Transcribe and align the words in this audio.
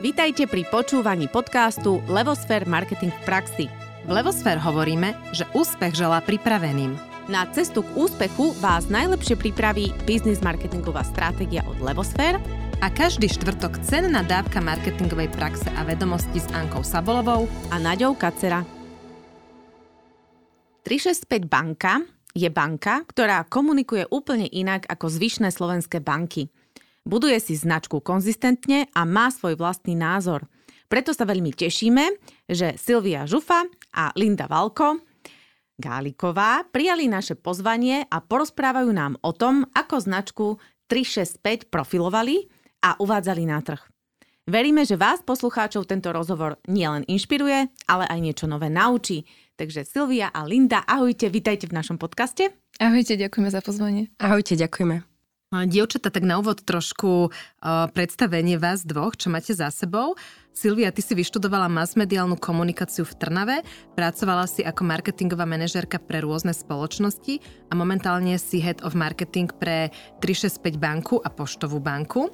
Vítajte 0.00 0.48
pri 0.48 0.64
počúvaní 0.64 1.28
podcastu 1.28 2.00
Levosfér 2.08 2.64
Marketing 2.64 3.12
v 3.12 3.20
praxi. 3.28 3.66
V 4.08 4.10
Levosfér 4.16 4.56
hovoríme, 4.56 5.12
že 5.36 5.44
úspech 5.52 5.92
želá 5.92 6.24
pripraveným. 6.24 6.96
Na 7.28 7.44
cestu 7.52 7.84
k 7.84 8.00
úspechu 8.00 8.56
vás 8.64 8.88
najlepšie 8.88 9.36
pripraví 9.36 9.92
biznis 10.08 10.40
marketingová 10.40 11.04
stratégia 11.04 11.60
od 11.68 11.76
Levosfér 11.84 12.40
a 12.80 12.88
každý 12.88 13.28
štvrtok 13.28 13.84
cenná 13.84 14.24
dávka 14.24 14.64
marketingovej 14.64 15.28
praxe 15.36 15.68
a 15.68 15.84
vedomosti 15.84 16.40
s 16.40 16.48
Ankou 16.56 16.80
Sabolovou 16.80 17.44
a 17.68 17.76
Naďou 17.76 18.16
Kacera. 18.16 18.64
365 20.88 21.44
banka 21.44 22.00
je 22.32 22.48
banka, 22.48 23.04
ktorá 23.04 23.44
komunikuje 23.44 24.08
úplne 24.08 24.48
inak 24.48 24.88
ako 24.88 25.12
zvyšné 25.12 25.52
slovenské 25.52 26.00
banky– 26.00 26.48
buduje 27.04 27.36
si 27.40 27.56
značku 27.56 28.00
konzistentne 28.00 28.88
a 28.92 29.04
má 29.08 29.32
svoj 29.32 29.56
vlastný 29.56 29.96
názor. 29.96 30.46
Preto 30.90 31.14
sa 31.14 31.22
veľmi 31.22 31.54
tešíme, 31.54 32.04
že 32.50 32.74
Silvia 32.74 33.22
Žufa 33.24 33.62
a 33.94 34.10
Linda 34.18 34.50
Valko 34.50 35.10
Gáliková 35.80 36.68
prijali 36.68 37.08
naše 37.08 37.34
pozvanie 37.40 38.04
a 38.04 38.20
porozprávajú 38.20 38.90
nám 38.92 39.16
o 39.24 39.32
tom, 39.32 39.64
ako 39.72 39.96
značku 39.96 40.46
365 40.92 41.72
profilovali 41.72 42.52
a 42.84 43.00
uvádzali 43.00 43.48
na 43.48 43.64
trh. 43.64 43.80
Veríme, 44.50 44.84
že 44.84 44.98
vás, 44.98 45.22
poslucháčov, 45.24 45.88
tento 45.88 46.10
rozhovor 46.10 46.60
nielen 46.68 47.06
inšpiruje, 47.08 47.70
ale 47.86 48.04
aj 48.04 48.18
niečo 48.20 48.46
nové 48.50 48.68
naučí. 48.68 49.24
Takže 49.56 49.86
Silvia 49.86 50.28
a 50.32 50.44
Linda, 50.44 50.84
ahojte, 50.84 51.30
vitajte 51.30 51.70
v 51.70 51.76
našom 51.76 51.96
podcaste. 51.96 52.50
Ahojte, 52.80 53.14
ďakujeme 53.16 53.48
za 53.52 53.60
pozvanie. 53.60 54.10
Ahojte, 54.18 54.56
ďakujeme. 54.56 55.09
Dievčata, 55.50 56.14
tak 56.14 56.22
na 56.22 56.38
úvod 56.38 56.62
trošku 56.62 57.26
uh, 57.26 57.30
predstavenie 57.90 58.54
vás 58.54 58.86
dvoch, 58.86 59.18
čo 59.18 59.34
máte 59.34 59.50
za 59.50 59.66
sebou. 59.74 60.14
Silvia, 60.54 60.94
ty 60.94 61.02
si 61.02 61.10
vyštudovala 61.10 61.66
masmediálnu 61.66 62.38
komunikáciu 62.38 63.02
v 63.02 63.18
Trnave, 63.18 63.56
pracovala 63.98 64.46
si 64.46 64.62
ako 64.62 64.86
marketingová 64.86 65.50
manažérka 65.50 65.98
pre 65.98 66.22
rôzne 66.22 66.54
spoločnosti 66.54 67.42
a 67.66 67.72
momentálne 67.74 68.38
si 68.38 68.62
head 68.62 68.78
of 68.86 68.94
marketing 68.94 69.50
pre 69.50 69.90
365 70.22 70.78
banku 70.78 71.18
a 71.18 71.26
Poštovú 71.26 71.82
banku. 71.82 72.30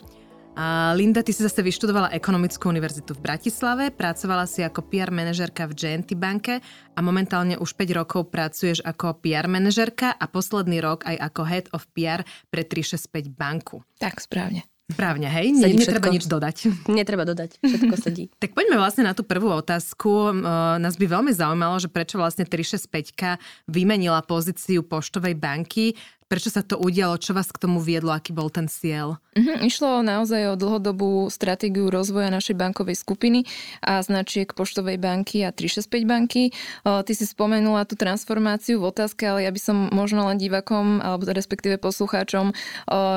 A 0.57 0.97
Linda, 0.97 1.21
ty 1.21 1.37
si 1.37 1.45
zase 1.45 1.61
vyštudovala 1.61 2.17
ekonomickú 2.17 2.73
univerzitu 2.73 3.12
v 3.12 3.21
Bratislave, 3.21 3.93
pracovala 3.93 4.49
si 4.49 4.65
ako 4.65 4.89
PR 4.89 5.12
manažerka 5.12 5.69
v 5.69 5.77
GNT 5.77 6.17
banke 6.17 6.65
a 6.97 6.99
momentálne 7.05 7.61
už 7.61 7.77
5 7.77 7.93
rokov 7.93 8.33
pracuješ 8.33 8.81
ako 8.81 9.21
PR 9.21 9.53
manažerka 9.53 10.17
a 10.17 10.25
posledný 10.25 10.81
rok 10.81 11.05
aj 11.05 11.17
ako 11.21 11.43
head 11.45 11.67
of 11.77 11.84
PR 11.93 12.25
pre 12.49 12.65
365 12.65 13.37
banku. 13.37 13.84
Tak, 14.01 14.17
správne. 14.17 14.65
Správne, 14.87 15.27
hej? 15.27 15.51
Sedí 15.59 15.83
Netreba 15.83 16.15
nič 16.15 16.31
dodať. 16.31 16.57
Netreba 16.87 17.27
dodať, 17.27 17.59
všetko 17.59 17.95
sedí. 17.99 18.31
tak 18.43 18.55
poďme 18.55 18.79
vlastne 18.79 19.03
na 19.03 19.19
tú 19.19 19.27
prvú 19.27 19.51
otázku. 19.51 20.31
Nás 20.79 20.95
by 20.95 21.11
veľmi 21.11 21.34
zaujímalo, 21.34 21.83
že 21.83 21.91
prečo 21.91 22.23
vlastne 22.23 22.47
365 22.47 23.67
vymenila 23.67 24.23
pozíciu 24.23 24.87
poštovej 24.87 25.34
banky 25.34 25.99
Prečo 26.27 26.51
sa 26.51 26.59
to 26.67 26.75
udialo? 26.75 27.23
Čo 27.23 27.39
vás 27.39 27.55
k 27.55 27.63
tomu 27.63 27.79
viedlo? 27.79 28.11
Aký 28.11 28.35
bol 28.35 28.51
ten 28.51 28.67
cieľ? 28.67 29.23
Mm-hmm, 29.39 29.63
išlo 29.63 30.03
naozaj 30.03 30.51
o 30.51 30.59
dlhodobú 30.59 31.31
stratégiu 31.31 31.87
rozvoja 31.87 32.35
našej 32.35 32.59
bankovej 32.59 32.99
skupiny 32.99 33.47
a 33.79 34.03
značiek 34.03 34.51
Poštovej 34.51 34.99
banky 34.99 35.47
a 35.47 35.55
365 35.55 36.03
banky. 36.03 36.51
Ty 36.83 37.13
si 37.15 37.23
spomenula 37.23 37.87
tú 37.87 37.95
transformáciu 37.95 38.83
v 38.83 38.91
otázke, 38.91 39.23
ale 39.23 39.47
ja 39.47 39.55
by 39.55 39.61
som 39.63 39.77
možno 39.95 40.27
len 40.27 40.35
divakom 40.35 40.99
alebo 40.99 41.31
respektíve 41.31 41.79
poslucháčom 41.79 42.51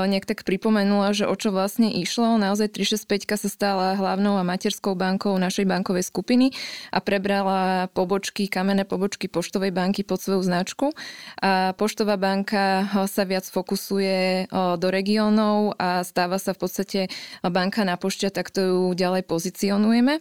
nejak 0.06 0.30
tak 0.30 0.46
pripomenula, 0.46 1.10
že 1.18 1.26
o 1.26 1.34
čo 1.34 1.50
vlastne 1.50 1.90
išlo. 1.90 2.38
Naozaj 2.38 2.78
365 2.78 3.42
sa 3.42 3.50
stala 3.50 3.98
hlavnou 3.98 4.38
a 4.38 4.46
materskou 4.46 4.94
bankou 4.94 5.34
našej 5.42 5.66
bankovej 5.66 6.06
skupiny 6.06 6.54
a 6.94 7.02
prebrala 7.02 7.90
pobočky, 7.90 8.46
kamenné 8.46 8.86
pobočky 8.86 9.26
Poštovej 9.26 9.74
banky 9.74 10.06
pod 10.06 10.22
svoju 10.22 10.46
značku. 10.46 10.94
A 11.42 11.74
Poštová 11.74 12.14
banka 12.22 12.86
sa 13.06 13.24
viac 13.24 13.46
fokusuje 13.46 14.50
do 14.52 14.88
regiónov 14.90 15.78
a 15.78 16.02
stáva 16.04 16.42
sa 16.42 16.58
v 16.58 16.60
podstate 16.66 17.00
banka 17.46 17.86
na 17.86 17.96
pošťa, 17.96 18.34
tak 18.34 18.50
to 18.50 18.60
ju 18.60 18.80
ďalej 18.98 19.24
pozicionujeme. 19.30 20.20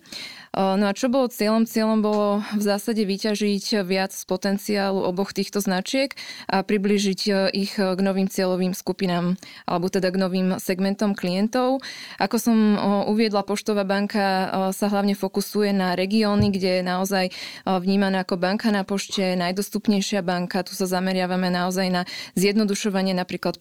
No 0.57 0.85
a 0.89 0.93
čo 0.97 1.13
bolo 1.13 1.29
cieľom? 1.29 1.69
Cieľom 1.69 2.01
bolo 2.01 2.27
v 2.57 2.63
zásade 2.63 3.05
vyťažiť 3.05 3.85
viac 3.85 4.17
z 4.17 4.25
potenciálu 4.27 5.05
oboch 5.05 5.31
týchto 5.37 5.61
značiek 5.61 6.17
a 6.49 6.65
približiť 6.65 7.53
ich 7.53 7.77
k 7.77 7.99
novým 8.01 8.27
cieľovým 8.27 8.73
skupinám 8.73 9.37
alebo 9.69 9.87
teda 9.89 10.13
k 10.13 10.21
novým 10.21 10.49
segmentom 10.57 11.13
klientov. 11.15 11.85
Ako 12.17 12.37
som 12.41 12.57
uviedla, 13.07 13.47
Poštová 13.47 13.87
banka 13.87 14.51
sa 14.77 14.87
hlavne 14.91 15.17
fokusuje 15.17 15.73
na 15.73 15.97
regióny, 15.97 16.53
kde 16.53 16.81
je 16.81 16.83
naozaj 16.83 17.25
vnímaná 17.65 18.27
ako 18.27 18.37
banka 18.37 18.69
na 18.69 18.85
pošte, 18.85 19.37
najdostupnejšia 19.37 20.21
banka. 20.27 20.67
Tu 20.67 20.77
sa 20.77 20.85
zameriavame 20.91 21.49
naozaj 21.49 21.87
na 21.89 22.03
zjednodušovanie 22.35 23.17
napríklad 23.17 23.57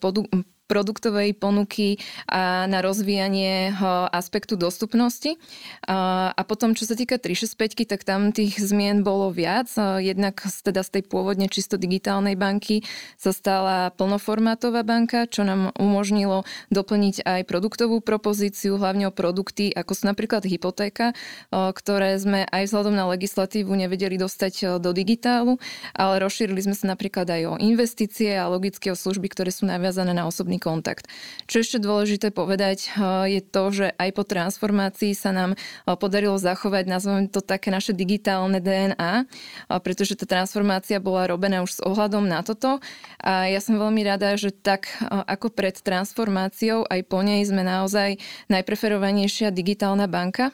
produktovej 0.68 1.32
ponuky 1.32 1.96
a 2.28 2.68
na 2.68 2.84
rozvíjanie 2.84 3.72
aspektu 4.12 4.60
dostupnosti. 4.60 5.40
A 5.88 6.42
potom, 6.44 6.76
čo 6.76 6.84
sa 6.84 6.92
týka 6.92 7.16
365, 7.16 7.88
tak 7.88 8.04
tam 8.04 8.30
tých 8.36 8.60
zmien 8.60 9.00
bolo 9.00 9.32
viac. 9.32 9.72
Jednak 9.98 10.44
teda 10.60 10.84
z 10.84 11.00
tej 11.00 11.02
pôvodne 11.08 11.48
čisto 11.48 11.80
digitálnej 11.80 12.36
banky 12.36 12.84
sa 13.16 13.32
stala 13.32 13.90
plnoformátová 13.96 14.84
banka, 14.84 15.24
čo 15.24 15.48
nám 15.48 15.72
umožnilo 15.80 16.44
doplniť 16.68 17.24
aj 17.24 17.40
produktovú 17.48 18.04
propozíciu, 18.04 18.76
hlavne 18.76 19.08
o 19.08 19.16
produkty, 19.16 19.72
ako 19.72 19.96
sú 19.96 20.04
napríklad 20.04 20.44
hypotéka, 20.44 21.16
ktoré 21.48 22.20
sme 22.20 22.44
aj 22.44 22.68
vzhľadom 22.68 22.92
na 22.92 23.08
legislatívu 23.08 23.72
nevedeli 23.72 24.20
dostať 24.20 24.76
do 24.76 24.90
digitálu, 24.92 25.56
ale 25.96 26.20
rozšírili 26.20 26.60
sme 26.60 26.76
sa 26.76 26.92
napríklad 26.92 27.24
aj 27.24 27.42
o 27.48 27.54
investície 27.56 28.36
a 28.36 28.52
logické 28.52 28.92
o 28.92 28.98
služby, 28.98 29.32
ktoré 29.32 29.48
sú 29.48 29.64
naviazané 29.64 30.12
na 30.12 30.28
osobný 30.28 30.57
kontakt. 30.58 31.08
Čo 31.48 31.64
ešte 31.64 31.78
dôležité 31.80 32.30
povedať 32.30 32.92
eh, 32.92 33.38
je 33.38 33.40
to, 33.40 33.64
že 33.72 33.86
aj 33.96 34.10
po 34.12 34.22
transformácii 34.26 35.16
sa 35.16 35.32
nám 35.32 35.54
eh, 35.54 35.94
podarilo 35.96 36.36
zachovať, 36.36 36.84
nazvem 36.86 37.26
to 37.30 37.40
také 37.40 37.72
naše 37.72 37.96
digitálne 37.96 38.60
DNA, 38.60 39.24
eh, 39.24 39.78
pretože 39.80 40.18
tá 40.18 40.28
transformácia 40.28 41.00
bola 41.00 41.30
robená 41.30 41.64
už 41.64 41.78
s 41.78 41.80
ohľadom 41.80 42.28
na 42.28 42.44
toto 42.44 42.82
a 43.22 43.48
ja 43.48 43.58
som 43.62 43.80
veľmi 43.80 44.02
rada, 44.04 44.36
že 44.36 44.52
tak 44.52 44.90
ako 45.08 45.50
pred 45.54 45.78
transformáciou, 45.78 46.84
aj 46.86 47.00
po 47.06 47.22
nej 47.24 47.42
sme 47.46 47.64
naozaj 47.64 48.20
najpreferovanejšia 48.52 49.50
digitálna 49.50 50.06
banka 50.06 50.50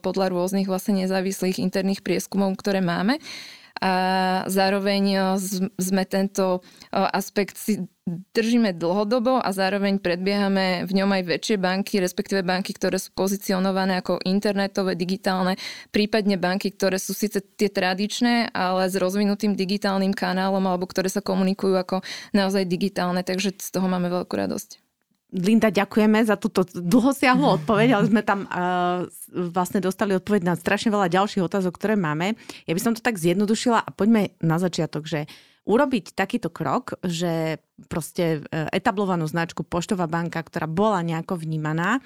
podľa 0.00 0.26
rôznych 0.32 0.66
vlastne 0.66 1.04
nezávislých 1.04 1.62
interných 1.62 2.02
prieskumov, 2.02 2.54
ktoré 2.58 2.82
máme 2.82 3.22
a 3.82 3.92
zároveň 4.46 5.36
sme 5.78 6.02
tento 6.06 6.62
aspekt 6.90 7.58
držíme 8.06 8.76
dlhodobo 8.76 9.40
a 9.40 9.48
zároveň 9.48 9.96
predbiehame 9.96 10.84
v 10.84 10.92
ňom 10.92 11.08
aj 11.08 11.22
väčšie 11.24 11.56
banky, 11.56 12.04
respektíve 12.04 12.44
banky, 12.44 12.76
ktoré 12.76 13.00
sú 13.00 13.16
pozicionované 13.16 14.04
ako 14.04 14.20
internetové, 14.28 14.92
digitálne, 14.92 15.56
prípadne 15.88 16.36
banky, 16.36 16.68
ktoré 16.68 17.00
sú 17.00 17.16
síce 17.16 17.40
tie 17.40 17.72
tradičné, 17.72 18.52
ale 18.52 18.92
s 18.92 19.00
rozvinutým 19.00 19.56
digitálnym 19.56 20.12
kanálom 20.12 20.60
alebo 20.68 20.84
ktoré 20.84 21.08
sa 21.08 21.24
komunikujú 21.24 21.80
ako 21.80 22.04
naozaj 22.36 22.68
digitálne, 22.68 23.24
takže 23.24 23.56
z 23.56 23.68
toho 23.72 23.88
máme 23.88 24.12
veľkú 24.12 24.36
radosť. 24.36 24.84
Linda, 25.34 25.72
ďakujeme 25.72 26.22
za 26.28 26.36
túto 26.36 26.62
dlhosiahlu 26.62 27.58
odpoveď, 27.58 27.96
ale 27.96 28.04
sme 28.06 28.22
tam 28.22 28.46
uh, 28.46 29.08
vlastne 29.32 29.82
dostali 29.82 30.14
odpoveď 30.14 30.46
na 30.46 30.54
strašne 30.54 30.94
veľa 30.94 31.10
ďalších 31.10 31.42
otázok, 31.42 31.74
ktoré 31.74 31.98
máme. 31.98 32.38
Ja 32.68 32.76
by 32.76 32.78
som 32.84 32.92
to 32.94 33.02
tak 33.02 33.18
zjednodušila 33.18 33.82
a 33.82 33.90
poďme 33.90 34.36
na 34.38 34.62
začiatok, 34.62 35.10
že 35.10 35.26
urobiť 35.64 36.12
takýto 36.12 36.52
krok, 36.52 37.00
že 37.00 37.60
proste 37.88 38.44
e, 38.44 38.68
etablovanú 38.70 39.24
značku 39.24 39.64
Poštová 39.64 40.04
banka, 40.06 40.40
ktorá 40.44 40.68
bola 40.68 41.00
nejako 41.00 41.40
vnímaná, 41.40 42.04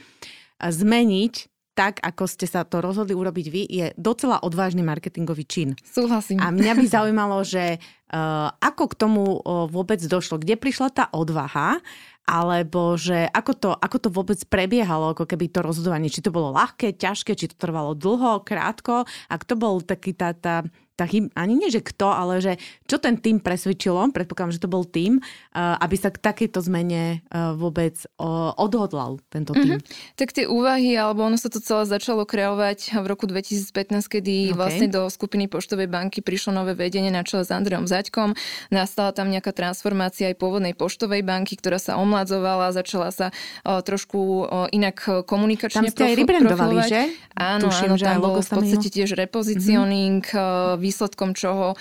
zmeniť 0.59 1.51
tak, 1.78 2.03
ako 2.03 2.27
ste 2.27 2.51
sa 2.51 2.66
to 2.66 2.83
rozhodli 2.83 3.15
urobiť 3.15 3.47
vy, 3.55 3.63
je 3.71 3.87
docela 3.95 4.43
odvážny 4.43 4.83
marketingový 4.83 5.47
čin. 5.47 5.69
Súhlasím. 5.87 6.43
A 6.43 6.51
mňa 6.51 6.75
by 6.75 6.87
zaujímalo, 6.91 7.47
že 7.47 7.78
uh, 7.78 8.51
ako 8.59 8.84
k 8.91 8.99
tomu 8.99 9.39
uh, 9.39 9.71
vôbec 9.71 10.03
došlo, 10.03 10.43
kde 10.43 10.59
prišla 10.59 10.91
tá 10.91 11.04
odvaha? 11.15 11.78
Alebo 12.27 12.99
že 12.99 13.31
ako 13.31 13.53
to, 13.57 13.71
ako 13.72 13.97
to 14.04 14.09
vôbec 14.11 14.37
prebiehalo, 14.51 15.15
ako 15.15 15.25
keby 15.25 15.49
to 15.49 15.65
rozhodovanie, 15.65 16.11
či 16.13 16.21
to 16.21 16.34
bolo 16.34 16.53
ľahké, 16.53 16.99
ťažké, 16.99 17.33
či 17.39 17.49
to 17.49 17.57
trvalo 17.57 17.95
dlho, 17.97 18.43
krátko, 18.43 19.09
ak 19.33 19.49
to 19.49 19.54
bol 19.57 19.81
taký 19.81 20.13
tá, 20.13 20.37
tá, 20.37 20.66
chyb, 21.06 21.30
ani 21.39 21.54
nie, 21.54 21.71
že 21.71 21.78
kto, 21.78 22.10
ale 22.10 22.42
že 22.42 22.59
čo 22.91 22.98
ten 22.98 23.15
tým 23.21 23.39
presvedčilo, 23.39 24.10
predpokladám, 24.10 24.56
že 24.59 24.62
to 24.65 24.66
bol 24.66 24.83
tým, 24.83 25.22
uh, 25.22 25.78
aby 25.78 25.95
sa 25.95 26.10
k 26.10 26.18
takejto 26.18 26.59
zmene 26.65 27.22
uh, 27.30 27.54
vôbec 27.54 27.95
uh, 28.18 28.50
odhodlal 28.59 29.22
tento 29.30 29.54
tým. 29.54 29.78
Mm-hmm. 29.78 30.16
Tak 30.18 30.34
tie 30.34 30.50
úvahy, 30.50 30.98
alebo 30.98 31.22
ono 31.22 31.39
sa 31.39 31.47
to 31.47 31.62
celé 31.62 31.86
začalo 31.86 32.27
kreovať 32.27 32.98
v 32.98 33.06
roku 33.06 33.30
2015, 33.30 33.71
kedy 34.10 34.50
okay. 34.50 34.56
vlastne 34.56 34.89
do 34.91 35.06
skupiny 35.06 35.47
Poštovej 35.47 35.86
banky 35.86 36.24
prišlo 36.24 36.50
nové 36.50 36.74
vedenie 36.74 37.15
na 37.15 37.22
čele 37.22 37.47
s 37.47 37.54
Andreom 37.54 37.86
Zaďkom. 37.86 38.34
Nastala 38.74 39.15
tam 39.15 39.30
nejaká 39.30 39.54
transformácia 39.54 40.33
aj 40.33 40.41
pôvodnej 40.41 40.74
Poštovej 40.74 41.22
banky, 41.22 41.54
ktorá 41.54 41.78
sa 41.78 42.01
omladzovala, 42.01 42.74
začala 42.74 43.12
sa 43.12 43.30
trošku 43.62 44.48
inak 44.72 45.27
komunikačne 45.28 45.89
Tam 45.89 45.92
ste 45.92 46.04
aj 46.10 46.15
rebrandovali, 46.16 46.77
že? 46.89 47.01
Áno, 47.36 47.71
Tuším, 47.71 47.94
áno, 47.94 48.01
že 48.01 48.04
tam 48.09 48.18
bol 48.18 48.34
v 48.41 48.51
podstate 48.51 48.89
tiež 48.91 49.15
repozicioning, 49.15 50.24
mm-hmm 50.24 50.88
výsledkom 50.89 51.37
čoho 51.37 51.77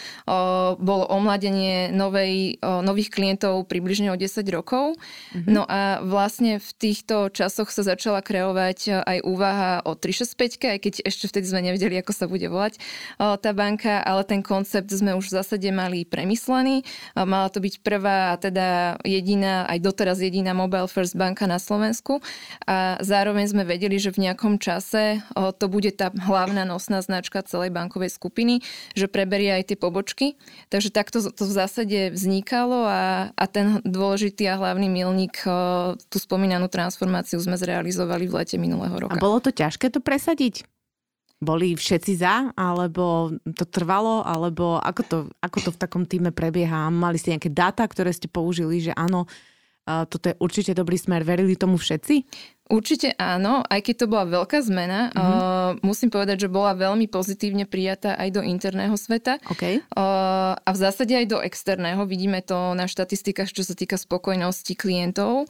bolo 0.76 1.06
omladenie 1.08 1.96
novej, 1.96 2.60
nových 2.60 3.10
klientov 3.16 3.72
približne 3.72 4.12
o 4.12 4.20
10 4.20 4.44
rokov. 4.52 5.00
Mm-hmm. 5.32 5.48
No 5.48 5.64
a 5.64 6.04
vlastne 6.04 6.60
v 6.60 6.70
týchto 6.76 7.32
časoch 7.32 7.72
sa 7.72 7.88
začala 7.88 8.20
kreovať 8.20 9.08
aj 9.08 9.18
úvaha 9.24 9.80
o 9.88 9.96
365, 9.96 10.76
aj 10.76 10.80
keď 10.84 10.94
ešte 11.08 11.32
vtedy 11.32 11.46
sme 11.48 11.62
nevedeli, 11.64 11.96
ako 12.04 12.12
sa 12.12 12.28
bude 12.28 12.52
volať 12.52 12.84
tá 13.18 13.52
banka, 13.56 14.04
ale 14.04 14.28
ten 14.28 14.44
koncept 14.44 14.92
sme 14.92 15.16
už 15.16 15.32
v 15.32 15.36
zásade 15.40 15.70
mali 15.72 16.04
premyslený. 16.04 16.84
Mala 17.16 17.48
to 17.48 17.64
byť 17.64 17.80
prvá 17.86 18.34
a 18.34 18.36
teda 18.36 19.00
jediná, 19.06 19.64
aj 19.70 19.80
doteraz 19.80 20.20
jediná 20.20 20.52
Mobile 20.52 20.90
First 20.90 21.16
banka 21.16 21.46
na 21.48 21.62
Slovensku 21.62 22.20
a 22.66 22.98
zároveň 23.00 23.54
sme 23.54 23.64
vedeli, 23.64 24.02
že 24.02 24.12
v 24.12 24.28
nejakom 24.28 24.58
čase 24.58 25.22
to 25.62 25.66
bude 25.70 25.94
tá 25.96 26.10
hlavná 26.10 26.66
nosná 26.66 27.00
značka 27.06 27.46
celej 27.46 27.70
bankovej 27.70 28.10
skupiny, 28.10 28.66
že 28.98 29.06
preberie 29.06 29.54
aj 29.54 29.70
tie 29.70 29.78
pobočky. 29.78 30.42
Takže 30.74 30.90
takto 30.90 31.22
to 31.22 31.44
v 31.46 31.54
zásade 31.54 32.00
vznikalo 32.10 32.90
a, 32.90 33.30
a 33.38 33.46
ten 33.46 33.80
dôležitý 33.86 34.50
a 34.50 34.58
hlavný 34.58 34.90
milník, 34.90 35.38
tú 36.10 36.18
spomínanú 36.18 36.66
transformáciu 36.68 37.38
sme 37.38 37.54
zrealizovali 37.54 38.26
v 38.26 38.34
lete 38.42 38.58
minulého 38.58 38.98
roka. 38.98 39.14
A 39.14 39.22
bolo 39.22 39.38
to 39.38 39.54
ťažké 39.54 39.94
to 39.94 40.02
presadiť? 40.02 40.66
Boli 41.38 41.78
všetci 41.78 42.18
za, 42.18 42.50
alebo 42.58 43.30
to 43.54 43.70
trvalo, 43.70 44.26
alebo 44.26 44.82
ako 44.82 45.02
to, 45.06 45.18
ako 45.38 45.70
to 45.70 45.70
v 45.70 45.78
takom 45.78 46.04
týme 46.10 46.34
prebieha? 46.34 46.90
Mali 46.90 47.22
ste 47.22 47.38
nejaké 47.38 47.54
dáta, 47.54 47.86
ktoré 47.86 48.10
ste 48.10 48.26
použili, 48.26 48.82
že 48.82 48.90
áno, 48.98 49.30
toto 49.88 50.30
je 50.30 50.36
určite 50.44 50.76
dobrý 50.76 51.00
smer. 51.00 51.24
Verili 51.24 51.56
tomu 51.56 51.80
všetci? 51.80 52.16
Určite 52.68 53.16
áno, 53.16 53.64
aj 53.64 53.80
keď 53.80 53.96
to 54.04 54.12
bola 54.12 54.28
veľká 54.28 54.60
zmena, 54.60 55.08
mm-hmm. 55.08 55.24
uh, 55.24 55.72
musím 55.88 56.12
povedať, 56.12 56.46
že 56.46 56.50
bola 56.52 56.76
veľmi 56.76 57.08
pozitívne 57.08 57.64
prijatá 57.64 58.20
aj 58.20 58.36
do 58.36 58.42
interného 58.44 58.92
sveta 59.00 59.40
okay. 59.48 59.80
uh, 59.96 60.52
a 60.60 60.70
v 60.76 60.78
zásade 60.78 61.16
aj 61.16 61.32
do 61.32 61.40
externého. 61.40 62.04
Vidíme 62.04 62.44
to 62.44 62.76
na 62.76 62.92
štatistikách, 62.92 63.56
čo 63.56 63.64
sa 63.64 63.72
týka 63.72 63.96
spokojnosti 63.96 64.76
klientov. 64.76 65.48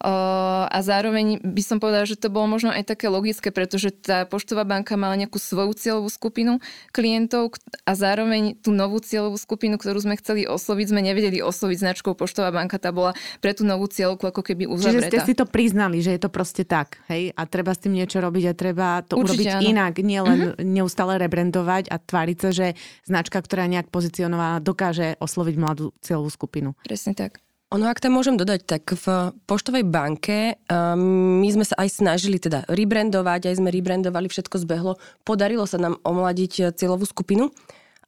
A 0.00 0.78
zároveň 0.80 1.44
by 1.44 1.60
som 1.60 1.76
povedala, 1.76 2.08
že 2.08 2.16
to 2.16 2.32
bolo 2.32 2.48
možno 2.48 2.72
aj 2.72 2.88
také 2.88 3.12
logické, 3.12 3.52
pretože 3.52 3.92
tá 3.92 4.24
poštová 4.24 4.64
banka 4.64 4.96
mala 4.96 5.12
nejakú 5.20 5.36
svoju 5.36 5.76
cieľovú 5.76 6.08
skupinu 6.08 6.56
klientov 6.88 7.60
a 7.84 7.92
zároveň 7.92 8.56
tú 8.64 8.72
novú 8.72 8.96
cieľovú 9.04 9.36
skupinu, 9.36 9.76
ktorú 9.76 10.00
sme 10.00 10.16
chceli 10.16 10.48
osloviť, 10.48 10.86
sme 10.88 11.04
nevedeli 11.04 11.44
osloviť 11.44 11.84
značkou 11.84 12.16
poštová 12.16 12.48
banka. 12.48 12.80
Tá 12.80 12.96
bola 12.96 13.12
pre 13.44 13.52
tú 13.52 13.68
novú 13.68 13.92
cieľovku 13.92 14.24
ako 14.24 14.40
keby 14.40 14.64
uzavretá. 14.64 15.04
Čiže 15.04 15.12
ste 15.12 15.20
si 15.20 15.34
to 15.36 15.44
priznali, 15.44 16.00
že 16.00 16.16
je 16.16 16.20
to 16.24 16.32
proste 16.32 16.64
tak, 16.64 17.04
hej? 17.12 17.36
A 17.36 17.44
treba 17.44 17.76
s 17.76 17.84
tým 17.84 17.92
niečo 17.92 18.24
robiť 18.24 18.44
a 18.48 18.52
treba 18.56 19.04
to 19.04 19.20
Určite 19.20 19.36
urobiť 19.36 19.46
áno. 19.52 19.68
inak, 19.68 19.92
nielen 20.00 20.38
uh-huh. 20.56 20.64
neustále 20.64 21.20
rebrandovať 21.20 21.92
a 21.92 22.00
tváriť 22.00 22.38
sa, 22.40 22.48
že 22.56 22.66
značka, 23.04 23.36
ktorá 23.36 23.68
nejak 23.68 23.92
pozicionovaná, 23.92 24.64
dokáže 24.64 25.20
osloviť 25.20 25.54
mladú 25.60 25.92
cieľovú 26.00 26.32
skupinu. 26.32 26.72
Presne 26.88 27.12
tak. 27.12 27.44
Ono, 27.70 27.86
ak 27.86 28.02
tam 28.02 28.18
môžem 28.18 28.34
dodať, 28.34 28.66
tak 28.66 28.82
v 28.98 29.30
poštovej 29.46 29.86
banke 29.86 30.58
um, 30.66 31.38
my 31.38 31.48
sme 31.54 31.62
sa 31.62 31.78
aj 31.78 32.02
snažili 32.02 32.42
teda 32.42 32.66
rebrandovať, 32.66 33.46
aj 33.46 33.62
sme 33.62 33.70
rebrandovali, 33.70 34.26
všetko 34.26 34.58
zbehlo. 34.66 34.98
Podarilo 35.22 35.62
sa 35.70 35.78
nám 35.78 36.02
omladiť 36.02 36.52
eh, 36.58 36.64
cieľovú 36.74 37.06
skupinu, 37.06 37.54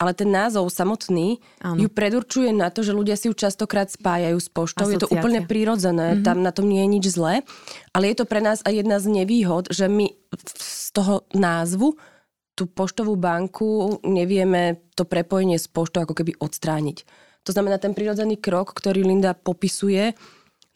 ale 0.03 0.19
ten 0.19 0.35
názov 0.35 0.67
samotný 0.67 1.39
ano. 1.63 1.79
ju 1.79 1.87
predurčuje 1.87 2.51
na 2.51 2.75
to, 2.75 2.83
že 2.83 2.91
ľudia 2.91 3.15
si 3.15 3.31
ju 3.31 3.39
častokrát 3.39 3.87
spájajú 3.87 4.35
s 4.35 4.51
poštou. 4.51 4.83
Asociácia. 4.83 4.99
Je 4.99 5.05
to 5.07 5.15
úplne 5.15 5.47
prirodzené, 5.47 6.19
mm-hmm. 6.19 6.27
tam 6.27 6.43
na 6.43 6.51
tom 6.51 6.67
nie 6.67 6.83
je 6.83 6.89
nič 6.99 7.05
zlé, 7.15 7.47
ale 7.95 8.11
je 8.11 8.19
to 8.19 8.27
pre 8.27 8.43
nás 8.43 8.67
aj 8.67 8.83
jedna 8.83 8.99
z 8.99 9.15
nevýhod, 9.15 9.71
že 9.71 9.87
my 9.87 10.11
z 10.59 10.91
toho 10.91 11.23
názvu 11.39 11.95
tú 12.59 12.67
poštovú 12.67 13.15
banku 13.15 14.03
nevieme 14.03 14.83
to 14.99 15.07
prepojenie 15.07 15.57
s 15.57 15.71
poštou 15.71 16.03
ako 16.03 16.19
keby 16.19 16.35
odstrániť. 16.43 17.31
To 17.43 17.51
znamená, 17.51 17.79
ten 17.83 17.95
prirodzený 17.97 18.39
krok, 18.39 18.75
ktorý 18.75 19.03
Linda 19.03 19.35
popisuje, 19.35 20.15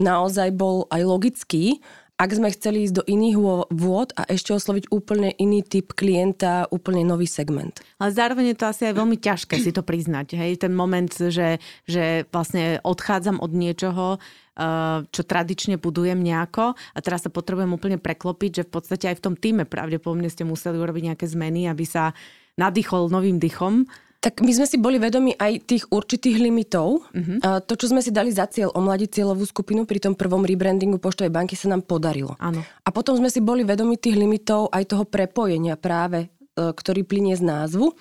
naozaj 0.03 0.53
bol 0.53 0.91
aj 0.93 1.03
logický, 1.07 1.79
ak 2.17 2.33
sme 2.33 2.49
chceli 2.49 2.89
ísť 2.89 2.97
do 2.97 3.05
iných 3.05 3.37
vôd 3.69 4.17
a 4.17 4.25
ešte 4.25 4.57
osloviť 4.57 4.89
úplne 4.89 5.37
iný 5.37 5.61
typ 5.61 5.93
klienta, 5.93 6.65
úplne 6.73 7.05
nový 7.05 7.29
segment. 7.29 7.77
Ale 8.01 8.09
zároveň 8.09 8.57
je 8.57 8.57
to 8.57 8.67
asi 8.73 8.83
aj 8.89 8.95
veľmi 8.97 9.21
ťažké 9.21 9.61
si 9.61 9.69
to 9.69 9.85
priznať. 9.85 10.33
Hej? 10.33 10.65
Ten 10.65 10.73
moment, 10.73 11.13
že, 11.13 11.61
že 11.85 12.25
vlastne 12.33 12.81
odchádzam 12.81 13.37
od 13.37 13.53
niečoho, 13.53 14.17
eh, 14.17 15.05
čo 15.13 15.23
tradične 15.29 15.77
budujem 15.77 16.17
nejako 16.17 16.73
a 16.73 16.99
teraz 17.05 17.29
sa 17.29 17.31
potrebujem 17.31 17.77
úplne 17.77 18.01
preklopiť, 18.01 18.51
že 18.57 18.63
v 18.65 18.73
podstate 18.73 19.13
aj 19.13 19.21
v 19.21 19.25
tom 19.29 19.35
týme 19.37 19.69
pravdepodobne 19.69 20.33
ste 20.33 20.49
museli 20.49 20.81
urobiť 20.81 21.13
nejaké 21.13 21.29
zmeny, 21.29 21.69
aby 21.69 21.85
sa 21.85 22.17
nadýchol 22.57 23.13
novým 23.13 23.37
dychom 23.37 23.85
tak 24.27 24.43
my 24.43 24.51
sme 24.51 24.67
si 24.67 24.75
boli 24.75 24.99
vedomi 24.99 25.39
aj 25.39 25.71
tých 25.71 25.87
určitých 25.87 26.43
limitov. 26.43 27.07
Uh-huh. 27.15 27.39
A 27.47 27.63
to, 27.63 27.79
čo 27.79 27.95
sme 27.95 28.03
si 28.03 28.11
dali 28.11 28.35
za 28.35 28.51
cieľ 28.51 28.75
omladiť 28.75 29.23
cieľovú 29.23 29.47
skupinu 29.47 29.87
pri 29.87 30.03
tom 30.03 30.19
prvom 30.19 30.43
rebrandingu 30.43 30.99
Poštovej 30.99 31.31
banky 31.31 31.55
sa 31.55 31.71
nám 31.71 31.87
podarilo. 31.87 32.35
Áno. 32.43 32.67
A 32.67 32.89
potom 32.91 33.15
sme 33.15 33.31
si 33.31 33.39
boli 33.39 33.63
vedomi 33.63 33.95
tých 33.95 34.19
limitov 34.19 34.75
aj 34.75 34.91
toho 34.91 35.07
prepojenia 35.07 35.79
práve, 35.79 36.27
e, 36.27 36.59
ktorý 36.59 37.07
plinie 37.07 37.39
z 37.39 37.47
názvu, 37.47 37.95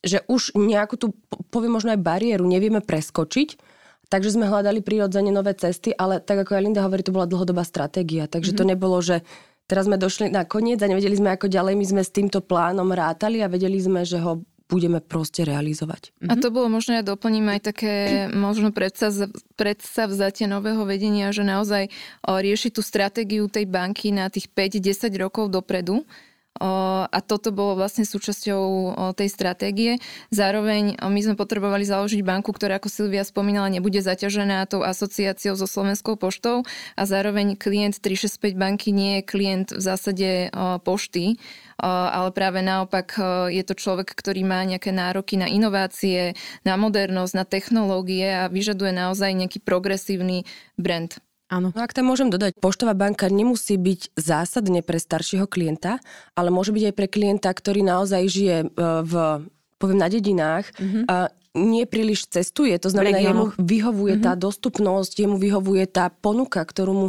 že 0.00 0.24
už 0.24 0.56
nejakú 0.56 0.96
tú, 0.96 1.12
poviem 1.52 1.76
možno 1.76 1.92
aj 1.92 2.00
bariéru 2.00 2.48
nevieme 2.48 2.80
preskočiť, 2.80 3.60
takže 4.08 4.40
sme 4.40 4.48
hľadali 4.48 4.80
prirodzene 4.80 5.28
nové 5.28 5.52
cesty, 5.52 5.92
ale 5.92 6.24
tak 6.24 6.48
ako 6.48 6.56
aj 6.56 6.64
Linda 6.64 6.80
hovorí, 6.80 7.04
to 7.04 7.12
bola 7.12 7.28
dlhodobá 7.28 7.60
stratégia, 7.60 8.24
takže 8.24 8.56
uh-huh. 8.56 8.64
to 8.64 8.72
nebolo, 8.72 9.04
že 9.04 9.20
teraz 9.68 9.84
sme 9.84 10.00
došli 10.00 10.32
na 10.32 10.48
koniec 10.48 10.80
a 10.80 10.88
nevedeli 10.88 11.12
sme 11.12 11.36
ako 11.36 11.52
ďalej, 11.52 11.76
my 11.76 11.84
sme 11.84 12.00
s 12.00 12.08
týmto 12.08 12.40
plánom 12.40 12.88
rátali 12.88 13.44
a 13.44 13.52
vedeli 13.52 13.76
sme, 13.76 14.08
že 14.08 14.16
ho 14.16 14.40
budeme 14.68 15.00
proste 15.00 15.48
realizovať. 15.48 16.12
A 16.28 16.36
to 16.36 16.52
bolo 16.52 16.68
možno, 16.68 17.00
ja 17.00 17.02
doplním 17.02 17.48
aj 17.56 17.60
také 17.72 17.92
možno 18.46 18.70
predsavzatie 19.56 20.44
nového 20.44 20.84
vedenia, 20.84 21.32
že 21.32 21.42
naozaj 21.42 21.88
rieši 22.22 22.68
tú 22.70 22.84
stratégiu 22.84 23.48
tej 23.48 23.64
banky 23.64 24.12
na 24.12 24.28
tých 24.28 24.52
5-10 24.52 25.08
rokov 25.16 25.48
dopredu 25.48 26.04
a 26.58 27.18
toto 27.22 27.54
bolo 27.54 27.78
vlastne 27.78 28.02
súčasťou 28.02 28.62
tej 29.14 29.28
stratégie. 29.30 29.92
Zároveň 30.34 30.98
my 30.98 31.20
sme 31.22 31.38
potrebovali 31.38 31.86
založiť 31.86 32.20
banku, 32.26 32.50
ktorá, 32.50 32.82
ako 32.82 32.90
Silvia 32.90 33.22
spomínala, 33.22 33.70
nebude 33.70 34.02
zaťažená 34.02 34.66
tou 34.66 34.82
asociáciou 34.82 35.54
so 35.54 35.70
Slovenskou 35.70 36.18
poštou 36.18 36.66
a 36.98 37.02
zároveň 37.06 37.54
klient 37.54 38.02
365 38.02 38.58
banky 38.58 38.90
nie 38.90 39.22
je 39.22 39.22
klient 39.22 39.68
v 39.70 39.82
zásade 39.82 40.28
pošty, 40.82 41.38
ale 41.78 42.34
práve 42.34 42.58
naopak 42.58 43.14
je 43.54 43.62
to 43.62 43.78
človek, 43.78 44.10
ktorý 44.10 44.42
má 44.42 44.66
nejaké 44.66 44.90
nároky 44.90 45.38
na 45.38 45.46
inovácie, 45.46 46.34
na 46.66 46.74
modernosť, 46.74 47.32
na 47.38 47.46
technológie 47.46 48.26
a 48.34 48.50
vyžaduje 48.50 48.90
naozaj 48.90 49.30
nejaký 49.30 49.62
progresívny 49.62 50.42
brand. 50.74 51.22
Áno. 51.48 51.72
No 51.72 51.80
ak 51.80 51.96
tam 51.96 52.12
môžem 52.12 52.28
dodať, 52.28 52.60
poštová 52.60 52.92
banka 52.92 53.32
nemusí 53.32 53.80
byť 53.80 54.12
zásadne 54.20 54.84
pre 54.84 55.00
staršieho 55.00 55.48
klienta, 55.48 55.96
ale 56.36 56.52
môže 56.52 56.76
byť 56.76 56.92
aj 56.92 56.94
pre 56.94 57.08
klienta, 57.08 57.48
ktorý 57.48 57.80
naozaj 57.80 58.22
žije 58.28 58.56
e, 58.62 58.66
v, 59.04 59.12
poviem, 59.80 59.98
na 59.98 60.12
dedinách, 60.12 60.68
mm-hmm. 60.76 61.04
a 61.08 61.32
nie 61.56 61.88
príliš 61.88 62.28
cestuje, 62.28 62.76
to 62.76 62.92
znamená, 62.92 63.18
jemu 63.18 63.56
vyhovuje 63.56 64.20
mm-hmm. 64.20 64.28
tá 64.28 64.38
dostupnosť, 64.38 65.24
jemu 65.24 65.40
vyhovuje 65.40 65.88
tá 65.88 66.12
ponuka, 66.12 66.60
ktorú 66.60 66.92
mu, 66.92 67.08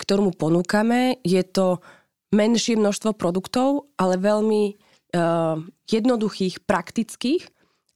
ktorú 0.00 0.28
mu 0.28 0.32
ponúkame. 0.32 1.20
Je 1.22 1.44
to 1.44 1.84
menšie 2.34 2.74
množstvo 2.74 3.14
produktov, 3.14 3.86
ale 3.94 4.18
veľmi 4.18 4.74
uh, 5.14 5.62
jednoduchých, 5.86 6.66
praktických 6.66 7.53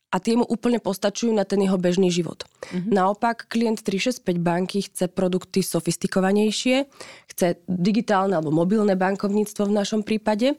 a 0.08 0.16
tie 0.16 0.40
mu 0.40 0.44
úplne 0.48 0.80
postačujú 0.80 1.36
na 1.36 1.44
ten 1.44 1.60
jeho 1.60 1.76
bežný 1.76 2.08
život. 2.08 2.48
Mm-hmm. 2.72 2.92
Naopak, 2.92 3.44
klient 3.52 3.84
365 3.84 4.40
banky 4.40 4.88
chce 4.88 5.12
produkty 5.12 5.60
sofistikovanejšie, 5.60 6.88
chce 7.28 7.60
digitálne 7.68 8.32
alebo 8.32 8.48
mobilné 8.48 8.96
bankovníctvo 8.96 9.68
v 9.68 9.76
našom 9.76 10.00
prípade 10.00 10.56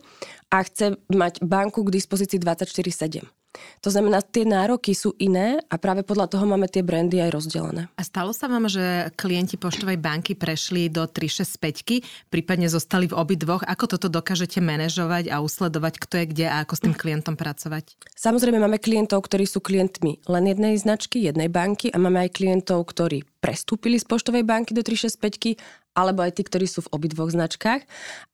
a 0.53 0.57
chce 0.61 1.01
mať 1.09 1.41
banku 1.41 1.81
k 1.81 1.93
dispozícii 1.97 2.37
24-7. 2.37 3.38
To 3.81 3.89
znamená, 3.89 4.21
tie 4.21 4.45
nároky 4.45 4.93
sú 4.93 5.17
iné 5.17 5.57
a 5.71 5.75
práve 5.81 6.05
podľa 6.05 6.29
toho 6.29 6.45
máme 6.45 6.69
tie 6.69 6.85
brandy 6.85 7.17
aj 7.17 7.33
rozdelené. 7.33 7.89
A 7.97 8.01
stalo 8.05 8.29
sa 8.29 8.45
vám, 8.45 8.69
že 8.69 9.09
klienti 9.17 9.57
poštovej 9.57 9.97
banky 9.97 10.37
prešli 10.37 10.91
do 10.91 11.09
365, 11.09 12.29
prípadne 12.29 12.69
zostali 12.69 13.09
v 13.09 13.17
obidvoch. 13.17 13.65
Ako 13.65 13.89
toto 13.97 14.05
dokážete 14.11 14.61
manažovať 14.61 15.33
a 15.33 15.41
usledovať, 15.41 15.93
kto 15.97 16.13
je 16.21 16.25
kde 16.29 16.45
a 16.45 16.61
ako 16.61 16.73
s 16.77 16.83
tým 16.85 16.93
klientom 16.93 17.33
pracovať? 17.33 17.97
Samozrejme 18.13 18.61
máme 18.61 18.77
klientov, 18.77 19.25
ktorí 19.25 19.49
sú 19.49 19.63
klientmi 19.63 20.21
len 20.29 20.43
jednej 20.45 20.77
značky, 20.77 21.25
jednej 21.25 21.49
banky 21.49 21.89
a 21.89 21.97
máme 21.97 22.29
aj 22.29 22.37
klientov, 22.37 22.85
ktorí 22.85 23.25
prestúpili 23.39 23.97
z 23.97 24.05
poštovej 24.05 24.43
banky 24.43 24.75
do 24.75 24.83
365 24.83 25.88
alebo 25.99 26.23
aj 26.23 26.39
tí, 26.39 26.47
ktorí 26.47 26.65
sú 26.65 26.87
v 26.87 26.91
obidvoch 26.95 27.31
značkách. 27.31 27.83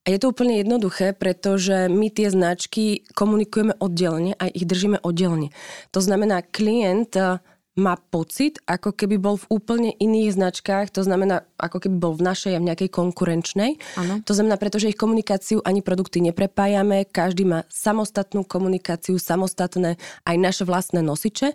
A 0.05 0.07
je 0.13 0.17
to 0.21 0.29
úplne 0.29 0.61
jednoduché, 0.61 1.17
pretože 1.17 1.89
my 1.89 2.13
tie 2.13 2.29
značky 2.29 3.01
komunikujeme 3.17 3.73
oddelenie 3.81 4.37
a 4.37 4.45
ich 4.51 4.69
držíme 4.69 5.01
oddelenie. 5.01 5.49
To 5.91 5.99
znamená, 5.99 6.45
klient 6.45 7.17
eh, 7.17 7.41
má 7.75 7.99
pocit, 7.99 8.63
ako 8.63 8.95
keby 8.95 9.19
bol 9.19 9.35
v 9.35 9.47
úplne 9.51 9.91
iných 9.99 10.39
značkách, 10.39 10.95
to 10.95 11.03
znamená, 11.03 11.43
ako 11.59 11.83
keby 11.83 11.95
bol 11.99 12.13
v 12.15 12.23
našej 12.23 12.55
a 12.55 12.63
v 12.63 12.67
nejakej 12.71 12.89
konkurenčnej. 12.89 13.75
Ano. 13.99 14.23
To 14.23 14.31
znamená, 14.31 14.55
pretože 14.55 14.87
ich 14.87 14.99
komunikáciu 14.99 15.59
ani 15.59 15.83
produkty 15.83 16.23
neprepájame, 16.23 17.03
každý 17.03 17.43
má 17.43 17.67
samostatnú 17.67 18.47
komunikáciu, 18.47 19.19
samostatné 19.19 19.99
aj 20.23 20.35
naše 20.39 20.63
vlastné 20.63 21.03
nosiče. 21.03 21.51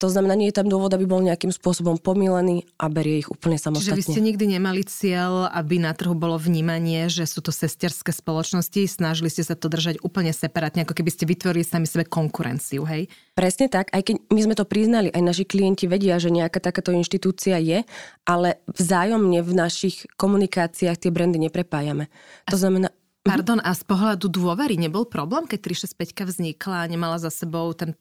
To 0.00 0.08
znamená, 0.08 0.32
nie 0.32 0.48
je 0.48 0.56
tam 0.56 0.64
dôvod, 0.64 0.88
aby 0.96 1.04
bol 1.04 1.20
nejakým 1.20 1.52
spôsobom 1.52 2.00
pomílený 2.00 2.64
a 2.80 2.88
berie 2.88 3.20
ich 3.20 3.28
úplne 3.28 3.60
samostatne. 3.60 4.00
Čiže 4.00 4.00
vy 4.00 4.04
ste 4.16 4.24
nikdy 4.24 4.44
nemali 4.56 4.80
cieľ, 4.88 5.52
aby 5.52 5.76
na 5.76 5.92
trhu 5.92 6.16
bolo 6.16 6.40
vnímanie, 6.40 7.12
že 7.12 7.28
sú 7.28 7.44
to 7.44 7.52
sesterské 7.52 8.08
spoločnosti, 8.08 8.80
snažili 8.88 9.28
ste 9.28 9.44
sa 9.44 9.52
to 9.52 9.68
držať 9.68 10.00
úplne 10.00 10.32
separátne, 10.32 10.88
ako 10.88 10.96
keby 10.96 11.12
ste 11.12 11.28
vytvorili 11.28 11.68
sami 11.68 11.84
sebe 11.84 12.08
konkurenciu, 12.08 12.88
hej? 12.88 13.12
Presne 13.36 13.68
tak, 13.68 13.92
aj 13.92 14.00
keď 14.08 14.14
my 14.32 14.40
sme 14.40 14.54
to 14.56 14.64
priznali, 14.64 15.12
aj 15.12 15.20
naši 15.20 15.44
klienti 15.44 15.84
vedia, 15.84 16.16
že 16.16 16.32
nejaká 16.32 16.64
takáto 16.64 16.96
inštitúcia 16.96 17.60
je, 17.60 17.84
ale 18.24 18.64
vzájomne 18.72 19.44
v 19.44 19.52
našich 19.52 20.08
komunikáciách 20.16 20.96
tie 20.96 21.12
brandy 21.12 21.36
neprepájame. 21.44 22.08
To 22.48 22.56
znamená, 22.56 22.88
mhm. 22.88 22.98
Pardon, 23.20 23.60
a 23.60 23.76
z 23.76 23.84
pohľadu 23.84 24.32
dôvery 24.32 24.80
nebol 24.80 25.04
problém, 25.04 25.44
keď 25.44 25.76
365 25.92 26.24
vznikla 26.24 26.88
a 26.88 26.88
nemala 26.88 27.20
za 27.20 27.28
sebou 27.28 27.68
ten 27.76 27.92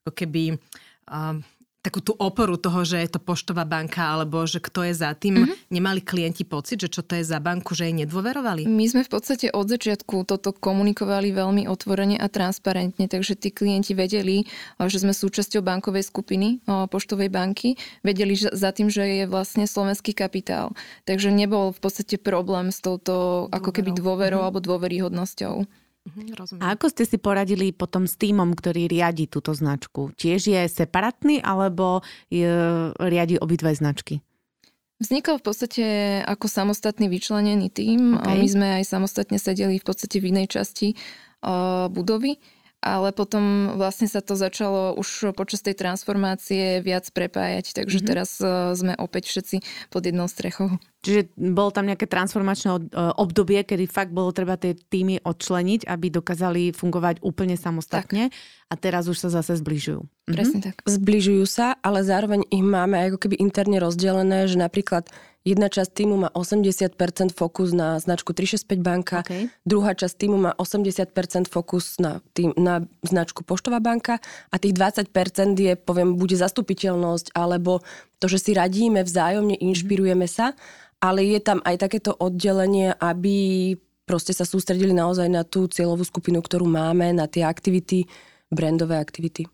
ako 0.00 0.16
keby 0.16 0.56
um, 1.10 1.42
takú 1.80 2.04
tú 2.04 2.12
oporu 2.12 2.60
toho, 2.60 2.84
že 2.84 3.00
je 3.00 3.16
to 3.16 3.20
poštová 3.24 3.64
banka 3.64 4.04
alebo 4.04 4.44
že 4.44 4.60
kto 4.60 4.84
je 4.84 4.94
za 5.00 5.16
tým. 5.16 5.48
Mm-hmm. 5.48 5.72
Nemali 5.72 6.00
klienti 6.04 6.44
pocit, 6.44 6.76
že 6.84 6.92
čo 6.92 7.00
to 7.00 7.16
je 7.16 7.24
za 7.24 7.40
banku, 7.40 7.72
že 7.72 7.88
jej 7.88 7.96
nedôverovali? 8.04 8.68
My 8.68 8.84
sme 8.84 9.00
v 9.00 9.08
podstate 9.08 9.48
od 9.48 9.64
začiatku 9.64 10.28
toto 10.28 10.52
komunikovali 10.52 11.32
veľmi 11.32 11.64
otvorene 11.72 12.20
a 12.20 12.28
transparentne, 12.28 13.08
takže 13.08 13.32
tí 13.32 13.48
klienti 13.48 13.96
vedeli, 13.96 14.44
že 14.76 15.00
sme 15.00 15.16
súčasťou 15.16 15.64
bankovej 15.64 16.04
skupiny 16.04 16.60
poštovej 16.68 17.32
banky, 17.32 17.80
vedeli 18.04 18.36
za 18.36 18.76
tým, 18.76 18.92
že 18.92 19.24
je 19.24 19.24
vlastne 19.24 19.64
slovenský 19.64 20.12
kapitál. 20.12 20.76
Takže 21.08 21.32
nebol 21.32 21.72
v 21.72 21.80
podstate 21.80 22.20
problém 22.20 22.68
s 22.76 22.84
touto 22.84 23.48
ako 23.48 23.72
keby 23.72 23.96
dôverou 23.96 24.44
mm-hmm. 24.44 24.52
alebo 24.52 24.60
dôveryhodnosťou. 24.60 25.64
Mhm, 26.00 26.32
A 26.64 26.72
ako 26.72 26.88
ste 26.88 27.04
si 27.04 27.20
poradili 27.20 27.76
potom 27.76 28.08
s 28.08 28.16
týmom, 28.16 28.56
ktorý 28.56 28.88
riadi 28.88 29.28
túto 29.28 29.52
značku? 29.52 30.16
Tiež 30.16 30.48
je 30.48 30.62
separátny 30.64 31.44
alebo 31.44 32.00
je, 32.32 32.48
riadi 32.96 33.36
obidve 33.36 33.76
značky? 33.76 34.24
Vznikol 35.00 35.40
v 35.40 35.44
podstate 35.44 35.84
ako 36.24 36.44
samostatný 36.48 37.08
vyčlenený 37.08 37.72
tím. 37.72 38.16
Okay. 38.16 38.36
My 38.36 38.46
sme 38.48 38.68
aj 38.80 38.84
samostatne 38.84 39.36
sedeli 39.40 39.80
v 39.80 39.84
podstate 39.84 40.20
v 40.20 40.32
inej 40.32 40.60
časti 40.60 40.92
uh, 40.92 41.88
budovy 41.88 42.40
ale 42.80 43.12
potom 43.12 43.76
vlastne 43.76 44.08
sa 44.08 44.24
to 44.24 44.32
začalo 44.32 44.96
už 44.96 45.36
počas 45.36 45.60
tej 45.60 45.76
transformácie 45.76 46.80
viac 46.80 47.04
prepájať, 47.12 47.76
takže 47.76 48.00
mm-hmm. 48.00 48.10
teraz 48.10 48.40
uh, 48.40 48.72
sme 48.72 48.96
opäť 48.96 49.28
všetci 49.28 49.56
pod 49.92 50.02
jednou 50.04 50.26
strechou. 50.26 50.80
Čiže 51.00 51.32
bolo 51.32 51.72
tam 51.72 51.88
nejaké 51.88 52.04
transformačné 52.04 52.76
e, 52.76 52.80
obdobie, 53.16 53.64
kedy 53.64 53.88
fakt 53.88 54.12
bolo 54.12 54.36
treba 54.36 54.60
tie 54.60 54.76
týmy 54.76 55.24
odčleniť, 55.24 55.88
aby 55.88 56.12
dokázali 56.12 56.76
fungovať 56.76 57.24
úplne 57.24 57.56
samostatne 57.56 58.28
tak. 58.28 58.36
a 58.68 58.74
teraz 58.76 59.08
už 59.08 59.16
sa 59.16 59.32
zase 59.32 59.56
zbližujú. 59.64 60.04
Presne 60.28 60.60
mhm. 60.60 60.64
tak. 60.68 60.76
Zbližujú 60.84 61.44
sa, 61.48 61.72
ale 61.80 62.04
zároveň 62.04 62.44
ich 62.52 62.60
máme 62.60 63.00
ako 63.00 63.16
keby 63.16 63.40
interne 63.40 63.80
rozdelené, 63.80 64.44
že 64.44 64.60
napríklad 64.60 65.08
Jedna 65.40 65.72
časť 65.72 66.04
týmu 66.04 66.20
má 66.20 66.28
80% 66.36 67.32
fokus 67.32 67.72
na 67.72 67.96
značku 67.96 68.36
365 68.36 68.84
banka, 68.84 69.24
okay. 69.24 69.48
druhá 69.64 69.96
časť 69.96 70.14
týmu 70.20 70.36
má 70.36 70.52
80% 70.52 71.48
fokus 71.48 71.96
na, 71.96 72.20
tým, 72.36 72.52
na 72.60 72.84
značku 73.00 73.40
Poštová 73.40 73.80
banka 73.80 74.20
a 74.52 74.56
tých 74.60 74.76
20% 74.76 75.08
je, 75.56 75.72
poviem, 75.80 76.20
bude 76.20 76.36
zastupiteľnosť 76.36 77.32
alebo 77.32 77.80
to, 78.20 78.28
že 78.28 78.36
si 78.36 78.50
radíme 78.52 79.00
vzájomne, 79.00 79.56
mhm. 79.56 79.64
inšpirujeme 79.72 80.28
sa, 80.28 80.52
ale 81.00 81.24
je 81.24 81.40
tam 81.40 81.64
aj 81.64 81.88
takéto 81.88 82.12
oddelenie, 82.12 82.92
aby 83.00 83.72
proste 84.04 84.36
sa 84.36 84.44
sústredili 84.44 84.92
naozaj 84.92 85.30
na 85.32 85.46
tú 85.48 85.64
cieľovú 85.70 86.04
skupinu, 86.04 86.44
ktorú 86.44 86.68
máme, 86.68 87.16
na 87.16 87.24
tie 87.24 87.48
aktivity, 87.48 88.04
brandové 88.52 89.00
aktivity. 89.00 89.48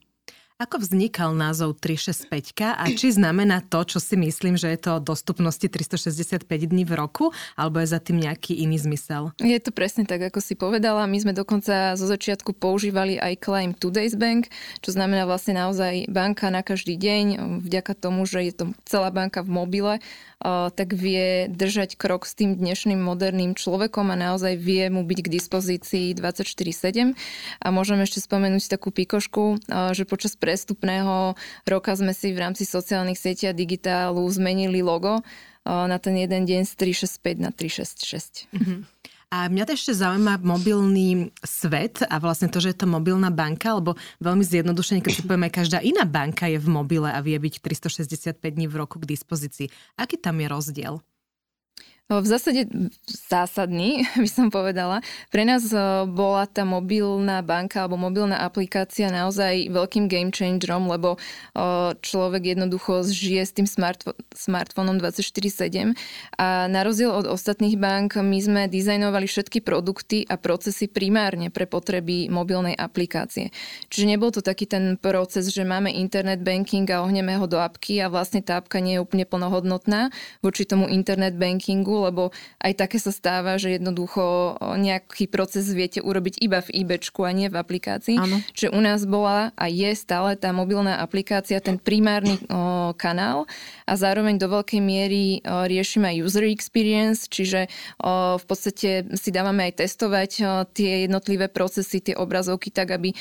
Ako 0.56 0.80
vznikal 0.80 1.36
názov 1.36 1.76
365 1.84 2.32
a 2.64 2.88
či 2.88 3.12
znamená 3.12 3.60
to, 3.60 3.84
čo 3.84 4.00
si 4.00 4.16
myslím, 4.16 4.56
že 4.56 4.72
je 4.72 4.80
to 4.80 4.96
o 4.96 5.04
dostupnosti 5.04 5.68
365 5.68 6.48
dní 6.48 6.88
v 6.88 6.96
roku, 6.96 7.28
alebo 7.60 7.76
je 7.84 7.92
za 7.92 8.00
tým 8.00 8.24
nejaký 8.24 8.64
iný 8.64 8.80
zmysel? 8.80 9.36
Je 9.36 9.60
to 9.60 9.68
presne 9.68 10.08
tak, 10.08 10.24
ako 10.24 10.40
si 10.40 10.56
povedala. 10.56 11.04
My 11.04 11.20
sme 11.20 11.36
dokonca 11.36 11.92
zo 11.92 12.08
začiatku 12.08 12.56
používali 12.56 13.20
aj 13.20 13.36
claim 13.36 13.76
Today's 13.76 14.16
Bank, 14.16 14.48
čo 14.80 14.96
znamená 14.96 15.28
vlastne 15.28 15.60
naozaj 15.60 16.08
banka 16.08 16.48
na 16.48 16.64
každý 16.64 16.96
deň, 16.96 17.60
vďaka 17.60 17.92
tomu, 17.92 18.24
že 18.24 18.48
je 18.48 18.52
to 18.56 18.64
celá 18.88 19.12
banka 19.12 19.44
v 19.44 19.52
mobile, 19.52 20.00
tak 20.44 20.92
vie 20.92 21.48
držať 21.48 21.96
krok 21.96 22.28
s 22.28 22.36
tým 22.36 22.60
dnešným 22.60 23.00
moderným 23.00 23.56
človekom 23.56 24.12
a 24.12 24.20
naozaj 24.20 24.60
vie 24.60 24.86
mu 24.92 25.02
byť 25.02 25.18
k 25.24 25.32
dispozícii 25.32 26.06
24-7. 26.12 27.16
A 27.64 27.66
môžeme 27.72 28.04
ešte 28.04 28.20
spomenúť 28.20 28.68
takú 28.68 28.92
pikošku, 28.92 29.64
že 29.96 30.04
počas 30.04 30.36
prestupného 30.36 31.34
roka 31.64 31.92
sme 31.96 32.12
si 32.12 32.36
v 32.36 32.42
rámci 32.44 32.68
sociálnych 32.68 33.16
sietí 33.16 33.48
a 33.48 33.56
digitálu 33.56 34.22
zmenili 34.28 34.84
logo 34.84 35.24
na 35.66 35.98
ten 35.98 36.14
jeden 36.14 36.46
deň 36.46 36.62
z 36.62 36.72
365 36.78 37.42
na 37.42 37.50
366. 37.50 38.46
Mm-hmm. 38.54 38.78
A 39.26 39.50
mňa 39.50 39.66
to 39.66 39.74
ešte 39.74 39.90
zaujíma 39.90 40.38
mobilný 40.46 41.34
svet 41.42 41.98
a 42.06 42.22
vlastne 42.22 42.46
to, 42.46 42.62
že 42.62 42.70
je 42.70 42.78
to 42.78 42.86
mobilná 42.86 43.34
banka, 43.34 43.74
lebo 43.74 43.98
veľmi 44.22 44.46
zjednodušene, 44.46 45.02
keď 45.02 45.12
si 45.18 45.22
povieme, 45.26 45.50
každá 45.50 45.82
iná 45.82 46.06
banka 46.06 46.46
je 46.46 46.62
v 46.62 46.68
mobile 46.70 47.10
a 47.10 47.18
vie 47.18 47.34
byť 47.34 47.58
365 47.58 48.38
dní 48.38 48.70
v 48.70 48.78
roku 48.78 49.02
k 49.02 49.10
dispozícii. 49.10 49.66
Aký 49.98 50.14
tam 50.14 50.38
je 50.38 50.46
rozdiel? 50.46 51.02
V 52.06 52.22
zásade 52.22 52.70
zásadný, 53.10 54.06
by 54.22 54.30
som 54.30 54.46
povedala. 54.46 55.02
Pre 55.34 55.42
nás 55.42 55.66
bola 56.06 56.46
tá 56.46 56.62
mobilná 56.62 57.42
banka 57.42 57.82
alebo 57.82 57.98
mobilná 57.98 58.46
aplikácia 58.46 59.10
naozaj 59.10 59.66
veľkým 59.74 60.06
game 60.06 60.30
changerom, 60.30 60.86
lebo 60.86 61.18
človek 61.98 62.54
jednoducho 62.54 63.02
žije 63.10 63.42
s 63.42 63.52
tým 63.58 63.66
smartfó- 63.66 64.14
smartfónom 64.30 65.02
24-7 65.02 65.98
a 66.38 66.70
na 66.70 66.86
rozdiel 66.86 67.10
od 67.10 67.26
ostatných 67.26 67.74
bank 67.74 68.14
my 68.22 68.38
sme 68.38 68.62
dizajnovali 68.70 69.26
všetky 69.26 69.66
produkty 69.66 70.22
a 70.30 70.38
procesy 70.38 70.86
primárne 70.86 71.50
pre 71.50 71.66
potreby 71.66 72.30
mobilnej 72.30 72.78
aplikácie. 72.78 73.50
Čiže 73.90 74.06
nebol 74.14 74.30
to 74.30 74.46
taký 74.46 74.70
ten 74.70 74.94
proces, 74.94 75.50
že 75.50 75.66
máme 75.66 75.90
internet 75.90 76.38
banking 76.38 76.86
a 76.86 77.02
ohneme 77.02 77.34
ho 77.34 77.50
do 77.50 77.58
apky 77.58 77.98
a 77.98 78.06
vlastne 78.06 78.46
tá 78.46 78.62
apka 78.62 78.78
nie 78.78 78.94
je 78.94 79.02
úplne 79.02 79.26
plnohodnotná 79.26 80.14
voči 80.38 80.62
tomu 80.62 80.86
internet 80.86 81.34
bankingu, 81.34 81.95
lebo 82.04 82.34
aj 82.60 82.72
také 82.76 82.98
sa 83.00 83.14
stáva, 83.14 83.56
že 83.56 83.78
jednoducho 83.80 84.56
nejaký 84.60 85.30
proces 85.30 85.70
viete 85.72 86.04
urobiť 86.04 86.42
iba 86.42 86.60
v 86.60 86.84
IBčku 86.84 87.24
a 87.24 87.32
nie 87.32 87.48
v 87.48 87.56
aplikácii. 87.56 88.16
Ano. 88.20 88.42
Čiže 88.52 88.74
u 88.74 88.80
nás 88.82 89.04
bola 89.08 89.54
a 89.56 89.66
je 89.70 89.90
stále 89.96 90.36
tá 90.36 90.52
mobilná 90.52 91.00
aplikácia 91.00 91.62
ten 91.62 91.80
primárny 91.80 92.40
o, 92.46 92.92
kanál 92.98 93.48
a 93.86 93.92
zároveň 93.94 94.36
do 94.36 94.50
veľkej 94.50 94.80
miery 94.82 95.40
o, 95.40 95.64
riešime 95.64 96.12
aj 96.12 96.16
user 96.24 96.44
experience, 96.50 97.30
čiže 97.30 97.70
o, 98.02 98.36
v 98.36 98.44
podstate 98.44 98.90
si 99.14 99.30
dávame 99.30 99.70
aj 99.70 99.86
testovať 99.86 100.30
o, 100.40 100.44
tie 100.70 101.08
jednotlivé 101.08 101.46
procesy, 101.48 102.02
tie 102.02 102.14
obrazovky 102.18 102.74
tak, 102.74 102.92
aby 102.92 103.12
o, 103.12 103.16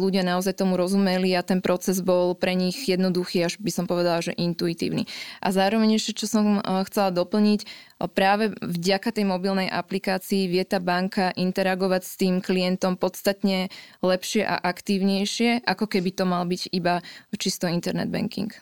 ľudia 0.00 0.26
naozaj 0.26 0.58
tomu 0.58 0.76
rozumeli 0.76 1.32
a 1.34 1.46
ten 1.46 1.64
proces 1.64 2.04
bol 2.04 2.36
pre 2.36 2.52
nich 2.52 2.76
jednoduchý, 2.86 3.46
až 3.46 3.58
by 3.58 3.70
som 3.72 3.84
povedala, 3.88 4.20
že 4.20 4.36
intuitívny. 4.36 5.08
A 5.40 5.50
zároveň 5.50 5.96
ešte, 5.96 6.24
čo 6.24 6.26
som 6.28 6.60
chcela 6.86 7.10
doplniť, 7.14 7.60
práve 8.04 8.52
vďaka 8.60 9.08
tej 9.08 9.24
mobilnej 9.24 9.72
aplikácii 9.72 10.52
vie 10.52 10.60
tá 10.68 10.76
banka 10.76 11.32
interagovať 11.32 12.02
s 12.04 12.14
tým 12.20 12.44
klientom 12.44 13.00
podstatne 13.00 13.72
lepšie 14.04 14.44
a 14.44 14.60
aktívnejšie, 14.60 15.64
ako 15.64 15.88
keby 15.88 16.12
to 16.12 16.28
mal 16.28 16.44
byť 16.44 16.68
iba 16.76 17.00
čisto 17.40 17.64
internet 17.64 18.12
banking. 18.12 18.52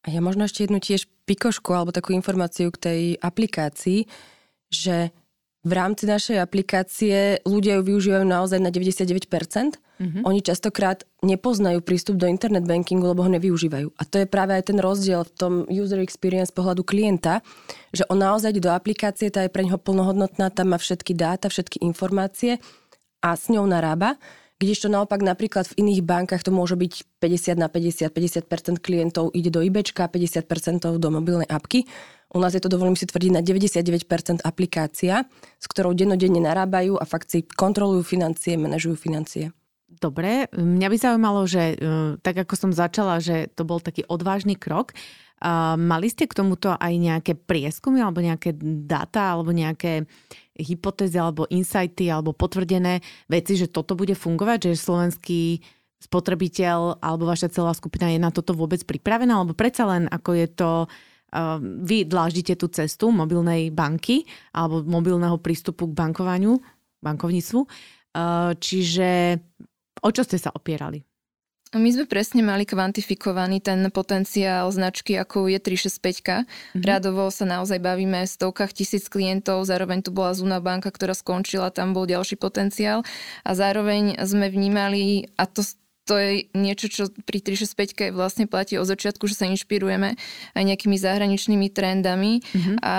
A 0.00 0.08
ja 0.08 0.24
možno 0.24 0.48
ešte 0.48 0.64
jednu 0.64 0.80
tiež 0.80 1.04
pikošku 1.28 1.76
alebo 1.76 1.92
takú 1.92 2.16
informáciu 2.16 2.72
k 2.72 2.80
tej 2.80 3.00
aplikácii, 3.20 4.08
že 4.72 5.12
v 5.60 5.72
rámci 5.76 6.08
našej 6.08 6.40
aplikácie 6.40 7.44
ľudia 7.44 7.76
ju 7.76 7.82
využívajú 7.84 8.24
naozaj 8.24 8.64
na 8.64 8.72
99%, 8.72 9.76
Mm-hmm. 10.00 10.24
Oni 10.24 10.40
častokrát 10.40 11.04
nepoznajú 11.20 11.84
prístup 11.84 12.16
do 12.16 12.24
internet 12.24 12.64
bankingu, 12.64 13.04
lebo 13.04 13.20
ho 13.20 13.30
nevyužívajú. 13.36 13.92
A 14.00 14.02
to 14.08 14.24
je 14.24 14.26
práve 14.26 14.56
aj 14.56 14.72
ten 14.72 14.80
rozdiel 14.80 15.28
v 15.28 15.32
tom 15.36 15.52
user 15.68 16.00
experience 16.00 16.48
pohľadu 16.48 16.80
klienta, 16.88 17.44
že 17.92 18.08
on 18.08 18.24
naozaj 18.24 18.56
do 18.56 18.72
aplikácie, 18.72 19.28
tá 19.28 19.44
je 19.44 19.52
pre 19.52 19.60
neho 19.60 19.76
plnohodnotná, 19.76 20.48
tam 20.48 20.72
má 20.72 20.80
všetky 20.80 21.12
dáta, 21.12 21.52
všetky 21.52 21.84
informácie 21.84 22.56
a 23.20 23.36
s 23.36 23.52
ňou 23.52 23.68
narába. 23.68 24.16
Kdežto 24.60 24.92
naopak 24.92 25.24
napríklad 25.24 25.72
v 25.72 25.84
iných 25.84 26.04
bankách 26.04 26.44
to 26.44 26.52
môže 26.52 26.76
byť 26.76 27.20
50 27.20 27.60
na 27.60 27.68
50, 27.72 28.12
50% 28.12 28.84
klientov 28.84 29.32
ide 29.32 29.48
do 29.48 29.64
IBčka, 29.64 30.04
50% 30.04 31.00
do 31.00 31.08
mobilnej 31.08 31.48
apky. 31.48 31.88
U 32.32 32.40
nás 32.40 32.52
je 32.52 32.60
to, 32.60 32.68
dovolím 32.68 32.96
si 32.96 33.08
tvrdiť, 33.08 33.32
na 33.36 33.40
99% 33.40 34.44
aplikácia, 34.44 35.24
s 35.56 35.66
ktorou 35.68 35.96
dennodenne 35.96 36.44
narábajú 36.44 37.00
a 37.00 37.04
fakt 37.08 37.32
si 37.32 37.44
kontrolujú 37.44 38.04
financie, 38.04 38.60
manažujú 38.60 38.96
financie. 39.00 39.52
Dobre, 40.00 40.48
mňa 40.56 40.88
by 40.88 40.96
zaujímalo, 40.96 41.44
že 41.44 41.76
e, 41.76 42.16
tak 42.24 42.40
ako 42.40 42.54
som 42.56 42.70
začala, 42.72 43.20
že 43.20 43.52
to 43.52 43.68
bol 43.68 43.84
taký 43.84 44.08
odvážny 44.08 44.56
krok, 44.56 44.96
mali 45.80 46.12
ste 46.12 46.28
k 46.28 46.36
tomuto 46.36 46.76
aj 46.76 46.92
nejaké 47.00 47.32
prieskumy 47.32 48.04
alebo 48.04 48.20
nejaké 48.20 48.52
dáta 48.60 49.32
alebo 49.32 49.56
nejaké 49.56 50.04
hypotézy 50.52 51.16
alebo 51.16 51.48
insighty 51.48 52.12
alebo 52.12 52.36
potvrdené 52.36 53.00
veci, 53.24 53.56
že 53.56 53.72
toto 53.72 53.96
bude 53.96 54.12
fungovať, 54.12 54.68
že 54.68 54.84
slovenský 54.84 55.64
spotrebiteľ 55.96 57.00
alebo 57.00 57.24
vaša 57.24 57.56
celá 57.56 57.72
skupina 57.72 58.12
je 58.12 58.20
na 58.20 58.28
toto 58.28 58.52
vôbec 58.52 58.84
pripravená, 58.84 59.40
alebo 59.40 59.56
predsa 59.56 59.88
len 59.88 60.12
ako 60.12 60.30
je 60.36 60.46
to 60.48 60.70
vy 61.86 62.04
dláždite 62.04 62.58
tú 62.58 62.66
cestu 62.68 63.08
mobilnej 63.08 63.70
banky 63.72 64.28
alebo 64.52 64.82
mobilného 64.84 65.38
prístupu 65.40 65.88
k 65.88 65.96
bankovaniu, 65.96 66.58
bankovníctvu. 67.00 67.64
Čiže 68.60 69.38
O 70.00 70.08
čo 70.10 70.24
ste 70.24 70.40
sa 70.40 70.52
opierali? 70.52 71.04
My 71.70 71.86
sme 71.94 72.02
presne 72.02 72.42
mali 72.42 72.66
kvantifikovaný 72.66 73.62
ten 73.62 73.78
potenciál 73.94 74.66
značky, 74.74 75.14
ako 75.14 75.46
je 75.46 75.62
365. 75.62 76.02
Mm-hmm. 76.02 76.82
Radovo 76.82 77.30
sa 77.30 77.46
naozaj 77.46 77.78
bavíme 77.78 78.26
v 78.26 78.34
stovkách 78.34 78.74
tisíc 78.74 79.06
klientov, 79.06 79.62
zároveň 79.70 80.02
tu 80.02 80.10
bola 80.10 80.34
Zuna 80.34 80.58
banka, 80.58 80.90
ktorá 80.90 81.14
skončila, 81.14 81.70
tam 81.70 81.94
bol 81.94 82.10
ďalší 82.10 82.42
potenciál 82.42 83.06
a 83.46 83.54
zároveň 83.54 84.18
sme 84.18 84.50
vnímali, 84.50 85.30
a 85.38 85.46
to 85.46 85.62
to 86.10 86.18
je 86.18 86.50
niečo, 86.58 86.90
čo 86.90 87.06
pri 87.22 87.38
365 87.38 88.10
vlastne 88.10 88.50
platí 88.50 88.74
od 88.74 88.90
začiatku, 88.90 89.30
že 89.30 89.38
sa 89.38 89.46
inšpirujeme 89.46 90.18
aj 90.58 90.62
nejakými 90.66 90.98
zahraničnými 90.98 91.70
trendami 91.70 92.42
mm-hmm. 92.42 92.76
a 92.82 92.96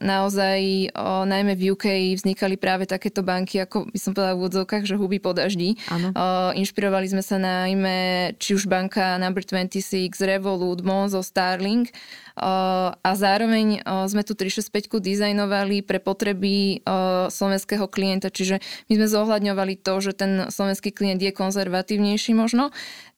naozaj 0.00 0.88
o, 0.96 1.28
najmä 1.28 1.52
v 1.60 1.76
UK 1.76 2.16
vznikali 2.16 2.56
práve 2.56 2.88
takéto 2.88 3.20
banky, 3.20 3.60
ako 3.60 3.92
by 3.92 3.98
som 4.00 4.16
povedala 4.16 4.32
v 4.32 4.40
úvodzovkách, 4.40 4.88
že 4.88 4.96
huby 4.96 5.20
po 5.20 5.36
daždi. 5.36 5.76
O, 5.92 6.56
inšpirovali 6.56 7.04
sme 7.04 7.20
sa 7.20 7.36
najmä 7.36 8.32
či 8.40 8.56
už 8.56 8.64
banka 8.64 9.20
Number 9.20 9.44
26, 9.44 10.16
Revolut, 10.24 10.80
Monzo, 10.80 11.20
Starling 11.20 11.92
a 12.34 13.10
zároveň 13.14 13.86
sme 14.10 14.26
tu 14.26 14.34
365 14.34 14.98
dizajnovali 14.98 15.86
pre 15.86 16.02
potreby 16.02 16.82
slovenského 17.30 17.86
klienta, 17.86 18.26
čiže 18.26 18.58
my 18.90 18.98
sme 18.98 19.06
zohľadňovali 19.06 19.74
to, 19.78 19.94
že 20.02 20.12
ten 20.18 20.32
slovenský 20.50 20.90
klient 20.90 21.22
je 21.22 21.30
konzervatívnejší 21.30 22.34
možno, 22.34 22.53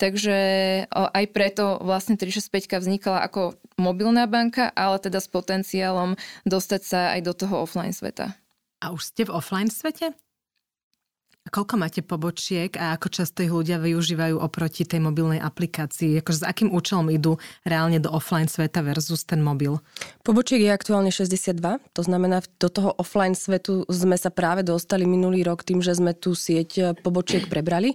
takže 0.01 0.37
aj 0.91 1.25
preto 1.31 1.79
vlastne 1.85 2.17
365 2.17 2.81
vznikala 2.81 3.23
ako 3.25 3.55
mobilná 3.77 4.25
banka, 4.25 4.73
ale 4.73 4.97
teda 4.99 5.21
s 5.21 5.29
potenciálom 5.29 6.17
dostať 6.49 6.83
sa 6.83 7.01
aj 7.15 7.21
do 7.23 7.33
toho 7.37 7.63
offline 7.63 7.93
sveta. 7.93 8.33
A 8.81 8.93
už 8.93 9.13
ste 9.13 9.29
v 9.29 9.37
offline 9.37 9.69
svete? 9.73 10.17
Koľko 11.47 11.79
máte 11.79 12.03
pobočiek 12.03 12.75
a 12.75 12.99
ako 12.99 13.07
často 13.07 13.39
ich 13.39 13.55
ľudia 13.55 13.79
využívajú 13.79 14.35
oproti 14.35 14.83
tej 14.83 14.99
mobilnej 14.99 15.39
aplikácii? 15.39 16.19
Akože 16.19 16.43
s 16.43 16.45
akým 16.45 16.75
účelom 16.75 17.07
idú 17.07 17.39
reálne 17.63 18.03
do 18.03 18.11
offline 18.11 18.51
sveta 18.51 18.83
versus 18.83 19.23
ten 19.23 19.39
mobil? 19.39 19.79
Pobočiek 20.27 20.59
je 20.59 20.75
aktuálne 20.75 21.15
62, 21.15 21.55
to 21.95 22.03
znamená, 22.03 22.43
do 22.59 22.67
toho 22.67 22.99
offline 22.99 23.39
svetu 23.39 23.87
sme 23.87 24.19
sa 24.19 24.35
práve 24.35 24.67
dostali 24.67 25.07
minulý 25.07 25.47
rok 25.47 25.63
tým, 25.63 25.79
že 25.79 25.95
sme 25.95 26.19
tú 26.19 26.35
sieť 26.35 26.99
pobočiek 27.07 27.47
prebrali. 27.47 27.95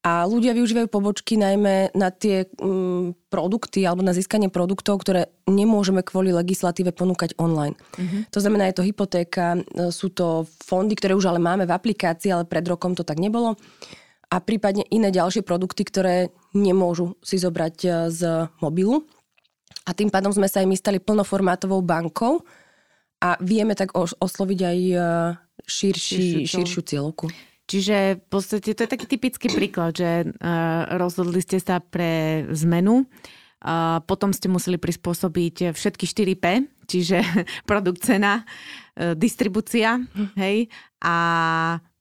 A 0.00 0.24
ľudia 0.24 0.56
využívajú 0.56 0.88
pobočky 0.88 1.36
najmä 1.36 1.92
na 1.92 2.08
tie 2.08 2.48
mm, 2.48 3.28
produkty 3.28 3.84
alebo 3.84 4.00
na 4.00 4.16
získanie 4.16 4.48
produktov, 4.48 5.04
ktoré 5.04 5.28
nemôžeme 5.44 6.00
kvôli 6.00 6.32
legislatíve 6.32 6.96
ponúkať 6.96 7.36
online. 7.36 7.76
Mm-hmm. 8.00 8.32
To 8.32 8.38
znamená, 8.40 8.72
je 8.72 8.80
to 8.80 8.86
hypotéka, 8.88 9.60
e, 9.60 9.92
sú 9.92 10.08
to 10.08 10.48
fondy, 10.64 10.96
ktoré 10.96 11.12
už 11.12 11.28
ale 11.28 11.36
máme 11.36 11.68
v 11.68 11.76
aplikácii, 11.76 12.32
ale 12.32 12.48
pred 12.48 12.64
rokom 12.64 12.96
to 12.96 13.04
tak 13.04 13.20
nebolo. 13.20 13.60
A 14.32 14.40
prípadne 14.40 14.88
iné 14.88 15.12
ďalšie 15.12 15.44
produkty, 15.44 15.84
ktoré 15.84 16.32
nemôžu 16.56 17.20
si 17.20 17.36
zobrať 17.36 17.76
e, 17.84 17.88
z 18.08 18.48
mobilu. 18.64 19.04
A 19.84 19.92
tým 19.92 20.08
pádom 20.08 20.32
sme 20.32 20.48
sa 20.48 20.64
aj 20.64 20.68
my 20.70 20.76
stali 20.80 20.96
plnoformátovou 20.96 21.84
bankou 21.84 22.40
a 23.20 23.36
vieme 23.36 23.76
tak 23.76 23.92
osloviť 23.96 24.60
aj 24.64 24.78
e, 24.80 24.96
širší, 25.68 26.48
širšiu 26.48 26.80
cieľovku. 26.88 27.49
Čiže 27.70 28.18
v 28.18 28.26
podstate 28.26 28.74
to 28.74 28.82
je 28.82 28.90
taký 28.90 29.06
typický 29.06 29.46
príklad, 29.46 29.94
že 29.94 30.26
uh, 30.26 30.98
rozhodli 30.98 31.38
ste 31.38 31.62
sa 31.62 31.78
pre 31.78 32.42
zmenu, 32.50 33.06
a 33.60 34.00
potom 34.02 34.34
ste 34.34 34.50
museli 34.50 34.80
prispôsobiť 34.80 35.76
všetky 35.76 36.04
4P, 36.08 36.44
čiže 36.90 37.22
produkt, 37.70 38.02
cena, 38.02 38.42
uh, 38.42 39.14
distribúcia, 39.14 40.02
hej, 40.34 40.66
a 40.98 41.16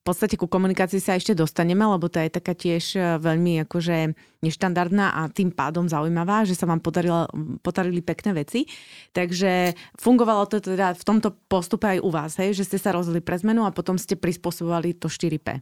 podstate 0.09 0.41
ku 0.41 0.49
komunikácii 0.49 0.97
sa 0.97 1.13
ešte 1.13 1.37
dostaneme, 1.37 1.85
lebo 1.85 2.09
to 2.09 2.17
je 2.17 2.33
taká 2.33 2.57
tiež 2.57 2.97
e, 2.97 3.21
veľmi 3.21 3.61
akože 3.69 4.17
neštandardná 4.41 5.13
a 5.13 5.21
tým 5.29 5.53
pádom 5.53 5.85
zaujímavá, 5.85 6.49
že 6.49 6.57
sa 6.57 6.65
vám 6.65 6.81
podarilo, 6.81 7.29
podarili 7.61 8.01
pekné 8.01 8.33
veci. 8.33 8.65
Takže 9.13 9.77
fungovalo 10.01 10.49
to 10.49 10.57
teda 10.57 10.97
v 10.97 11.03
tomto 11.05 11.37
postupe 11.45 11.85
aj 11.85 11.99
u 12.01 12.09
vás, 12.09 12.41
hej? 12.41 12.57
že 12.57 12.65
ste 12.65 12.81
sa 12.81 12.89
rozhodli 12.89 13.21
pre 13.21 13.37
zmenu 13.37 13.69
a 13.69 13.75
potom 13.75 14.01
ste 14.01 14.17
prispôsobovali 14.17 14.97
to 14.97 15.05
4P. 15.05 15.61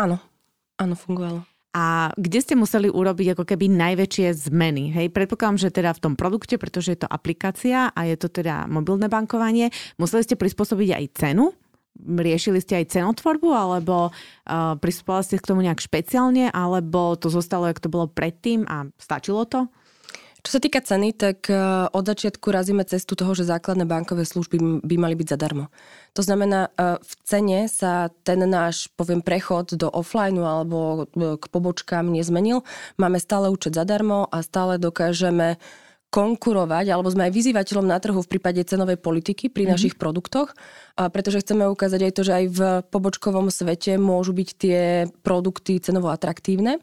Áno, 0.00 0.16
áno, 0.80 0.96
fungovalo. 0.96 1.44
A 1.76 2.08
kde 2.16 2.40
ste 2.40 2.56
museli 2.56 2.88
urobiť 2.88 3.36
ako 3.36 3.44
keby 3.44 3.68
najväčšie 3.68 4.48
zmeny? 4.48 4.96
Hej, 4.96 5.12
predpokladám, 5.12 5.60
že 5.60 5.68
teda 5.68 5.92
v 5.92 6.00
tom 6.08 6.14
produkte, 6.16 6.56
pretože 6.56 6.96
je 6.96 7.04
to 7.04 7.12
aplikácia 7.12 7.92
a 7.92 8.00
je 8.08 8.16
to 8.16 8.32
teda 8.32 8.64
mobilné 8.64 9.12
bankovanie, 9.12 9.68
museli 10.00 10.24
ste 10.24 10.40
prispôsobiť 10.40 10.88
aj 10.96 11.04
cenu, 11.12 11.52
riešili 12.04 12.60
ste 12.60 12.84
aj 12.84 12.92
cenotvorbu, 12.92 13.48
alebo 13.56 14.10
uh, 14.10 14.76
pristupovali 14.76 15.24
ste 15.24 15.40
k 15.40 15.48
tomu 15.48 15.64
nejak 15.64 15.80
špeciálne, 15.80 16.52
alebo 16.52 17.16
to 17.16 17.32
zostalo, 17.32 17.70
jak 17.70 17.80
to 17.80 17.88
bolo 17.88 18.10
predtým 18.10 18.68
a 18.68 18.90
stačilo 19.00 19.48
to? 19.48 19.72
Čo 20.46 20.62
sa 20.62 20.62
týka 20.62 20.78
ceny, 20.78 21.10
tak 21.10 21.50
od 21.90 22.04
začiatku 22.06 22.54
razíme 22.54 22.86
cestu 22.86 23.18
toho, 23.18 23.34
že 23.34 23.50
základné 23.50 23.82
bankové 23.82 24.22
služby 24.22 24.78
by 24.86 24.94
mali 24.94 25.18
byť 25.18 25.34
zadarmo. 25.34 25.74
To 26.14 26.22
znamená, 26.22 26.70
v 27.02 27.12
cene 27.26 27.66
sa 27.66 28.14
ten 28.22 28.46
náš, 28.46 28.86
poviem, 28.94 29.26
prechod 29.26 29.74
do 29.74 29.90
offline 29.90 30.38
alebo 30.38 31.10
k 31.18 31.42
pobočkám 31.50 32.14
nezmenil. 32.14 32.62
Máme 32.94 33.18
stále 33.18 33.50
účet 33.50 33.74
zadarmo 33.74 34.30
a 34.30 34.38
stále 34.46 34.78
dokážeme 34.78 35.58
konkurovať, 36.16 36.88
alebo 36.88 37.12
sme 37.12 37.28
aj 37.28 37.32
vyzývateľom 37.36 37.84
na 37.84 38.00
trhu 38.00 38.16
v 38.24 38.30
prípade 38.32 38.64
cenovej 38.64 38.96
politiky 38.96 39.52
pri 39.52 39.68
mm-hmm. 39.68 39.72
našich 39.76 39.94
produktoch, 40.00 40.56
a 40.96 41.12
pretože 41.12 41.44
chceme 41.44 41.68
ukázať 41.68 42.00
aj 42.08 42.12
to, 42.16 42.22
že 42.24 42.32
aj 42.32 42.44
v 42.48 42.60
pobočkovom 42.88 43.52
svete 43.52 44.00
môžu 44.00 44.32
byť 44.32 44.48
tie 44.56 45.04
produkty 45.20 45.76
cenovo 45.76 46.08
atraktívne. 46.08 46.80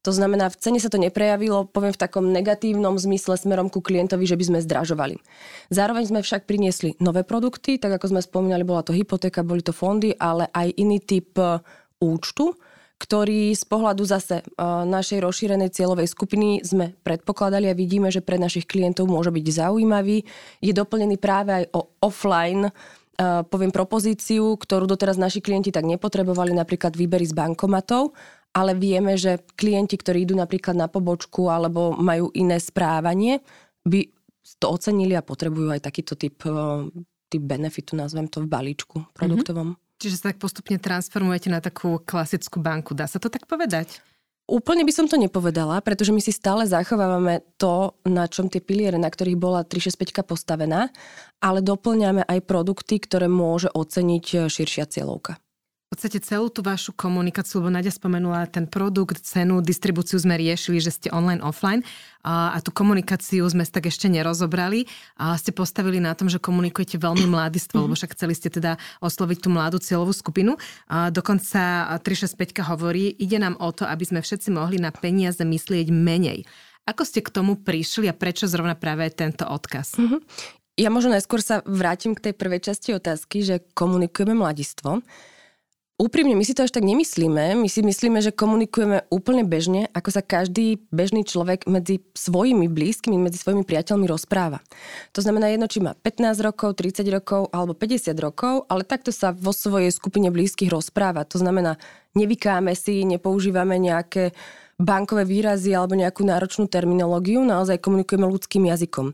To 0.00 0.16
znamená, 0.16 0.48
v 0.48 0.56
cene 0.56 0.80
sa 0.80 0.88
to 0.88 0.96
neprejavilo, 0.96 1.68
poviem 1.68 1.92
v 1.92 2.00
takom 2.00 2.32
negatívnom 2.32 2.96
zmysle 2.96 3.36
smerom 3.36 3.68
ku 3.68 3.84
klientovi, 3.84 4.24
že 4.24 4.40
by 4.40 4.44
sme 4.48 4.64
zdražovali. 4.64 5.20
Zároveň 5.68 6.08
sme 6.08 6.20
však 6.24 6.48
priniesli 6.48 6.96
nové 7.04 7.20
produkty, 7.20 7.76
tak 7.76 8.00
ako 8.00 8.16
sme 8.16 8.24
spomínali, 8.24 8.64
bola 8.64 8.80
to 8.80 8.96
hypotéka, 8.96 9.44
boli 9.44 9.60
to 9.60 9.76
fondy, 9.76 10.16
ale 10.16 10.48
aj 10.56 10.72
iný 10.80 11.04
typ 11.04 11.36
e, 11.36 11.60
účtu, 12.00 12.56
ktorý 13.00 13.56
z 13.56 13.64
pohľadu 13.64 14.04
zase 14.04 14.44
našej 14.60 15.24
rozšírenej 15.24 15.72
cieľovej 15.72 16.04
skupiny 16.12 16.60
sme 16.60 16.92
predpokladali 17.00 17.72
a 17.72 17.74
vidíme, 17.74 18.12
že 18.12 18.20
pre 18.20 18.36
našich 18.36 18.68
klientov 18.68 19.08
môže 19.08 19.32
byť 19.32 19.46
zaujímavý. 19.48 20.28
Je 20.60 20.72
doplnený 20.76 21.16
práve 21.16 21.64
aj 21.64 21.64
o 21.72 21.96
offline 22.04 22.68
poviem 23.48 23.68
propozíciu, 23.68 24.56
ktorú 24.56 24.88
doteraz 24.88 25.20
naši 25.20 25.44
klienti 25.44 25.68
tak 25.68 25.84
nepotrebovali, 25.84 26.56
napríklad 26.56 26.96
výbery 26.96 27.28
z 27.28 27.36
bankomatov, 27.36 28.16
ale 28.56 28.72
vieme, 28.72 29.20
že 29.20 29.44
klienti, 29.60 30.00
ktorí 30.00 30.24
idú 30.24 30.32
napríklad 30.40 30.72
na 30.72 30.88
pobočku 30.88 31.52
alebo 31.52 31.92
majú 31.92 32.32
iné 32.32 32.56
správanie, 32.56 33.44
by 33.84 34.08
to 34.56 34.66
ocenili 34.72 35.12
a 35.12 35.22
potrebujú 35.22 35.68
aj 35.68 35.84
takýto 35.84 36.16
typ, 36.16 36.40
typ 37.28 37.42
benefitu, 37.44 37.92
nazvem 37.92 38.24
to 38.24 38.40
v 38.40 38.48
balíčku 38.48 39.04
produktovom. 39.12 39.76
Mm-hmm. 39.76 39.89
Čiže 40.00 40.16
sa 40.16 40.32
tak 40.32 40.40
postupne 40.40 40.80
transformujete 40.80 41.52
na 41.52 41.60
takú 41.60 42.00
klasickú 42.00 42.56
banku. 42.56 42.96
Dá 42.96 43.04
sa 43.04 43.20
to 43.20 43.28
tak 43.28 43.44
povedať? 43.44 44.00
Úplne 44.50 44.82
by 44.82 44.92
som 44.96 45.06
to 45.06 45.20
nepovedala, 45.20 45.78
pretože 45.84 46.10
my 46.10 46.18
si 46.18 46.34
stále 46.34 46.66
zachovávame 46.66 47.44
to, 47.54 47.94
na 48.08 48.26
čom 48.26 48.50
tie 48.50 48.58
piliere, 48.58 48.98
na 48.98 49.06
ktorých 49.06 49.38
bola 49.38 49.62
365 49.62 50.26
postavená, 50.26 50.90
ale 51.38 51.62
doplňame 51.62 52.26
aj 52.26 52.48
produkty, 52.48 52.98
ktoré 52.98 53.30
môže 53.30 53.70
oceniť 53.70 54.50
širšia 54.50 54.90
cieľovka. 54.90 55.38
V 55.90 55.98
podstate 55.98 56.22
celú 56.22 56.54
tú 56.54 56.62
vašu 56.62 56.94
komunikáciu, 56.94 57.58
lebo 57.58 57.74
Nadia 57.74 57.90
spomenula 57.90 58.46
ten 58.46 58.70
produkt, 58.70 59.26
cenu, 59.26 59.58
distribúciu 59.58 60.22
sme 60.22 60.38
riešili, 60.38 60.78
že 60.78 60.94
ste 60.94 61.08
online, 61.10 61.42
offline 61.42 61.82
a, 62.22 62.54
a 62.54 62.62
tú 62.62 62.70
komunikáciu 62.70 63.42
sme 63.50 63.66
tak 63.66 63.90
ešte 63.90 64.06
nerozobrali 64.06 64.86
a 65.18 65.34
ste 65.34 65.50
postavili 65.50 65.98
na 65.98 66.14
tom, 66.14 66.30
že 66.30 66.38
komunikujete 66.38 66.94
veľmi 66.94 67.26
mladistvo, 67.26 67.90
lebo 67.90 67.98
však 67.98 68.14
chceli 68.14 68.38
ste 68.38 68.54
teda 68.54 68.78
osloviť 69.02 69.38
tú 69.42 69.50
mladú 69.50 69.82
cieľovú 69.82 70.14
skupinu. 70.14 70.54
A 70.86 71.10
dokonca 71.10 71.90
365 71.98 72.38
hovorí, 72.70 73.10
ide 73.18 73.42
nám 73.42 73.58
o 73.58 73.74
to, 73.74 73.82
aby 73.82 74.06
sme 74.06 74.22
všetci 74.22 74.54
mohli 74.54 74.78
na 74.78 74.94
peniaze 74.94 75.42
myslieť 75.42 75.90
menej. 75.90 76.46
Ako 76.86 77.02
ste 77.02 77.18
k 77.18 77.34
tomu 77.34 77.58
prišli 77.58 78.06
a 78.06 78.14
prečo 78.14 78.46
zrovna 78.46 78.78
práve 78.78 79.10
tento 79.10 79.42
odkaz? 79.42 79.98
Mm-hmm. 79.98 80.20
Ja 80.78 80.86
možno 80.94 81.18
najskôr 81.18 81.42
sa 81.42 81.66
vrátim 81.66 82.14
k 82.14 82.30
tej 82.30 82.38
prvej 82.38 82.62
časti 82.62 82.94
otázky, 82.94 83.42
že 83.42 83.66
komunikujeme 83.74 84.38
mladistvo. 84.38 85.02
Úprimne, 86.00 86.32
my 86.32 86.40
si 86.48 86.56
to 86.56 86.64
až 86.64 86.72
tak 86.72 86.80
nemyslíme. 86.80 87.60
My 87.60 87.68
si 87.68 87.84
myslíme, 87.84 88.24
že 88.24 88.32
komunikujeme 88.32 89.04
úplne 89.12 89.44
bežne, 89.44 89.84
ako 89.92 90.08
sa 90.08 90.24
každý 90.24 90.80
bežný 90.88 91.28
človek 91.28 91.68
medzi 91.68 92.00
svojimi 92.16 92.72
blízkymi, 92.72 93.20
medzi 93.20 93.36
svojimi 93.36 93.68
priateľmi 93.68 94.08
rozpráva. 94.08 94.64
To 95.12 95.20
znamená 95.20 95.52
jedno, 95.52 95.68
či 95.68 95.84
má 95.84 95.92
15 95.92 96.40
rokov, 96.40 96.80
30 96.80 97.04
rokov 97.12 97.52
alebo 97.52 97.76
50 97.76 98.16
rokov, 98.16 98.64
ale 98.72 98.88
takto 98.88 99.12
sa 99.12 99.36
vo 99.36 99.52
svojej 99.52 99.92
skupine 99.92 100.32
blízkych 100.32 100.72
rozpráva. 100.72 101.28
To 101.28 101.36
znamená, 101.36 101.76
nevykáme 102.16 102.72
si, 102.72 103.04
nepoužívame 103.04 103.76
nejaké 103.76 104.32
bankové 104.80 105.28
výrazy 105.28 105.76
alebo 105.76 106.00
nejakú 106.00 106.24
náročnú 106.24 106.64
terminológiu, 106.64 107.44
naozaj 107.44 107.76
komunikujeme 107.76 108.24
ľudským 108.24 108.72
jazykom 108.72 109.12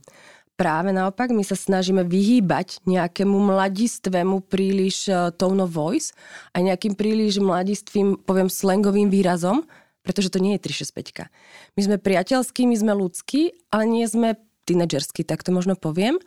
práve 0.57 0.91
naopak, 0.91 1.31
my 1.31 1.45
sa 1.45 1.55
snažíme 1.55 2.03
vyhýbať 2.09 2.83
nejakému 2.89 3.37
mladistvému 3.37 4.49
príliš 4.49 5.13
uh, 5.13 5.31
tone 5.31 5.61
of 5.63 5.77
voice 5.77 6.17
a 6.57 6.65
nejakým 6.65 6.97
príliš 6.97 7.39
mladistvým, 7.39 8.25
poviem, 8.25 8.49
slangovým 8.49 9.13
výrazom, 9.13 9.69
pretože 10.01 10.33
to 10.33 10.41
nie 10.41 10.57
je 10.57 10.73
365. 10.73 11.29
My 11.77 11.81
sme 11.85 11.97
priateľskí, 12.01 12.65
my 12.65 12.77
sme 12.77 12.93
ľudskí, 12.97 13.53
ale 13.69 13.85
nie 13.85 14.09
sme 14.09 14.41
tínedžerskí, 14.67 15.23
tak 15.23 15.45
to 15.45 15.55
možno 15.55 15.79
poviem. 15.79 16.19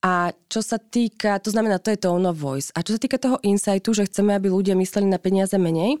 A 0.00 0.32
čo 0.48 0.64
sa 0.64 0.80
týka, 0.80 1.36
to 1.44 1.52
znamená, 1.52 1.76
to 1.76 1.92
je 1.92 2.00
tone 2.00 2.24
of 2.24 2.40
voice. 2.40 2.72
A 2.72 2.80
čo 2.80 2.96
sa 2.96 3.00
týka 3.00 3.20
toho 3.20 3.36
insightu, 3.44 3.92
že 3.92 4.08
chceme, 4.08 4.32
aby 4.32 4.48
ľudia 4.48 4.72
mysleli 4.72 5.04
na 5.04 5.20
peniaze 5.20 5.52
menej, 5.60 6.00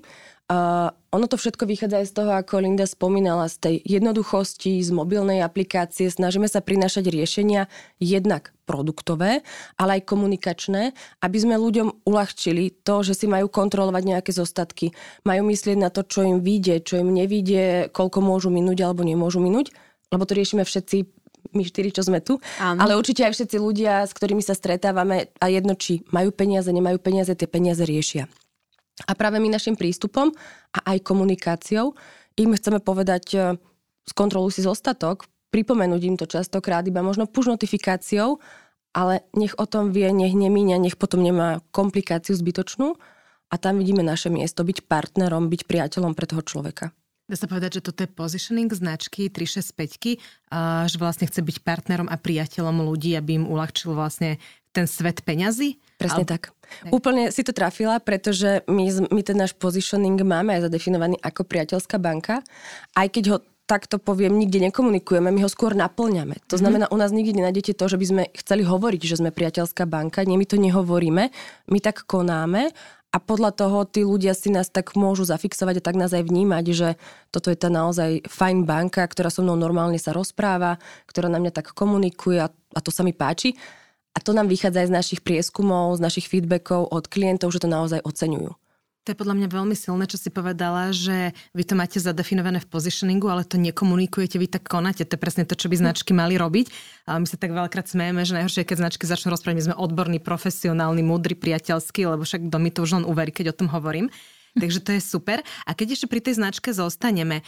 Uh, 0.50 0.90
ono 1.14 1.30
to 1.30 1.38
všetko 1.38 1.62
vychádza 1.62 2.02
aj 2.02 2.06
z 2.10 2.14
toho, 2.18 2.30
ako 2.34 2.58
Linda 2.58 2.82
spomínala, 2.82 3.46
z 3.46 3.56
tej 3.62 3.76
jednoduchosti, 3.86 4.82
z 4.82 4.90
mobilnej 4.90 5.46
aplikácie. 5.46 6.10
Snažíme 6.10 6.50
sa 6.50 6.58
prinášať 6.58 7.06
riešenia 7.06 7.70
jednak 8.02 8.50
produktové, 8.66 9.46
ale 9.78 10.02
aj 10.02 10.10
komunikačné, 10.10 10.90
aby 11.22 11.38
sme 11.38 11.54
ľuďom 11.54 12.02
uľahčili 12.02 12.82
to, 12.82 13.06
že 13.06 13.14
si 13.14 13.26
majú 13.30 13.46
kontrolovať 13.46 14.02
nejaké 14.02 14.34
zostatky, 14.34 14.90
majú 15.22 15.46
myslieť 15.46 15.78
na 15.78 15.86
to, 15.94 16.02
čo 16.02 16.26
im 16.26 16.42
vyjde, 16.42 16.82
čo 16.82 16.98
im 16.98 17.14
nevyjde, 17.14 17.94
koľko 17.94 18.18
môžu 18.18 18.50
minúť 18.50 18.82
alebo 18.82 19.06
nemôžu 19.06 19.38
minúť, 19.38 19.70
lebo 20.10 20.26
to 20.26 20.34
riešime 20.34 20.66
všetci 20.66 21.06
my 21.54 21.62
štyri, 21.62 21.94
čo 21.94 22.02
sme 22.02 22.18
tu, 22.18 22.42
Áno. 22.58 22.78
ale 22.82 22.98
určite 22.98 23.22
aj 23.22 23.38
všetci 23.38 23.56
ľudia, 23.58 24.02
s 24.02 24.14
ktorými 24.14 24.42
sa 24.42 24.58
stretávame 24.58 25.30
a 25.38 25.46
jedno, 25.46 25.78
či 25.78 26.02
majú 26.10 26.34
peniaze, 26.34 26.70
nemajú 26.70 26.98
peniaze, 26.98 27.30
tie 27.38 27.46
peniaze 27.46 27.86
riešia. 27.86 28.26
A 29.08 29.12
práve 29.16 29.40
my 29.40 29.48
našim 29.48 29.76
prístupom 29.78 30.32
a 30.76 30.78
aj 30.92 31.04
komunikáciou 31.04 31.96
im 32.36 32.50
chceme 32.56 32.80
povedať, 32.80 33.24
e, 33.36 33.38
skontroluj 34.08 34.60
si 34.60 34.62
zostatok, 34.64 35.28
pripomenúť 35.50 36.02
im 36.06 36.16
to 36.16 36.26
častokrát 36.28 36.86
iba 36.86 37.04
možno 37.04 37.26
push 37.26 37.50
notifikáciou, 37.50 38.38
ale 38.90 39.22
nech 39.34 39.54
o 39.58 39.66
tom 39.66 39.94
vie, 39.94 40.10
nech 40.10 40.34
nemíňa, 40.34 40.82
nech 40.82 40.98
potom 40.98 41.22
nemá 41.22 41.62
komplikáciu 41.70 42.34
zbytočnú 42.34 42.98
a 43.50 43.54
tam 43.58 43.78
vidíme 43.78 44.02
naše 44.02 44.30
miesto, 44.30 44.62
byť 44.62 44.86
partnerom, 44.86 45.50
byť 45.50 45.62
priateľom 45.66 46.14
pre 46.14 46.26
toho 46.26 46.42
človeka. 46.42 46.94
Dá 47.30 47.38
sa 47.38 47.46
povedať, 47.46 47.78
že 47.78 47.86
toto 47.86 48.02
je 48.02 48.10
positioning 48.10 48.66
značky 48.74 49.30
365, 49.30 50.18
že 50.90 50.96
vlastne 50.98 51.30
chce 51.30 51.40
byť 51.46 51.56
partnerom 51.62 52.10
a 52.10 52.18
priateľom 52.18 52.82
ľudí, 52.82 53.14
aby 53.14 53.38
im 53.38 53.46
uľahčil 53.46 53.94
vlastne 53.94 54.42
ten 54.74 54.90
svet 54.90 55.22
peňazí? 55.22 55.78
Presne 55.94 56.26
Al... 56.26 56.30
tak. 56.30 56.50
Úplne 56.88 57.34
si 57.34 57.42
to 57.42 57.52
trafila, 57.54 57.98
pretože 57.98 58.62
my, 58.66 59.10
my 59.10 59.20
ten 59.24 59.36
náš 59.36 59.56
positioning 59.56 60.18
máme 60.20 60.54
aj 60.56 60.70
zadefinovaný 60.70 61.18
ako 61.20 61.46
priateľská 61.46 61.96
banka, 61.98 62.42
aj 62.94 63.08
keď 63.10 63.24
ho 63.30 63.38
takto 63.70 64.02
poviem, 64.02 64.34
nikde 64.34 64.58
nekomunikujeme, 64.66 65.30
my 65.30 65.46
ho 65.46 65.50
skôr 65.50 65.78
naplňame. 65.78 66.42
To 66.50 66.58
mhm. 66.58 66.62
znamená, 66.66 66.84
u 66.90 66.98
nás 66.98 67.14
nikdy 67.14 67.38
nenájdete 67.38 67.78
to, 67.78 67.86
že 67.86 68.00
by 68.02 68.06
sme 68.06 68.22
chceli 68.34 68.66
hovoriť, 68.66 69.02
že 69.06 69.22
sme 69.22 69.30
priateľská 69.30 69.86
banka, 69.86 70.26
nie, 70.26 70.34
my 70.34 70.46
to 70.46 70.58
nehovoríme, 70.58 71.30
my 71.70 71.78
tak 71.78 72.02
konáme 72.02 72.74
a 73.10 73.18
podľa 73.18 73.50
toho 73.54 73.82
tí 73.90 74.06
ľudia 74.06 74.38
si 74.38 74.54
nás 74.54 74.70
tak 74.70 74.94
môžu 74.94 75.26
zafixovať 75.26 75.82
a 75.82 75.86
tak 75.86 75.98
nás 75.98 76.14
aj 76.14 76.30
vnímať, 76.30 76.64
že 76.70 76.88
toto 77.34 77.50
je 77.50 77.58
tá 77.58 77.66
naozaj 77.66 78.22
fajn 78.30 78.62
banka, 78.66 79.02
ktorá 79.02 79.34
so 79.34 79.42
mnou 79.42 79.58
normálne 79.58 79.98
sa 79.98 80.14
rozpráva, 80.14 80.78
ktorá 81.10 81.26
na 81.26 81.42
mňa 81.42 81.50
tak 81.50 81.74
komunikuje 81.74 82.38
a, 82.38 82.46
a 82.50 82.80
to 82.82 82.94
sa 82.94 83.02
mi 83.02 83.10
páči. 83.10 83.58
A 84.10 84.18
to 84.18 84.34
nám 84.34 84.50
vychádza 84.50 84.82
aj 84.82 84.88
z 84.90 84.96
našich 84.96 85.20
prieskumov, 85.22 85.94
z 85.96 86.02
našich 86.02 86.26
feedbackov 86.26 86.90
od 86.90 87.06
klientov, 87.06 87.54
že 87.54 87.62
to 87.62 87.70
naozaj 87.70 88.02
oceňujú. 88.02 88.52
To 89.08 89.16
je 89.16 89.16
podľa 89.16 89.32
mňa 89.32 89.48
veľmi 89.48 89.72
silné, 89.72 90.04
čo 90.04 90.20
si 90.20 90.28
povedala, 90.28 90.92
že 90.92 91.32
vy 91.56 91.64
to 91.64 91.72
máte 91.72 91.96
zadefinované 91.96 92.60
v 92.60 92.68
positioningu, 92.68 93.32
ale 93.32 93.48
to 93.48 93.56
nekomunikujete, 93.56 94.36
vy 94.36 94.44
tak 94.44 94.68
konáte. 94.68 95.08
To 95.08 95.16
je 95.16 95.24
presne 95.24 95.48
to, 95.48 95.56
čo 95.56 95.72
by 95.72 95.80
značky 95.80 96.12
mali 96.12 96.36
robiť. 96.36 96.68
Ale 97.08 97.24
my 97.24 97.26
sa 97.26 97.40
tak 97.40 97.56
veľakrát 97.56 97.88
smejeme, 97.88 98.28
že 98.28 98.36
najhoršie, 98.36 98.68
keď 98.68 98.76
značky 98.84 99.08
začnú 99.08 99.32
rozprávať, 99.32 99.56
my 99.56 99.66
sme 99.72 99.80
odborní, 99.80 100.20
profesionálni, 100.20 101.00
múdri, 101.00 101.32
priateľskí, 101.32 102.04
lebo 102.04 102.28
však 102.28 102.52
kto 102.52 102.56
mi 102.60 102.68
to 102.68 102.84
už 102.84 103.00
len 103.00 103.08
uverí, 103.08 103.32
keď 103.32 103.56
o 103.56 103.58
tom 103.64 103.72
hovorím. 103.72 104.12
Takže 104.50 104.82
to 104.82 104.90
je 104.98 105.00
super. 105.00 105.46
A 105.62 105.78
keď 105.78 105.94
ešte 105.94 106.10
pri 106.10 106.20
tej 106.26 106.42
značke 106.42 106.74
zostaneme, 106.74 107.46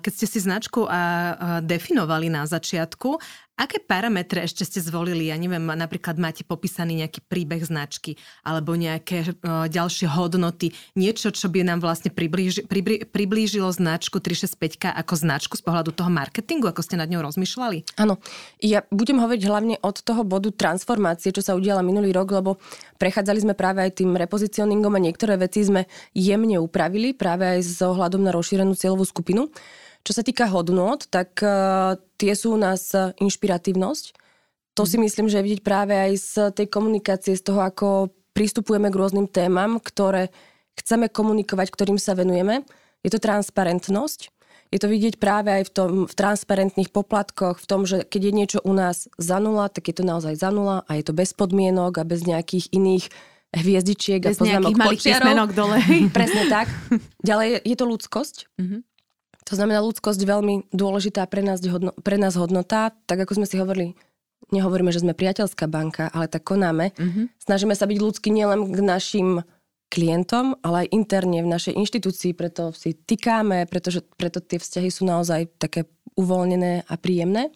keď 0.00 0.08
ste 0.08 0.24
si 0.24 0.40
značku 0.40 0.88
definovali 1.60 2.32
na 2.32 2.48
začiatku, 2.48 3.20
Aké 3.60 3.76
parametre 3.76 4.40
ešte 4.40 4.64
ste 4.64 4.80
zvolili? 4.80 5.28
Ja 5.28 5.36
neviem, 5.36 5.60
napríklad 5.60 6.16
máte 6.16 6.48
popísaný 6.48 7.04
nejaký 7.04 7.20
príbeh 7.28 7.60
značky 7.60 8.16
alebo 8.40 8.72
nejaké 8.72 9.36
uh, 9.36 9.68
ďalšie 9.68 10.08
hodnoty, 10.08 10.72
niečo, 10.96 11.28
čo 11.28 11.52
by 11.52 11.68
nám 11.68 11.84
vlastne 11.84 12.08
priblíži, 12.08 12.64
pribli, 12.64 13.04
priblížilo 13.04 13.68
značku 13.68 14.16
365 14.16 14.96
ako 14.96 15.12
značku 15.12 15.54
z 15.60 15.62
pohľadu 15.68 15.92
toho 15.92 16.08
marketingu, 16.08 16.72
ako 16.72 16.80
ste 16.80 16.96
nad 16.96 17.12
ňou 17.12 17.20
rozmýšľali? 17.20 18.00
Áno, 18.00 18.16
ja 18.64 18.80
budem 18.88 19.20
hovoriť 19.20 19.42
hlavne 19.44 19.76
od 19.84 19.96
toho 20.00 20.24
bodu 20.24 20.48
transformácie, 20.56 21.28
čo 21.28 21.44
sa 21.44 21.52
udiala 21.52 21.84
minulý 21.84 22.16
rok, 22.16 22.32
lebo 22.32 22.56
prechádzali 22.96 23.44
sme 23.44 23.52
práve 23.52 23.84
aj 23.84 24.00
tým 24.00 24.16
repozicioningom 24.16 24.96
a 24.96 25.04
niektoré 25.04 25.36
veci 25.36 25.68
sme 25.68 25.84
jemne 26.16 26.56
upravili 26.56 27.12
práve 27.12 27.44
aj 27.44 27.60
s 27.60 27.76
ohľadom 27.84 28.24
na 28.24 28.32
rozšírenú 28.32 28.72
cieľovú 28.72 29.04
skupinu. 29.04 29.52
Čo 30.00 30.12
sa 30.16 30.22
týka 30.24 30.48
hodnot, 30.48 31.08
tak 31.12 31.38
uh, 31.44 32.00
tie 32.16 32.32
sú 32.32 32.56
u 32.56 32.58
nás 32.60 32.92
uh, 32.96 33.12
inšpiratívnosť. 33.20 34.04
To 34.78 34.88
si 34.88 34.96
mhm. 34.96 35.02
myslím, 35.04 35.26
že 35.28 35.38
je 35.40 35.46
vidieť 35.46 35.62
práve 35.66 35.92
aj 35.92 36.12
z 36.16 36.32
tej 36.56 36.66
komunikácie, 36.72 37.36
z 37.36 37.44
toho, 37.44 37.60
ako 37.60 38.14
pristupujeme 38.32 38.88
k 38.88 38.98
rôznym 38.98 39.26
témam, 39.28 39.82
ktoré 39.82 40.32
chceme 40.78 41.12
komunikovať, 41.12 41.68
ktorým 41.68 41.98
sa 42.00 42.16
venujeme. 42.16 42.64
Je 43.04 43.10
to 43.12 43.20
transparentnosť. 43.20 44.32
Je 44.70 44.78
to 44.78 44.86
vidieť 44.86 45.18
práve 45.18 45.50
aj 45.50 45.66
v, 45.66 45.72
tom, 45.74 45.90
v 46.06 46.14
transparentných 46.14 46.94
poplatkoch, 46.94 47.58
v 47.58 47.66
tom, 47.66 47.82
že 47.82 48.06
keď 48.06 48.30
je 48.30 48.32
niečo 48.32 48.58
u 48.62 48.70
nás 48.70 49.10
za 49.18 49.42
nula, 49.42 49.66
tak 49.66 49.90
je 49.90 49.98
to 49.98 50.04
naozaj 50.06 50.38
za 50.38 50.54
nula 50.54 50.86
a 50.86 50.94
je 50.94 51.02
to 51.02 51.10
bez 51.10 51.34
podmienok 51.34 51.98
a 51.98 52.06
bez 52.06 52.22
nejakých 52.22 52.70
iných 52.70 53.10
hviezdičiek 53.50 54.22
bez 54.22 54.38
a 54.38 54.46
poznámok 54.46 54.78
malých 54.78 55.02
dole. 55.50 55.76
Presne 56.16 56.46
tak. 56.46 56.70
Ďalej 57.28 57.46
je, 57.50 57.58
je 57.66 57.76
to 57.76 57.84
ľudskosť. 57.90 58.36
Mm-hmm. 58.62 58.80
To 59.50 59.58
znamená 59.58 59.82
ľudskosť 59.82 60.22
veľmi 60.22 60.70
dôležitá 60.70 61.26
pre 61.26 61.42
nás, 61.42 61.58
hodno, 61.66 61.90
pre 62.06 62.14
nás 62.14 62.38
hodnota, 62.38 62.94
tak 63.10 63.26
ako 63.26 63.42
sme 63.42 63.46
si 63.50 63.58
hovorili, 63.58 63.98
nehovoríme, 64.54 64.94
že 64.94 65.02
sme 65.02 65.18
priateľská 65.18 65.66
banka, 65.66 66.06
ale 66.14 66.30
tak 66.30 66.46
konáme. 66.46 66.94
Mm-hmm. 66.94 67.24
Snažíme 67.42 67.74
sa 67.74 67.90
byť 67.90 67.98
ľudskí 67.98 68.30
nielen 68.30 68.70
k 68.70 68.78
našim 68.78 69.42
klientom, 69.90 70.54
ale 70.62 70.86
aj 70.86 70.94
interne 70.94 71.42
v 71.42 71.50
našej 71.50 71.74
inštitúcii, 71.74 72.30
preto 72.38 72.70
si 72.70 72.94
tykáme, 72.94 73.66
pretože 73.66 74.06
preto 74.14 74.38
tie 74.38 74.62
vzťahy 74.62 74.86
sú 74.86 75.02
naozaj 75.02 75.50
také 75.58 75.90
uvoľnené 76.14 76.86
a 76.86 76.94
príjemné. 76.94 77.50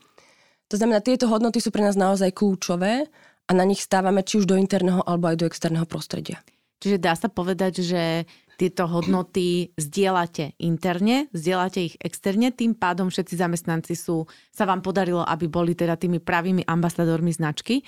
To 0.69 0.75
znamená, 0.75 0.99
tieto 0.99 1.31
hodnoty 1.31 1.63
sú 1.63 1.71
pre 1.71 1.87
nás 1.87 1.95
naozaj 1.95 2.35
kľúčové 2.35 3.07
a 3.47 3.51
na 3.55 3.63
nich 3.63 3.87
stávame 3.87 4.27
či 4.27 4.43
už 4.43 4.51
do 4.51 4.59
interného 4.59 4.99
alebo 5.07 5.31
aj 5.31 5.37
do 5.39 5.47
externého 5.47 5.87
prostredia. 5.87 6.43
Čiže 6.83 6.99
dá 6.99 7.15
sa 7.15 7.31
povedať, 7.31 7.87
že 7.87 8.27
tieto 8.55 8.87
hodnoty 8.87 9.75
zdieľate 9.75 10.59
interne, 10.63 11.27
zdieľate 11.35 11.81
ich 11.83 11.95
externe, 11.99 12.55
tým 12.55 12.79
pádom 12.79 13.11
všetci 13.11 13.35
zamestnanci 13.35 13.95
sú, 13.99 14.27
sa 14.55 14.65
vám 14.65 14.83
podarilo, 14.83 15.23
aby 15.27 15.51
boli 15.51 15.75
teda 15.75 15.99
tými 15.99 16.23
pravými 16.23 16.63
ambasadormi 16.65 17.35
značky 17.35 17.83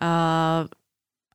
uh, 0.00 0.68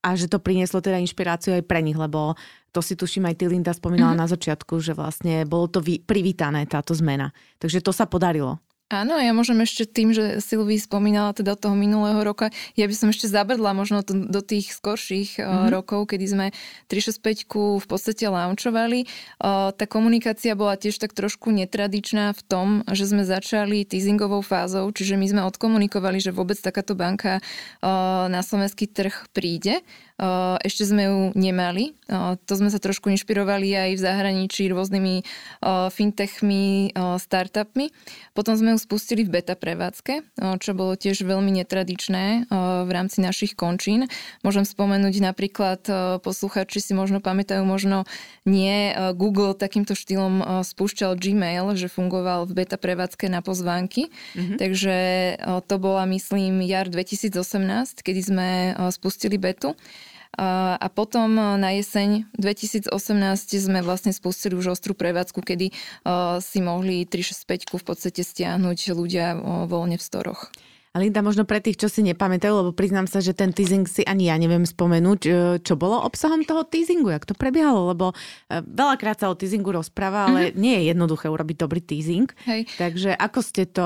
a 0.06 0.10
že 0.14 0.30
to 0.30 0.38
prinieslo 0.38 0.86
teda 0.86 1.02
inšpiráciu 1.02 1.58
aj 1.58 1.66
pre 1.66 1.82
nich, 1.82 1.98
lebo 1.98 2.38
to 2.70 2.86
si 2.86 2.94
tuším 2.94 3.26
aj 3.26 3.36
ty 3.42 3.50
Linda 3.50 3.74
spomínala 3.74 4.14
mm-hmm. 4.14 4.22
na 4.22 4.30
začiatku, 4.30 4.78
že 4.78 4.94
vlastne 4.94 5.50
bolo 5.50 5.66
to 5.66 5.82
vy, 5.82 5.98
privítané 5.98 6.70
táto 6.70 6.94
zmena. 6.94 7.34
Takže 7.58 7.82
to 7.82 7.90
sa 7.90 8.06
podarilo. 8.06 8.62
Áno, 8.86 9.18
ja 9.18 9.34
môžem 9.34 9.58
ešte 9.66 9.90
tým, 9.90 10.14
že 10.14 10.38
Silví 10.46 10.78
spomínala 10.78 11.34
teda 11.34 11.58
toho 11.58 11.74
minulého 11.74 12.22
roka, 12.22 12.54
ja 12.78 12.86
by 12.86 12.94
som 12.94 13.10
ešte 13.10 13.26
zabrdla 13.26 13.74
možno 13.74 14.06
to, 14.06 14.14
do 14.14 14.46
tých 14.46 14.78
skorších 14.78 15.42
mm-hmm. 15.42 15.74
rokov, 15.74 16.14
kedy 16.14 16.26
sme 16.30 16.46
365 16.86 17.82
v 17.82 17.86
podstate 17.90 18.30
launchovali. 18.30 19.10
Tá 19.74 19.86
komunikácia 19.90 20.54
bola 20.54 20.78
tiež 20.78 21.02
tak 21.02 21.18
trošku 21.18 21.50
netradičná 21.50 22.38
v 22.38 22.42
tom, 22.46 22.68
že 22.86 23.10
sme 23.10 23.26
začali 23.26 23.90
teasingovou 23.90 24.46
fázou, 24.46 24.86
čiže 24.94 25.18
my 25.18 25.34
sme 25.34 25.42
odkomunikovali, 25.50 26.22
že 26.22 26.30
vôbec 26.30 26.62
takáto 26.62 26.94
banka 26.94 27.42
na 28.30 28.46
slovenský 28.46 28.86
trh 28.86 29.34
príde 29.34 29.82
ešte 30.64 30.88
sme 30.88 31.04
ju 31.12 31.20
nemali. 31.36 31.92
To 32.48 32.54
sme 32.56 32.72
sa 32.72 32.80
trošku 32.80 33.12
inšpirovali 33.12 33.76
aj 33.76 33.92
v 33.98 34.04
zahraničí 34.04 34.72
rôznymi 34.72 35.28
fintechmi, 35.92 36.96
startupmi. 36.96 37.92
Potom 38.32 38.56
sme 38.56 38.76
ju 38.76 38.80
spustili 38.80 39.28
v 39.28 39.40
beta 39.40 39.60
prevádzke, 39.60 40.24
čo 40.64 40.72
bolo 40.72 40.96
tiež 40.96 41.20
veľmi 41.28 41.52
netradičné 41.60 42.48
v 42.86 42.90
rámci 42.96 43.20
našich 43.20 43.60
končín. 43.60 44.08
Môžem 44.40 44.64
spomenúť 44.64 45.20
napríklad, 45.20 45.84
posluchači 46.24 46.80
si 46.80 46.96
možno 46.96 47.20
pamätajú, 47.20 47.68
možno 47.68 48.08
nie, 48.48 48.96
Google 49.20 49.52
takýmto 49.52 50.00
štýlom 50.00 50.64
spúšťal 50.64 51.20
Gmail, 51.20 51.76
že 51.76 51.92
fungoval 51.92 52.48
v 52.48 52.64
beta 52.64 52.80
prevádzke 52.80 53.28
na 53.28 53.44
pozvánky. 53.44 54.08
Mm-hmm. 54.08 54.58
Takže 54.62 54.98
to 55.68 55.76
bola, 55.76 56.08
myslím, 56.08 56.64
jar 56.64 56.88
2018, 56.88 58.00
kedy 58.00 58.22
sme 58.24 58.50
spustili 58.96 59.36
betu. 59.36 59.76
A 60.36 60.88
potom 60.92 61.32
e, 61.40 61.44
na 61.56 61.72
jeseň 61.72 62.28
2018 62.36 62.92
sme 63.56 63.80
vlastne 63.80 64.12
spustili 64.12 64.60
už 64.60 64.76
ostrú 64.76 64.92
prevádzku, 64.92 65.40
kedy 65.40 65.72
e, 65.72 65.74
si 66.44 66.60
mohli 66.60 67.08
365 67.08 67.72
v 67.72 67.86
podstate 67.88 68.20
stiahnuť 68.20 68.80
ľudia 68.92 69.32
e, 69.32 69.38
voľne 69.72 69.96
v 69.96 70.04
storoch. 70.04 70.52
A 70.96 71.04
Linda, 71.04 71.20
možno 71.20 71.44
pre 71.44 71.60
tých, 71.60 71.76
čo 71.76 71.92
si 71.92 72.00
nepamätajú, 72.08 72.56
lebo 72.56 72.72
priznám 72.72 73.04
sa, 73.04 73.20
že 73.20 73.36
ten 73.36 73.52
teasing 73.52 73.84
si 73.84 74.08
ani 74.08 74.32
ja 74.32 74.40
neviem 74.40 74.64
spomenúť, 74.64 75.22
e, 75.28 75.32
čo 75.60 75.76
bolo 75.76 76.00
obsahom 76.00 76.48
toho 76.48 76.64
teasingu, 76.64 77.12
jak 77.12 77.28
to 77.28 77.36
prebiehalo, 77.36 77.92
lebo 77.92 78.16
e, 78.48 78.64
veľakrát 78.64 79.20
sa 79.20 79.28
o 79.28 79.36
teasingu 79.36 79.76
rozpráva, 79.76 80.32
ale 80.32 80.40
mm-hmm. 80.50 80.56
nie 80.56 80.76
je 80.80 80.84
jednoduché 80.96 81.28
urobiť 81.28 81.58
dobrý 81.60 81.84
teasing. 81.84 82.32
Hej. 82.48 82.72
Takže 82.80 83.12
ako 83.12 83.40
ste 83.44 83.68
to, 83.68 83.84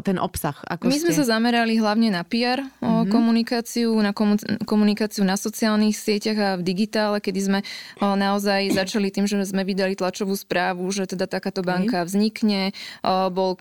ten 0.00 0.16
obsah? 0.16 0.56
Ako 0.64 0.88
My 0.88 0.96
ste... 0.96 1.12
sme 1.12 1.12
sa 1.12 1.36
zamerali 1.36 1.76
hlavne 1.76 2.08
na 2.08 2.24
PR 2.24 2.64
mm-hmm. 2.64 3.12
komunikáciu, 3.12 3.92
na 4.00 4.16
komunikáciu 4.64 5.28
na 5.28 5.36
sociálnych 5.36 5.92
sieťach 5.92 6.38
a 6.40 6.50
v 6.56 6.64
digitále, 6.64 7.20
kedy 7.20 7.40
sme 7.52 7.60
naozaj 8.00 8.72
začali 8.80 9.12
tým, 9.12 9.28
že 9.28 9.44
sme 9.44 9.60
vydali 9.60 9.92
tlačovú 9.92 10.32
správu, 10.32 10.88
že 10.88 11.04
teda 11.04 11.28
takáto 11.28 11.60
banka 11.60 12.00
okay. 12.00 12.08
vznikne. 12.08 12.60
Bol, 13.04 13.60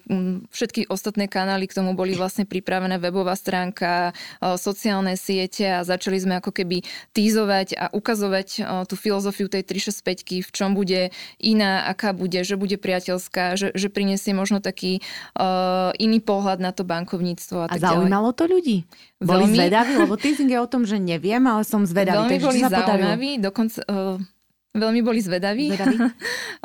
všetky 0.56 0.88
ostatné 0.88 1.28
kanály 1.28 1.68
k 1.68 1.76
tomu 1.76 1.92
boli 1.92 2.16
vlastne 2.16 2.48
pripravené 2.48 2.85
pripravená 2.86 3.02
webová 3.02 3.34
stránka, 3.34 4.14
sociálne 4.62 5.18
siete 5.18 5.66
a 5.66 5.82
začali 5.82 6.22
sme 6.22 6.38
ako 6.38 6.54
keby 6.54 6.86
týzovať 7.18 7.74
a 7.74 7.86
ukazovať 7.90 8.62
tú 8.86 8.94
filozofiu 8.94 9.50
tej 9.50 9.66
365, 9.66 10.46
v 10.46 10.52
čom 10.54 10.78
bude 10.78 11.10
iná, 11.42 11.90
aká 11.90 12.14
bude, 12.14 12.38
že 12.46 12.54
bude 12.54 12.78
priateľská, 12.78 13.58
že, 13.58 13.74
že 13.74 13.90
prinesie 13.90 14.38
možno 14.38 14.62
taký 14.62 15.02
uh, 15.34 15.90
iný 15.98 16.22
pohľad 16.22 16.62
na 16.62 16.70
to 16.70 16.86
bankovníctvo. 16.86 17.66
A, 17.66 17.74
a 17.74 17.76
zaujímalo 17.82 18.30
to 18.38 18.46
ľudí? 18.46 18.86
Boli 19.18 19.50
Veľmi... 19.50 19.58
zvedaví? 19.58 19.94
Lebo 20.06 20.16
teasing 20.22 20.52
je 20.54 20.60
o 20.62 20.70
tom, 20.70 20.86
že 20.86 21.02
neviem, 21.02 21.42
ale 21.42 21.66
som 21.66 21.82
zvedavý. 21.82 22.30
Veľmi 22.30 22.38
boli 22.38 22.60
zaujímaví, 22.62 23.32
dokonca... 23.42 23.82
Uh, 23.90 24.22
Veľmi 24.76 25.00
boli 25.00 25.24
zvedaví. 25.24 25.72
zvedaví. 25.72 25.98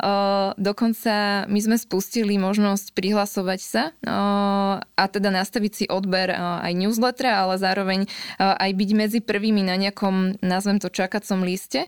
Dokonca 0.71 1.45
my 1.47 1.59
sme 1.61 1.77
spustili 1.79 2.35
možnosť 2.35 2.91
prihlasovať 2.91 3.59
sa 3.61 3.83
a 4.97 5.03
teda 5.07 5.29
nastaviť 5.31 5.71
si 5.71 5.85
odber 5.87 6.33
aj 6.35 6.73
newslettera, 6.75 7.47
ale 7.47 7.55
zároveň 7.61 7.99
aj 8.37 8.71
byť 8.73 8.89
medzi 8.97 9.19
prvými 9.23 9.63
na 9.63 9.79
nejakom, 9.79 10.41
nazvem 10.43 10.81
to, 10.81 10.91
čakacom 10.91 11.47
liste, 11.47 11.87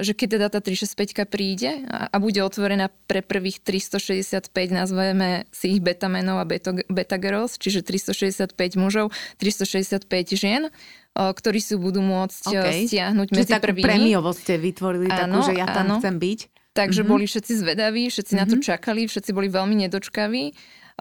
že 0.00 0.12
keď 0.16 0.28
teda 0.40 0.46
tá 0.48 0.60
365 0.64 1.28
príde 1.28 1.84
a 1.90 2.16
bude 2.16 2.40
otvorená 2.40 2.88
pre 3.04 3.20
prvých 3.20 3.60
365, 3.60 4.48
nazveme 4.72 5.44
si 5.52 5.76
ich 5.76 5.80
betamenov 5.84 6.40
a 6.40 6.48
beta, 6.48 6.72
beta 6.88 7.16
girls, 7.20 7.60
čiže 7.60 7.84
365 7.84 8.56
mužov, 8.80 9.12
365 9.36 10.08
žien, 10.32 10.72
ktorí 11.12 11.60
si 11.60 11.76
budú 11.76 12.00
môcť 12.00 12.48
okay. 12.48 12.88
stiahnuť 12.88 13.26
Čiže 13.28 13.38
medzi 13.38 13.54
prvými. 13.60 13.84
premiovo 13.84 14.32
ste 14.32 14.56
vytvorili 14.56 15.12
áno, 15.12 15.18
takú, 15.20 15.38
že 15.52 15.54
ja 15.60 15.66
tam 15.68 15.86
áno. 15.92 15.96
chcem 16.00 16.16
byť. 16.16 16.40
Takže 16.72 17.04
mm-hmm. 17.04 17.12
boli 17.12 17.24
všetci 17.28 17.52
zvedaví, 17.60 18.02
všetci 18.08 18.32
mm-hmm. 18.32 18.48
na 18.48 18.52
to 18.52 18.56
mhm. 18.56 18.64
čakali, 18.64 19.00
všetci 19.04 19.30
boli 19.36 19.48
veľmi 19.52 19.76
nedočkaví. 19.86 20.44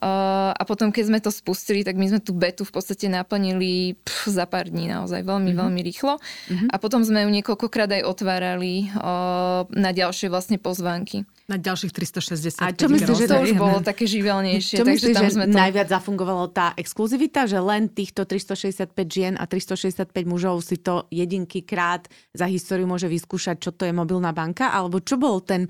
Uh, 0.02 0.56
a 0.56 0.64
potom, 0.64 0.88
keď 0.90 1.04
sme 1.12 1.20
to 1.20 1.30
spustili, 1.30 1.84
tak 1.84 2.00
my 2.00 2.08
sme 2.08 2.24
tú 2.24 2.32
betu 2.32 2.64
v 2.64 2.74
podstate 2.74 3.12
naplnili 3.12 4.00
pff, 4.00 4.32
za 4.32 4.48
pár 4.48 4.72
dní 4.72 4.88
naozaj 4.88 5.22
veľmi, 5.22 5.52
mm-hmm. 5.52 5.62
veľmi 5.62 5.82
rýchlo. 5.84 6.14
Mm-hmm. 6.18 6.70
A 6.72 6.76
potom 6.80 7.04
sme 7.04 7.28
ju 7.28 7.30
niekoľkokrát 7.30 7.92
aj 8.00 8.08
otvárali 8.08 8.88
uh, 8.98 9.68
na 9.68 9.92
ďalšie 9.92 10.32
vlastne 10.32 10.58
pozvánky. 10.58 11.28
Na 11.52 11.60
ďalších 11.60 11.92
360. 11.92 12.64
A 12.64 12.72
čo 12.72 12.88
myslíš, 12.88 13.18
že 13.20 13.28
to 13.28 13.44
už 13.44 13.60
bolo 13.60 13.84
také 13.84 14.08
živelnejšie? 14.08 14.80
Čo 14.80 14.88
myslíš, 14.88 15.16
že 15.20 15.30
sme 15.36 15.52
to... 15.52 15.56
najviac 15.60 15.92
zafungovalo 15.92 16.48
tá 16.48 16.72
exkluzivita, 16.80 17.44
že 17.44 17.60
len 17.60 17.92
týchto 17.92 18.24
365 18.24 18.96
žien 19.12 19.34
a 19.36 19.44
365 19.44 20.08
mužov 20.24 20.64
si 20.64 20.80
to 20.80 21.12
jedinky 21.12 21.68
krát 21.68 22.08
za 22.32 22.48
históriu 22.48 22.88
môže 22.88 23.12
vyskúšať, 23.12 23.60
čo 23.60 23.76
to 23.76 23.84
je 23.84 23.92
mobilná 23.92 24.32
banka? 24.32 24.72
Alebo 24.72 25.04
čo 25.04 25.20
bol 25.20 25.44
ten 25.44 25.68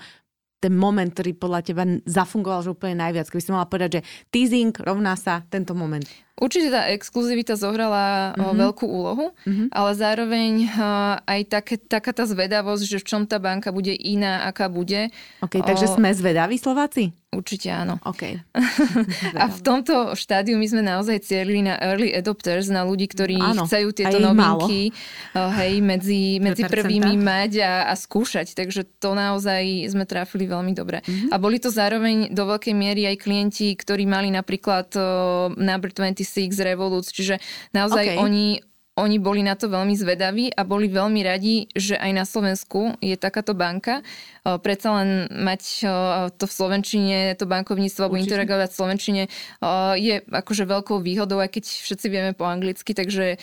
ten 0.62 0.78
moment, 0.78 1.10
ktorý 1.10 1.34
podľa 1.42 1.62
teba 1.66 1.84
zafungoval 2.06 2.62
že 2.62 2.70
úplne 2.70 3.02
najviac? 3.02 3.26
Keby 3.34 3.42
si 3.42 3.50
mala 3.50 3.66
povedať, 3.66 3.90
že 3.98 4.02
teasing 4.30 4.70
rovná 4.78 5.18
sa 5.18 5.42
tento 5.50 5.74
moment. 5.74 6.06
Určite 6.42 6.74
tá 6.74 6.90
exkluzivita 6.90 7.54
zohrala 7.54 8.34
mm-hmm. 8.34 8.58
veľkú 8.58 8.86
úlohu, 8.90 9.30
mm-hmm. 9.46 9.68
ale 9.70 9.92
zároveň 9.94 10.52
aj 11.30 11.42
také, 11.46 11.78
taká 11.78 12.18
tá 12.18 12.26
zvedavosť, 12.26 12.84
že 12.90 12.98
v 12.98 13.06
čom 13.06 13.22
tá 13.30 13.38
banka 13.38 13.70
bude 13.70 13.94
iná, 13.94 14.50
aká 14.50 14.66
bude. 14.66 15.14
OK, 15.46 15.62
takže 15.62 15.86
o... 15.86 16.02
sme 16.02 16.10
zvedaví 16.10 16.58
Slováci? 16.58 17.14
Určite 17.32 17.72
áno. 17.72 17.96
Okay. 18.04 18.44
a 19.42 19.48
v 19.48 19.60
tomto 19.64 20.20
štádiu 20.20 20.60
my 20.60 20.68
sme 20.68 20.84
naozaj 20.84 21.24
cieľili 21.24 21.64
na 21.64 21.80
early 21.80 22.12
adopters, 22.12 22.68
na 22.68 22.84
ľudí, 22.84 23.08
ktorí 23.08 23.40
áno, 23.40 23.64
chcú 23.72 23.96
tieto 23.96 24.20
novinky 24.20 24.92
hej, 25.32 25.80
medzi, 25.80 26.44
medzi 26.44 26.68
prvými 26.68 27.16
mať 27.16 27.52
a, 27.64 27.74
a 27.88 27.94
skúšať. 27.96 28.52
Takže 28.52 28.84
to 29.00 29.16
naozaj 29.16 29.64
sme 29.88 30.04
trafili 30.04 30.44
veľmi 30.44 30.76
dobre. 30.76 31.08
Mm-hmm. 31.08 31.32
A 31.32 31.40
boli 31.40 31.56
to 31.64 31.72
zároveň 31.72 32.36
do 32.36 32.44
veľkej 32.44 32.76
miery 32.76 33.08
aj 33.08 33.24
klienti, 33.24 33.80
ktorí 33.80 34.04
mali 34.04 34.28
napríklad 34.28 34.92
uh, 35.00 35.56
Number 35.56 35.88
26 35.88 36.52
Revolut, 36.60 37.08
čiže 37.08 37.40
naozaj 37.72 38.12
okay. 38.12 38.20
oni 38.20 38.60
oni 39.00 39.24
boli 39.24 39.40
na 39.40 39.56
to 39.56 39.72
veľmi 39.72 39.96
zvedaví 39.96 40.52
a 40.52 40.68
boli 40.68 40.92
veľmi 40.92 41.24
radi, 41.24 41.72
že 41.72 41.96
aj 41.96 42.12
na 42.12 42.28
Slovensku 42.28 43.00
je 43.00 43.16
takáto 43.16 43.56
banka. 43.56 44.04
Predsa 44.44 44.90
len 45.00 45.10
mať 45.32 45.62
to 46.36 46.44
v 46.44 46.54
Slovenčine, 46.54 47.18
to 47.40 47.48
bankovníctvo 47.48 48.04
alebo 48.04 48.20
interagovať 48.20 48.68
v 48.68 48.78
Slovenčine 48.78 49.22
je 49.96 50.16
akože 50.28 50.68
veľkou 50.68 51.00
výhodou, 51.00 51.40
aj 51.40 51.56
keď 51.56 51.64
všetci 51.72 52.08
vieme 52.12 52.32
po 52.36 52.44
anglicky, 52.44 52.92
takže 52.92 53.40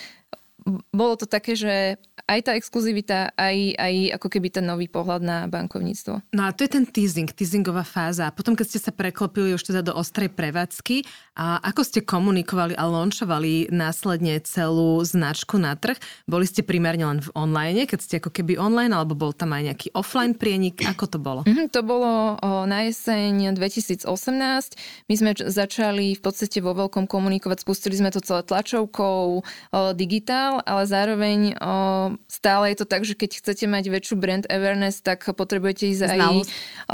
bolo 0.93 1.15
to 1.15 1.25
také, 1.25 1.55
že 1.55 1.97
aj 2.27 2.41
tá 2.45 2.53
exkluzivita, 2.59 3.33
aj, 3.39 3.57
aj 3.79 3.95
ako 4.21 4.29
keby 4.29 4.49
ten 4.53 4.67
nový 4.67 4.91
pohľad 4.91 5.23
na 5.23 5.39
bankovníctvo. 5.47 6.35
No 6.35 6.43
a 6.45 6.53
to 6.53 6.67
je 6.67 6.71
ten 6.77 6.85
teasing, 6.85 7.31
teasingová 7.31 7.87
fáza. 7.87 8.29
Potom, 8.35 8.59
keď 8.59 8.67
ste 8.67 8.81
sa 8.83 8.93
preklopili 8.93 9.55
už 9.55 9.65
teda 9.65 9.81
do 9.81 9.97
ostrej 9.97 10.35
prevádzky, 10.35 11.07
a 11.39 11.63
ako 11.63 11.83
ste 11.87 12.01
komunikovali 12.03 12.75
a 12.75 12.85
launchovali 12.91 13.71
následne 13.71 14.43
celú 14.43 14.99
značku 15.07 15.57
na 15.57 15.79
trh? 15.79 15.97
Boli 16.27 16.45
ste 16.45 16.67
primárne 16.67 17.07
len 17.07 17.23
v 17.23 17.31
online, 17.39 17.87
keď 17.87 17.99
ste 18.03 18.15
ako 18.19 18.35
keby 18.35 18.59
online, 18.59 18.91
alebo 18.91 19.15
bol 19.15 19.31
tam 19.31 19.55
aj 19.55 19.73
nejaký 19.73 19.89
offline 19.95 20.35
prienik? 20.35 20.83
Ako 20.83 21.07
to 21.07 21.23
bolo? 21.23 21.47
Mm-hmm, 21.47 21.71
to 21.71 21.81
bolo 21.87 22.37
na 22.67 22.91
jeseň 22.91 23.55
2018. 23.55 24.11
My 25.07 25.15
sme 25.15 25.31
začali 25.39 26.19
v 26.19 26.21
podstate 26.21 26.59
vo 26.59 26.75
veľkom 26.75 27.07
komunikovať, 27.07 27.63
spustili 27.63 27.95
sme 27.95 28.11
to 28.11 28.19
celé 28.19 28.43
tlačovkou, 28.43 29.23
o, 29.39 29.43
digitál, 30.49 30.63
ale 30.65 30.83
zároveň 30.87 31.39
o, 31.61 31.75
stále 32.29 32.73
je 32.73 32.77
to 32.81 32.87
tak, 32.89 33.05
že 33.05 33.15
keď 33.15 33.31
chcete 33.41 33.65
mať 33.69 33.85
väčšiu 33.89 34.15
brand 34.17 34.45
awareness, 34.49 35.01
tak 35.05 35.25
potrebujete 35.25 35.93
ísť 35.93 36.03
aj, 36.09 36.21
o, 36.21 36.33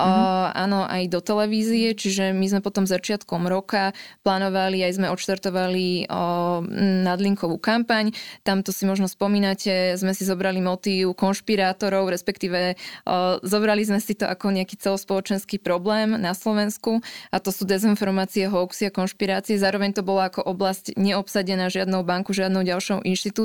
mm-hmm. 0.03 0.59
áno, 0.59 0.81
aj 0.87 1.03
do 1.11 1.21
televízie, 1.23 1.95
čiže 1.95 2.35
my 2.35 2.47
sme 2.51 2.61
potom 2.61 2.85
začiatkom 2.87 3.47
roka 3.47 3.95
plánovali, 4.27 4.83
aj 4.83 4.93
sme 4.99 5.07
odštartovali 5.11 6.11
o, 6.11 6.63
nadlinkovú 7.05 7.57
kampaň. 7.59 8.11
Tamto 8.43 8.75
si 8.75 8.85
možno 8.87 9.07
spomínate, 9.07 9.95
sme 9.99 10.13
si 10.13 10.27
zobrali 10.27 10.59
motív 10.59 11.15
konšpirátorov, 11.15 12.11
respektíve 12.11 12.75
o, 13.07 13.39
zobrali 13.43 13.83
sme 13.87 14.01
si 14.03 14.19
to 14.19 14.27
ako 14.27 14.51
nejaký 14.51 14.77
celospoločenský 14.81 15.63
problém 15.63 16.19
na 16.19 16.35
Slovensku 16.35 17.01
a 17.31 17.39
to 17.39 17.55
sú 17.55 17.65
dezinformácie, 17.69 18.51
hoaxy 18.51 18.91
a 18.91 18.95
konšpirácie. 18.95 19.61
Zároveň 19.61 19.95
to 19.95 20.03
bola 20.03 20.29
ako 20.29 20.43
oblasť 20.45 20.97
neobsadená 20.99 21.71
žiadnou 21.71 22.03
banku, 22.03 22.35
žiadnou 22.35 22.65
ďalšou 22.65 23.05
inštitúciou 23.05 23.44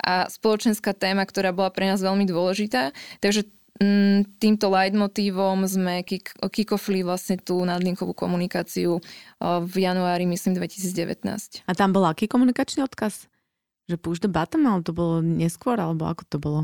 a 0.00 0.26
spoločenská 0.26 0.92
téma, 0.96 1.24
ktorá 1.24 1.50
bola 1.54 1.70
pre 1.72 1.88
nás 1.88 2.00
veľmi 2.00 2.24
dôležitá. 2.26 2.92
Takže 3.20 3.48
mm, 3.80 4.38
týmto 4.38 4.68
leitmotívom 4.68 5.64
sme 5.64 6.04
kick, 6.04 6.36
kickofli 6.36 7.02
vlastne 7.02 7.40
tú 7.40 7.58
nadlinkovú 7.64 8.12
komunikáciu 8.12 9.00
v 9.40 9.74
januári, 9.74 10.28
myslím, 10.28 10.60
2019. 10.60 11.64
A 11.64 11.72
tam 11.72 11.90
bol 11.96 12.04
aký 12.04 12.28
komunikačný 12.28 12.84
odkaz? 12.84 13.26
Že 13.88 13.96
push 13.98 14.20
the 14.22 14.30
button, 14.30 14.62
ale 14.68 14.84
to 14.86 14.94
bolo 14.94 15.18
neskôr, 15.24 15.80
alebo 15.80 16.06
ako 16.06 16.22
to 16.28 16.38
bolo? 16.38 16.60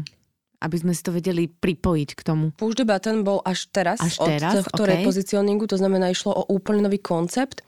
Aby 0.62 0.80
sme 0.80 0.92
si 0.96 1.02
to 1.04 1.12
vedeli 1.12 1.50
pripojiť 1.50 2.10
k 2.16 2.20
tomu. 2.22 2.54
Push 2.56 2.78
the 2.78 2.86
button 2.86 3.26
bol 3.26 3.42
až 3.44 3.68
teraz, 3.74 4.00
až 4.00 4.16
teraz 4.24 4.62
od 4.62 4.70
tohto 4.70 4.82
okay. 4.86 4.90
repozicioningu, 5.00 5.68
to 5.68 5.76
znamená 5.76 6.08
išlo 6.12 6.32
o 6.32 6.42
úplne 6.48 6.86
nový 6.86 7.02
koncept 7.02 7.66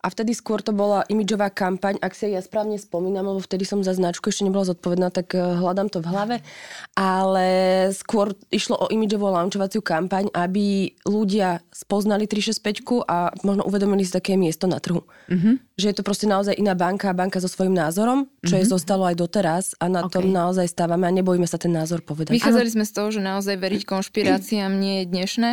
a 0.00 0.06
vtedy 0.08 0.32
skôr 0.32 0.64
to 0.64 0.72
bola 0.72 1.04
imidžová 1.12 1.52
kampaň, 1.52 2.00
ak 2.00 2.16
si 2.16 2.32
ja 2.32 2.40
správne 2.40 2.80
spomínam, 2.80 3.28
lebo 3.28 3.40
vtedy 3.44 3.68
som 3.68 3.84
za 3.84 3.92
značku 3.92 4.32
ešte 4.32 4.48
nebola 4.48 4.64
zodpovedná, 4.64 5.12
tak 5.12 5.36
eh, 5.36 5.44
hľadám 5.44 5.92
to 5.92 6.00
v 6.00 6.08
hlave. 6.08 6.36
Ale 6.96 7.48
skôr 7.92 8.32
išlo 8.48 8.80
o 8.80 8.86
imidžovú 8.88 9.28
launchovaciu 9.28 9.84
kampaň, 9.84 10.32
aby 10.32 10.96
ľudia 11.04 11.60
spoznali 11.68 12.24
365 12.24 13.04
a 13.04 13.28
možno 13.44 13.68
uvedomili 13.68 14.00
si 14.08 14.16
také 14.16 14.40
miesto 14.40 14.64
na 14.64 14.80
trhu. 14.80 15.04
Mm-hmm. 15.28 15.54
Že 15.76 15.86
je 15.92 15.96
to 15.96 16.04
proste 16.04 16.24
naozaj 16.24 16.56
iná 16.56 16.72
banka, 16.72 17.12
banka 17.12 17.36
so 17.36 17.48
svojím 17.48 17.76
názorom, 17.76 18.24
čo 18.40 18.56
mm-hmm. 18.56 18.64
je 18.64 18.72
zostalo 18.72 19.04
aj 19.04 19.16
doteraz 19.20 19.64
a 19.76 19.92
na 19.92 20.08
okay. 20.08 20.16
tom 20.16 20.32
naozaj 20.32 20.64
stávame 20.64 21.04
a 21.04 21.12
nebojíme 21.12 21.44
sa 21.44 21.60
ten 21.60 21.76
názor 21.76 22.00
povedať. 22.00 22.32
Vychádzali 22.32 22.72
sme 22.72 22.84
z 22.88 22.92
toho, 22.96 23.08
že 23.12 23.20
naozaj 23.20 23.56
veriť 23.60 23.82
konšpiráciám 23.92 24.72
nie 24.72 25.04
je 25.04 25.12
dnešné, 25.12 25.50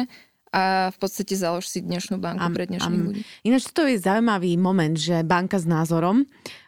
a 0.52 0.94
v 0.94 0.98
podstate 0.98 1.36
založ 1.36 1.68
si 1.68 1.84
dnešnú 1.84 2.18
banku 2.18 2.44
am, 2.44 2.54
pre 2.56 2.66
dnešných 2.68 3.02
am. 3.02 3.08
ľudí. 3.12 3.22
Ináč 3.44 3.68
to 3.72 3.84
je 3.84 4.00
zaujímavý 4.00 4.56
moment, 4.56 4.96
že 4.96 5.24
banka 5.28 5.60
s 5.60 5.68
názorom, 5.68 6.24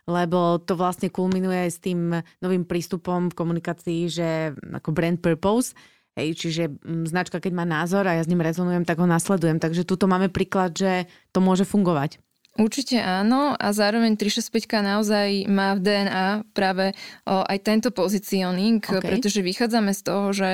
lebo 0.08 0.60
to 0.60 0.76
vlastne 0.76 1.08
kulminuje 1.08 1.70
aj 1.70 1.72
s 1.72 1.80
tým 1.80 2.00
novým 2.44 2.64
prístupom 2.68 3.32
v 3.32 3.38
komunikácii, 3.38 4.02
že 4.12 4.54
ako 4.76 4.90
brand 4.92 5.20
purpose, 5.20 5.74
Hej, 6.20 6.36
čiže 6.36 6.64
m, 6.84 7.08
značka, 7.08 7.40
keď 7.40 7.54
má 7.56 7.64
názor 7.64 8.04
a 8.04 8.18
ja 8.18 8.24
s 8.26 8.28
ním 8.28 8.44
rezonujem, 8.44 8.84
tak 8.84 9.00
ho 9.00 9.08
nasledujem. 9.08 9.56
Takže 9.56 9.88
tuto 9.88 10.04
máme 10.04 10.28
príklad, 10.28 10.76
že 10.76 11.08
to 11.32 11.40
môže 11.40 11.64
fungovať. 11.64 12.20
Určite 12.60 13.00
áno 13.00 13.56
a 13.56 13.72
zároveň 13.72 14.20
365 14.20 14.84
naozaj 14.84 15.48
má 15.48 15.80
v 15.80 15.80
DNA 15.80 16.28
práve 16.52 16.92
o, 17.24 17.40
aj 17.48 17.58
tento 17.64 17.90
pozicioning, 17.96 18.84
okay. 18.84 19.00
pretože 19.00 19.40
vychádzame 19.40 19.96
z 19.96 20.02
toho, 20.04 20.36
že 20.36 20.50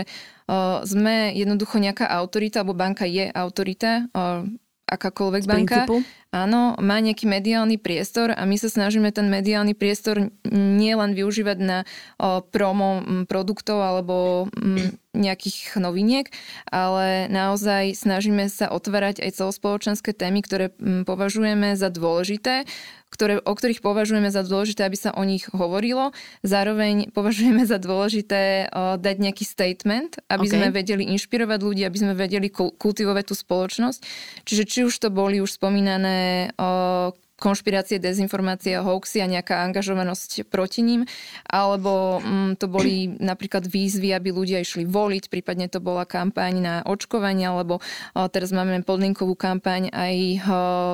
o, 0.46 0.86
sme 0.86 1.34
jednoducho 1.34 1.82
nejaká 1.82 2.06
autorita, 2.06 2.62
alebo 2.62 2.78
banka 2.78 3.10
je 3.10 3.26
autorita, 3.26 4.06
o, 4.14 4.46
akákoľvek 4.86 5.42
z 5.42 5.50
banka. 5.50 5.80
Princípu 5.90 6.06
áno, 6.36 6.76
má 6.84 7.00
nejaký 7.00 7.26
mediálny 7.26 7.80
priestor 7.80 8.36
a 8.36 8.44
my 8.44 8.60
sa 8.60 8.68
snažíme 8.68 9.08
ten 9.16 9.32
mediálny 9.32 9.72
priestor 9.72 10.28
nie 10.52 10.92
len 10.92 11.16
využívať 11.16 11.58
na 11.64 11.78
o, 12.20 12.44
promo 12.44 13.02
produktov 13.26 13.80
alebo 13.80 14.46
m, 14.52 15.00
nejakých 15.16 15.80
noviniek, 15.80 16.28
ale 16.70 17.32
naozaj 17.32 17.96
snažíme 17.96 18.52
sa 18.52 18.70
otvárať 18.70 19.24
aj 19.24 19.42
celospoločenské 19.42 20.12
témy, 20.12 20.44
ktoré 20.44 20.76
m, 20.78 21.08
považujeme 21.08 21.74
za 21.80 21.88
dôležité, 21.88 22.68
ktoré, 23.16 23.40
o 23.40 23.54
ktorých 23.56 23.80
považujeme 23.80 24.28
za 24.28 24.44
dôležité, 24.44 24.84
aby 24.84 25.00
sa 25.00 25.16
o 25.16 25.24
nich 25.24 25.48
hovorilo. 25.56 26.12
Zároveň 26.44 27.16
považujeme 27.16 27.64
za 27.64 27.80
dôležité 27.80 28.68
o, 28.68 29.00
dať 29.00 29.16
nejaký 29.24 29.48
statement, 29.48 30.20
aby 30.28 30.52
okay. 30.52 30.54
sme 30.60 30.68
vedeli 30.76 31.08
inšpirovať 31.16 31.60
ľudí, 31.64 31.82
aby 31.88 31.96
sme 31.96 32.14
vedeli 32.14 32.52
kultivovať 32.52 33.24
tú 33.32 33.36
spoločnosť. 33.40 34.00
Čiže 34.44 34.64
či 34.68 34.80
už 34.84 35.00
to 35.00 35.08
boli 35.08 35.40
už 35.40 35.56
spomínané 35.56 36.52
o 36.60 37.16
konšpirácie, 37.36 38.00
dezinformácie, 38.00 38.80
hoaxy 38.80 39.20
a 39.20 39.28
nejaká 39.28 39.60
angažovanosť 39.68 40.48
proti 40.48 40.80
ním, 40.82 41.04
alebo 41.44 42.24
mm, 42.24 42.60
to 42.60 42.66
boli 42.72 43.12
napríklad 43.32 43.68
výzvy, 43.68 44.16
aby 44.16 44.32
ľudia 44.32 44.64
išli 44.64 44.88
voliť, 44.88 45.28
prípadne 45.28 45.68
to 45.68 45.84
bola 45.84 46.08
kampaň 46.08 46.54
na 46.64 46.76
očkovanie, 46.88 47.48
alebo 47.48 47.84
o, 48.16 48.22
teraz 48.32 48.56
máme 48.56 48.80
podlinkovú 48.88 49.36
kampaň 49.36 49.92
aj 49.92 50.16
o, 50.16 50.36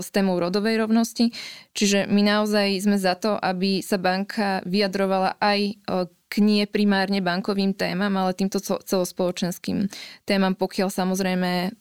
s 0.02 0.10
témou 0.10 0.42
rodovej 0.42 0.82
rovnosti. 0.82 1.30
Čiže 1.78 2.10
my 2.10 2.22
naozaj 2.26 2.84
sme 2.84 2.98
za 2.98 3.14
to, 3.14 3.38
aby 3.38 3.86
sa 3.86 4.02
banka 4.02 4.66
vyjadrovala 4.66 5.38
aj 5.38 5.60
o, 5.86 6.10
k 6.32 6.40
nie 6.40 6.64
primárne 6.64 7.20
bankovým 7.20 7.76
témam, 7.76 8.16
ale 8.16 8.32
týmto 8.32 8.64
celospoločenským 8.64 9.92
témam, 10.24 10.56
pokiaľ 10.56 10.88
samozrejme 10.88 11.76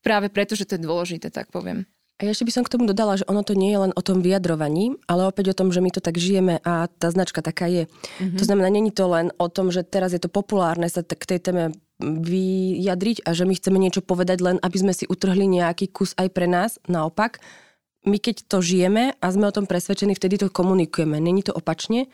práve 0.00 0.32
preto, 0.32 0.56
že 0.56 0.64
to 0.64 0.80
je 0.80 0.86
dôležité, 0.88 1.28
tak 1.28 1.52
poviem. 1.52 1.84
A 2.18 2.26
ešte 2.26 2.50
by 2.50 2.52
som 2.52 2.64
k 2.66 2.74
tomu 2.74 2.90
dodala, 2.90 3.14
že 3.14 3.22
ono 3.30 3.46
to 3.46 3.54
nie 3.54 3.70
je 3.70 3.78
len 3.78 3.92
o 3.94 4.02
tom 4.02 4.26
vyjadrovaní, 4.26 4.98
ale 5.06 5.30
opäť 5.30 5.54
o 5.54 5.58
tom, 5.58 5.70
že 5.70 5.78
my 5.78 5.94
to 5.94 6.02
tak 6.02 6.18
žijeme 6.18 6.58
a 6.66 6.90
tá 6.90 7.14
značka 7.14 7.46
taká 7.46 7.70
je. 7.70 7.86
Mm-hmm. 7.86 8.38
To 8.38 8.44
znamená, 8.44 8.68
není 8.74 8.90
to 8.90 9.06
len 9.06 9.30
o 9.38 9.46
tom, 9.46 9.70
že 9.70 9.86
teraz 9.86 10.10
je 10.10 10.18
to 10.18 10.26
populárne 10.26 10.90
sa 10.90 11.06
k 11.06 11.14
tej 11.14 11.38
téme 11.38 11.64
vyjadriť 12.02 13.22
a 13.22 13.30
že 13.38 13.46
my 13.46 13.54
chceme 13.54 13.78
niečo 13.78 14.02
povedať 14.02 14.42
len, 14.42 14.56
aby 14.66 14.76
sme 14.82 14.90
si 14.90 15.06
utrhli 15.06 15.46
nejaký 15.46 15.94
kus 15.94 16.18
aj 16.18 16.34
pre 16.34 16.50
nás. 16.50 16.82
Naopak, 16.90 17.38
my 18.02 18.18
keď 18.18 18.50
to 18.50 18.62
žijeme 18.62 19.14
a 19.14 19.26
sme 19.30 19.46
o 19.46 19.54
tom 19.54 19.70
presvedčení, 19.70 20.14
vtedy 20.18 20.42
to 20.42 20.50
komunikujeme. 20.50 21.22
Není 21.22 21.46
to 21.46 21.54
opačne. 21.54 22.10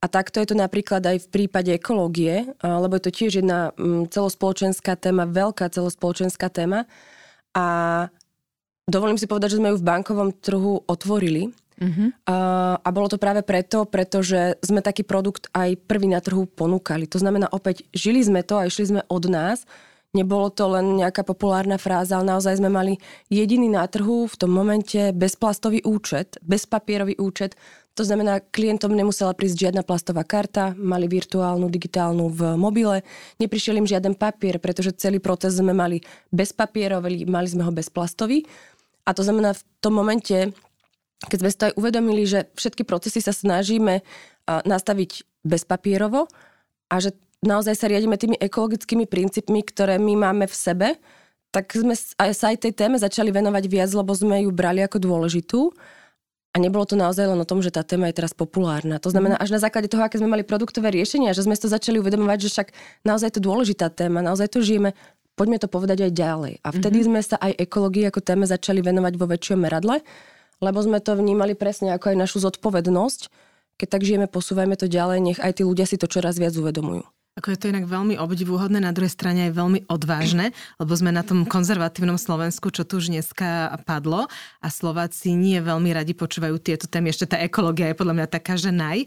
A 0.00 0.08
takto 0.08 0.36
je 0.36 0.52
to 0.52 0.56
napríklad 0.56 1.00
aj 1.00 1.24
v 1.24 1.30
prípade 1.32 1.72
ekológie, 1.72 2.44
lebo 2.60 2.92
je 3.00 3.04
to 3.08 3.12
tiež 3.12 3.40
jedna 3.40 3.72
celospoločenská 4.12 5.00
téma, 5.00 5.24
veľká 5.24 5.72
celospoločenská 5.72 6.52
téma 6.52 6.84
a 7.56 7.66
dovolím 8.86 9.18
si 9.18 9.26
povedať, 9.26 9.58
že 9.58 9.60
sme 9.60 9.74
ju 9.74 9.78
v 9.82 9.88
bankovom 9.88 10.30
trhu 10.38 10.86
otvorili. 10.86 11.50
Uh-huh. 11.76 12.08
A, 12.24 12.36
a 12.80 12.88
bolo 12.88 13.12
to 13.12 13.20
práve 13.20 13.44
preto, 13.44 13.84
pretože 13.84 14.56
sme 14.64 14.80
taký 14.80 15.04
produkt 15.04 15.52
aj 15.52 15.76
prvý 15.84 16.08
na 16.08 16.24
trhu 16.24 16.48
ponúkali. 16.48 17.04
To 17.12 17.20
znamená 17.20 17.52
opäť, 17.52 17.84
žili 17.92 18.24
sme 18.24 18.40
to 18.40 18.56
a 18.56 18.64
išli 18.64 18.96
sme 18.96 19.00
od 19.12 19.24
nás. 19.28 19.68
Nebolo 20.16 20.48
to 20.48 20.72
len 20.72 20.96
nejaká 20.96 21.20
populárna 21.20 21.76
fráza, 21.76 22.16
ale 22.16 22.32
naozaj 22.32 22.56
sme 22.56 22.72
mali 22.72 22.96
jediný 23.28 23.68
na 23.68 23.84
trhu 23.84 24.24
v 24.24 24.38
tom 24.40 24.48
momente 24.48 25.12
bezplastový 25.12 25.84
účet, 25.84 26.40
bezpapierový 26.40 27.20
účet, 27.20 27.52
to 27.96 28.04
znamená, 28.04 28.44
klientom 28.52 28.92
nemusela 28.92 29.32
prísť 29.32 29.56
žiadna 29.56 29.80
plastová 29.80 30.20
karta, 30.20 30.76
mali 30.76 31.08
virtuálnu, 31.08 31.72
digitálnu 31.72 32.28
v 32.28 32.40
mobile, 32.60 33.00
neprišiel 33.40 33.80
im 33.80 33.88
žiaden 33.88 34.12
papier, 34.12 34.60
pretože 34.60 35.00
celý 35.00 35.16
proces 35.16 35.56
sme 35.56 35.72
mali 35.72 36.04
bezpapierový, 36.28 37.24
mali 37.24 37.48
sme 37.48 37.64
ho 37.64 37.72
bezplastový. 37.72 38.44
A 39.06 39.14
to 39.14 39.22
znamená, 39.22 39.54
v 39.54 39.62
tom 39.78 39.94
momente, 39.94 40.50
keď 41.30 41.38
sme 41.40 41.50
si 41.50 41.56
to 41.56 41.66
aj 41.70 41.78
uvedomili, 41.78 42.26
že 42.26 42.50
všetky 42.58 42.82
procesy 42.82 43.22
sa 43.22 43.30
snažíme 43.30 44.02
nastaviť 44.46 45.24
bezpapierovo 45.46 46.26
a 46.90 46.94
že 46.98 47.14
naozaj 47.46 47.74
sa 47.78 47.86
riadíme 47.86 48.18
tými 48.18 48.36
ekologickými 48.42 49.06
princípmi, 49.06 49.62
ktoré 49.62 50.02
my 50.02 50.14
máme 50.18 50.46
v 50.50 50.54
sebe, 50.54 50.88
tak 51.54 51.72
sme 51.72 51.94
aj 51.94 52.30
sa 52.36 52.52
aj 52.52 52.68
tej 52.68 52.72
téme 52.74 52.98
začali 52.98 53.30
venovať 53.32 53.64
viac, 53.70 53.90
lebo 53.94 54.12
sme 54.12 54.44
ju 54.44 54.50
brali 54.52 54.82
ako 54.84 55.00
dôležitú. 55.00 55.72
A 56.52 56.60
nebolo 56.60 56.88
to 56.88 56.96
naozaj 56.96 57.28
len 57.28 57.36
o 57.36 57.44
tom, 57.44 57.60
že 57.60 57.68
tá 57.68 57.84
téma 57.84 58.08
je 58.08 58.16
teraz 58.16 58.32
populárna. 58.32 58.96
To 59.04 59.12
znamená, 59.12 59.36
mhm. 59.36 59.44
až 59.44 59.50
na 59.52 59.60
základe 59.60 59.92
toho, 59.92 60.00
aké 60.00 60.16
sme 60.16 60.32
mali 60.32 60.40
produktové 60.40 60.88
riešenia, 60.88 61.36
že 61.36 61.44
sme 61.44 61.52
to 61.52 61.68
začali 61.68 62.00
uvedomovať, 62.00 62.38
že 62.48 62.52
však 62.52 62.68
naozaj 63.04 63.28
je 63.28 63.36
to 63.36 63.44
dôležitá 63.44 63.92
téma, 63.92 64.24
naozaj 64.24 64.56
to 64.56 64.64
žijeme, 64.64 64.96
poďme 65.36 65.60
to 65.60 65.68
povedať 65.68 66.08
aj 66.08 66.12
ďalej. 66.16 66.54
A 66.64 66.68
vtedy 66.72 67.04
mm-hmm. 67.04 67.20
sme 67.20 67.20
sa 67.22 67.36
aj 67.36 67.52
ekológii 67.60 68.08
ako 68.08 68.24
téme 68.24 68.48
začali 68.48 68.80
venovať 68.80 69.14
vo 69.20 69.28
väčšom 69.28 69.60
meradle, 69.60 70.00
lebo 70.64 70.78
sme 70.80 70.98
to 71.04 71.12
vnímali 71.12 71.52
presne 71.52 71.92
ako 71.92 72.16
aj 72.16 72.16
našu 72.16 72.38
zodpovednosť. 72.40 73.28
Keď 73.76 73.88
tak 73.92 74.02
žijeme, 74.08 74.26
posúvajme 74.26 74.80
to 74.80 74.88
ďalej, 74.88 75.18
nech 75.20 75.38
aj 75.38 75.60
tí 75.60 75.62
ľudia 75.62 75.84
si 75.84 76.00
to 76.00 76.08
čoraz 76.08 76.40
viac 76.40 76.56
uvedomujú. 76.56 77.04
Ako 77.36 77.52
je 77.52 77.60
to 77.60 77.68
inak 77.68 77.84
veľmi 77.84 78.16
obdivuhodné, 78.16 78.80
na 78.80 78.96
druhej 78.96 79.12
strane 79.12 79.52
aj 79.52 79.60
veľmi 79.60 79.80
odvážne, 79.92 80.56
lebo 80.80 80.92
sme 80.96 81.12
na 81.12 81.20
tom 81.20 81.44
konzervatívnom 81.44 82.16
Slovensku, 82.16 82.72
čo 82.72 82.88
tu 82.88 82.96
už 82.96 83.12
dneska 83.12 83.76
padlo 83.84 84.24
a 84.64 84.68
Slováci 84.72 85.36
nie 85.36 85.60
veľmi 85.60 85.92
radi 85.92 86.16
počúvajú 86.16 86.56
tieto 86.56 86.88
témy. 86.88 87.12
Ešte 87.12 87.36
tá 87.36 87.36
ekológia 87.44 87.92
je 87.92 88.00
podľa 88.00 88.24
mňa 88.24 88.26
taká, 88.32 88.56
že 88.56 88.72
naj. 88.72 89.04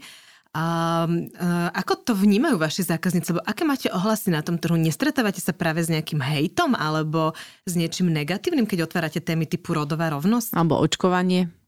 A, 0.50 1.06
a, 1.06 1.70
ako 1.70 1.94
to 2.02 2.12
vnímajú 2.18 2.58
vaši 2.58 2.82
zákazníci? 2.82 3.30
Lebo 3.30 3.46
aké 3.46 3.62
máte 3.62 3.86
ohlasy 3.86 4.34
na 4.34 4.42
tom 4.42 4.58
trhu? 4.58 4.74
Nestretávate 4.74 5.38
sa 5.38 5.54
práve 5.54 5.86
s 5.86 5.92
nejakým 5.92 6.18
hejtom 6.18 6.74
alebo 6.74 7.38
s 7.62 7.78
niečím 7.78 8.10
negatívnym, 8.10 8.66
keď 8.66 8.90
otvárate 8.90 9.22
témy 9.22 9.46
typu 9.46 9.78
rodová 9.78 10.10
rovnosť? 10.10 10.58
Alebo 10.58 10.82
očkovanie? 10.82 11.59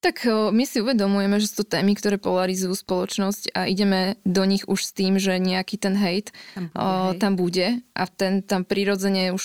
Tak 0.00 0.24
my 0.52 0.64
si 0.64 0.80
uvedomujeme, 0.80 1.36
že 1.36 1.52
sú 1.52 1.60
to 1.60 1.76
témy, 1.76 1.92
ktoré 1.92 2.16
polarizujú 2.16 2.72
spoločnosť 2.72 3.52
a 3.52 3.68
ideme 3.68 4.16
do 4.24 4.48
nich 4.48 4.64
už 4.64 4.80
s 4.80 4.96
tým, 4.96 5.20
že 5.20 5.36
nejaký 5.36 5.76
ten 5.76 5.92
hate 5.92 6.32
tam 6.56 6.72
bude, 6.72 6.80
o, 6.80 7.12
tam 7.20 7.32
bude 7.36 7.66
a 7.92 8.04
ten 8.08 8.40
tam 8.40 8.64
prirodzene 8.64 9.36
už 9.36 9.44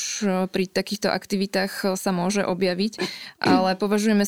pri 0.55 0.71
takýchto 0.71 1.11
aktivitách 1.11 1.99
sa 1.99 2.11
môže 2.15 2.47
objaviť, 2.47 3.03
ale 3.43 3.75
považujeme, 3.75 4.23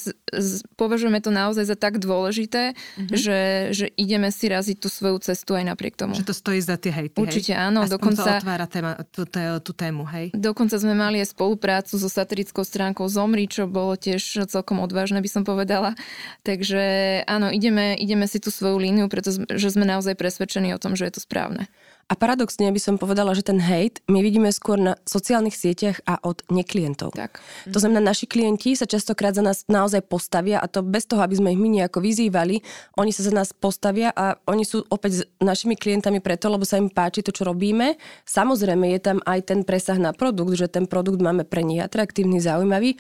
považujeme 0.76 1.24
to 1.24 1.32
naozaj 1.32 1.64
za 1.64 1.80
tak 1.80 1.96
dôležité, 2.04 2.76
mm-hmm. 2.76 3.16
že, 3.16 3.40
že 3.72 3.86
ideme 3.96 4.28
si 4.28 4.52
raziť 4.52 4.84
tú 4.84 4.92
svoju 4.92 5.24
cestu 5.24 5.56
aj 5.56 5.64
napriek 5.64 5.96
tomu. 5.96 6.12
Že 6.12 6.28
to 6.28 6.36
stojí 6.36 6.60
za 6.60 6.76
tie 6.76 6.92
hejty, 6.92 7.24
Určite 7.24 7.56
hej? 7.56 7.72
áno. 7.72 7.88
Aspoň 7.88 7.96
dokonca, 7.96 8.28
to 8.28 8.44
otvára 8.44 8.68
téma, 8.68 8.92
tú, 9.16 9.24
tú 9.64 9.72
tému, 9.72 10.04
hej? 10.12 10.36
Dokonca 10.36 10.76
sme 10.76 10.92
mali 10.92 11.24
aj 11.24 11.32
spoluprácu 11.32 11.96
so 11.96 12.12
satirickou 12.12 12.68
stránkou 12.68 13.08
Zomri, 13.08 13.48
čo 13.48 13.64
bolo 13.64 13.96
tiež 13.96 14.44
celkom 14.52 14.84
odvážne, 14.84 15.24
by 15.24 15.32
som 15.32 15.48
povedala 15.48 15.96
Takže 16.44 16.84
áno, 17.28 17.52
ideme, 17.52 17.98
ideme 17.98 18.26
si 18.26 18.38
tú 18.40 18.50
svoju 18.54 18.80
líniu, 18.80 19.06
pretože 19.12 19.68
sme 19.70 19.84
naozaj 19.84 20.16
presvedčení 20.16 20.72
o 20.74 20.82
tom, 20.82 20.96
že 20.96 21.08
je 21.08 21.14
to 21.18 21.22
správne. 21.24 21.68
A 22.08 22.16
paradoxne 22.16 22.72
by 22.72 22.80
som 22.80 22.96
povedala, 22.96 23.36
že 23.36 23.44
ten 23.44 23.60
hate 23.60 24.00
my 24.08 24.24
vidíme 24.24 24.48
skôr 24.56 24.80
na 24.80 24.96
sociálnych 25.04 25.60
sieťach 25.60 26.00
a 26.08 26.16
od 26.24 26.40
neklientov. 26.48 27.12
Tak. 27.12 27.44
To 27.68 27.84
znamená, 27.84 28.00
naši 28.00 28.24
klienti 28.24 28.80
sa 28.80 28.88
častokrát 28.88 29.36
za 29.36 29.44
nás 29.44 29.68
naozaj 29.68 30.08
postavia 30.08 30.64
a 30.64 30.72
to 30.72 30.88
bez 30.88 31.04
toho, 31.04 31.20
aby 31.20 31.36
sme 31.36 31.52
ich 31.52 31.60
my 31.60 31.68
nejako 31.68 32.00
vyzývali, 32.00 32.64
oni 32.96 33.12
sa 33.12 33.28
za 33.28 33.36
nás 33.36 33.52
postavia 33.52 34.16
a 34.16 34.40
oni 34.48 34.64
sú 34.64 34.88
opäť 34.88 35.12
s 35.20 35.22
našimi 35.44 35.76
klientami 35.76 36.24
preto, 36.24 36.48
lebo 36.48 36.64
sa 36.64 36.80
im 36.80 36.88
páči 36.88 37.28
to, 37.28 37.36
čo 37.36 37.44
robíme. 37.44 38.00
Samozrejme 38.24 38.88
je 38.96 39.00
tam 39.04 39.20
aj 39.28 39.52
ten 39.52 39.68
presah 39.68 40.00
na 40.00 40.16
produkt, 40.16 40.56
že 40.56 40.72
ten 40.72 40.88
produkt 40.88 41.20
máme 41.20 41.44
pre 41.44 41.60
nich 41.60 41.84
atraktívny, 41.84 42.40
zaujímavý, 42.40 42.96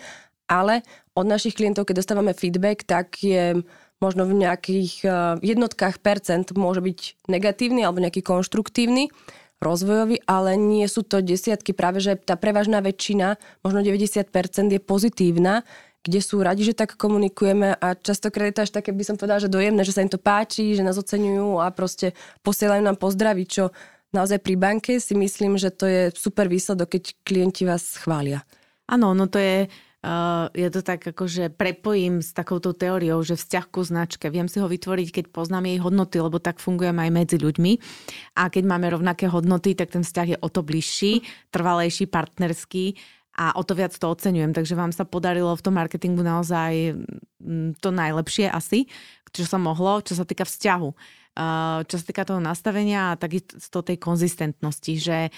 ale 0.47 0.83
od 1.13 1.27
našich 1.27 1.55
klientov, 1.55 1.87
keď 1.87 2.03
dostávame 2.03 2.31
feedback, 2.31 2.87
tak 2.87 3.19
je 3.21 3.59
možno 4.01 4.25
v 4.25 4.37
nejakých 4.37 4.93
eh, 5.03 5.11
jednotkách 5.43 6.01
percent 6.01 6.49
môže 6.55 6.81
byť 6.81 7.29
negatívny 7.29 7.83
alebo 7.83 8.01
nejaký 8.01 8.23
konštruktívny, 8.25 9.11
rozvojový, 9.57 10.21
ale 10.29 10.53
nie 10.53 10.85
sú 10.85 11.01
to 11.01 11.21
desiatky, 11.21 11.73
práve 11.73 11.97
že 11.97 12.13
tá 12.17 12.37
prevažná 12.37 12.77
väčšina, 12.77 13.41
možno 13.65 13.81
90% 13.81 14.29
je 14.69 14.81
pozitívna, 14.81 15.65
kde 16.05 16.21
sú 16.21 16.39
radi, 16.39 16.63
že 16.63 16.77
tak 16.77 16.95
komunikujeme 16.95 17.73
a 17.73 17.87
častokrát 17.97 18.53
je 18.53 18.55
to 18.55 18.63
až 18.69 18.71
také, 18.71 18.93
by 18.93 19.03
som 19.03 19.17
povedala, 19.17 19.43
že 19.43 19.51
dojemné, 19.51 19.81
že 19.81 19.97
sa 19.97 20.05
im 20.05 20.11
to 20.13 20.21
páči, 20.21 20.77
že 20.77 20.85
nás 20.85 20.95
oceňujú 20.95 21.59
a 21.59 21.73
proste 21.73 22.13
posielajú 22.45 22.85
nám 22.85 23.01
pozdravy, 23.01 23.43
čo 23.49 23.73
naozaj 24.13 24.39
pri 24.39 24.55
banke 24.55 25.01
si 25.01 25.17
myslím, 25.17 25.57
že 25.57 25.73
to 25.73 25.89
je 25.89 26.01
super 26.13 26.47
výsledok, 26.47 26.95
keď 26.95 27.03
klienti 27.25 27.65
vás 27.67 27.97
chvália. 27.97 28.45
Áno, 28.87 29.11
no 29.11 29.27
to 29.27 29.41
je 29.41 29.67
ja 30.53 30.69
to 30.69 30.85
tak 30.85 31.01
akože 31.09 31.49
prepojím 31.57 32.21
s 32.21 32.31
takouto 32.31 32.71
teóriou, 32.71 33.17
že 33.25 33.33
vzťah 33.33 33.65
ku 33.73 33.81
značke. 33.81 34.29
Viem 34.29 34.45
si 34.45 34.61
ho 34.61 34.69
vytvoriť, 34.69 35.09
keď 35.09 35.25
poznám 35.33 35.73
jej 35.73 35.79
hodnoty, 35.81 36.21
lebo 36.21 36.37
tak 36.37 36.61
fungujem 36.61 36.95
aj 37.01 37.09
medzi 37.09 37.37
ľuďmi. 37.41 37.73
A 38.37 38.47
keď 38.53 38.63
máme 38.69 38.93
rovnaké 38.93 39.25
hodnoty, 39.25 39.73
tak 39.73 39.91
ten 39.91 40.05
vzťah 40.05 40.27
je 40.33 40.37
o 40.37 40.49
to 40.53 40.61
bližší, 40.61 41.25
trvalejší, 41.49 42.05
partnerský 42.07 42.93
a 43.37 43.53
o 43.57 43.61
to 43.65 43.73
viac 43.73 43.93
to 43.93 44.05
oceňujem. 44.05 44.53
Takže 44.53 44.77
vám 44.77 44.93
sa 44.93 45.05
podarilo 45.05 45.53
v 45.57 45.65
tom 45.65 45.73
marketingu 45.77 46.21
naozaj 46.21 46.93
mm, 47.41 47.81
to 47.81 47.89
najlepšie 47.89 48.49
asi, 48.49 48.85
čo 49.33 49.49
sa 49.49 49.57
mohlo, 49.57 50.01
čo 50.05 50.13
sa 50.13 50.25
týka 50.25 50.45
vzťahu. 50.45 50.89
Uh, 51.37 51.85
čo 51.85 52.01
sa 52.01 52.05
týka 52.09 52.25
toho 52.25 52.41
nastavenia 52.41 53.13
a 53.13 53.19
takisto 53.19 53.85
tej 53.85 54.01
konzistentnosti, 54.01 54.93
že 54.97 55.29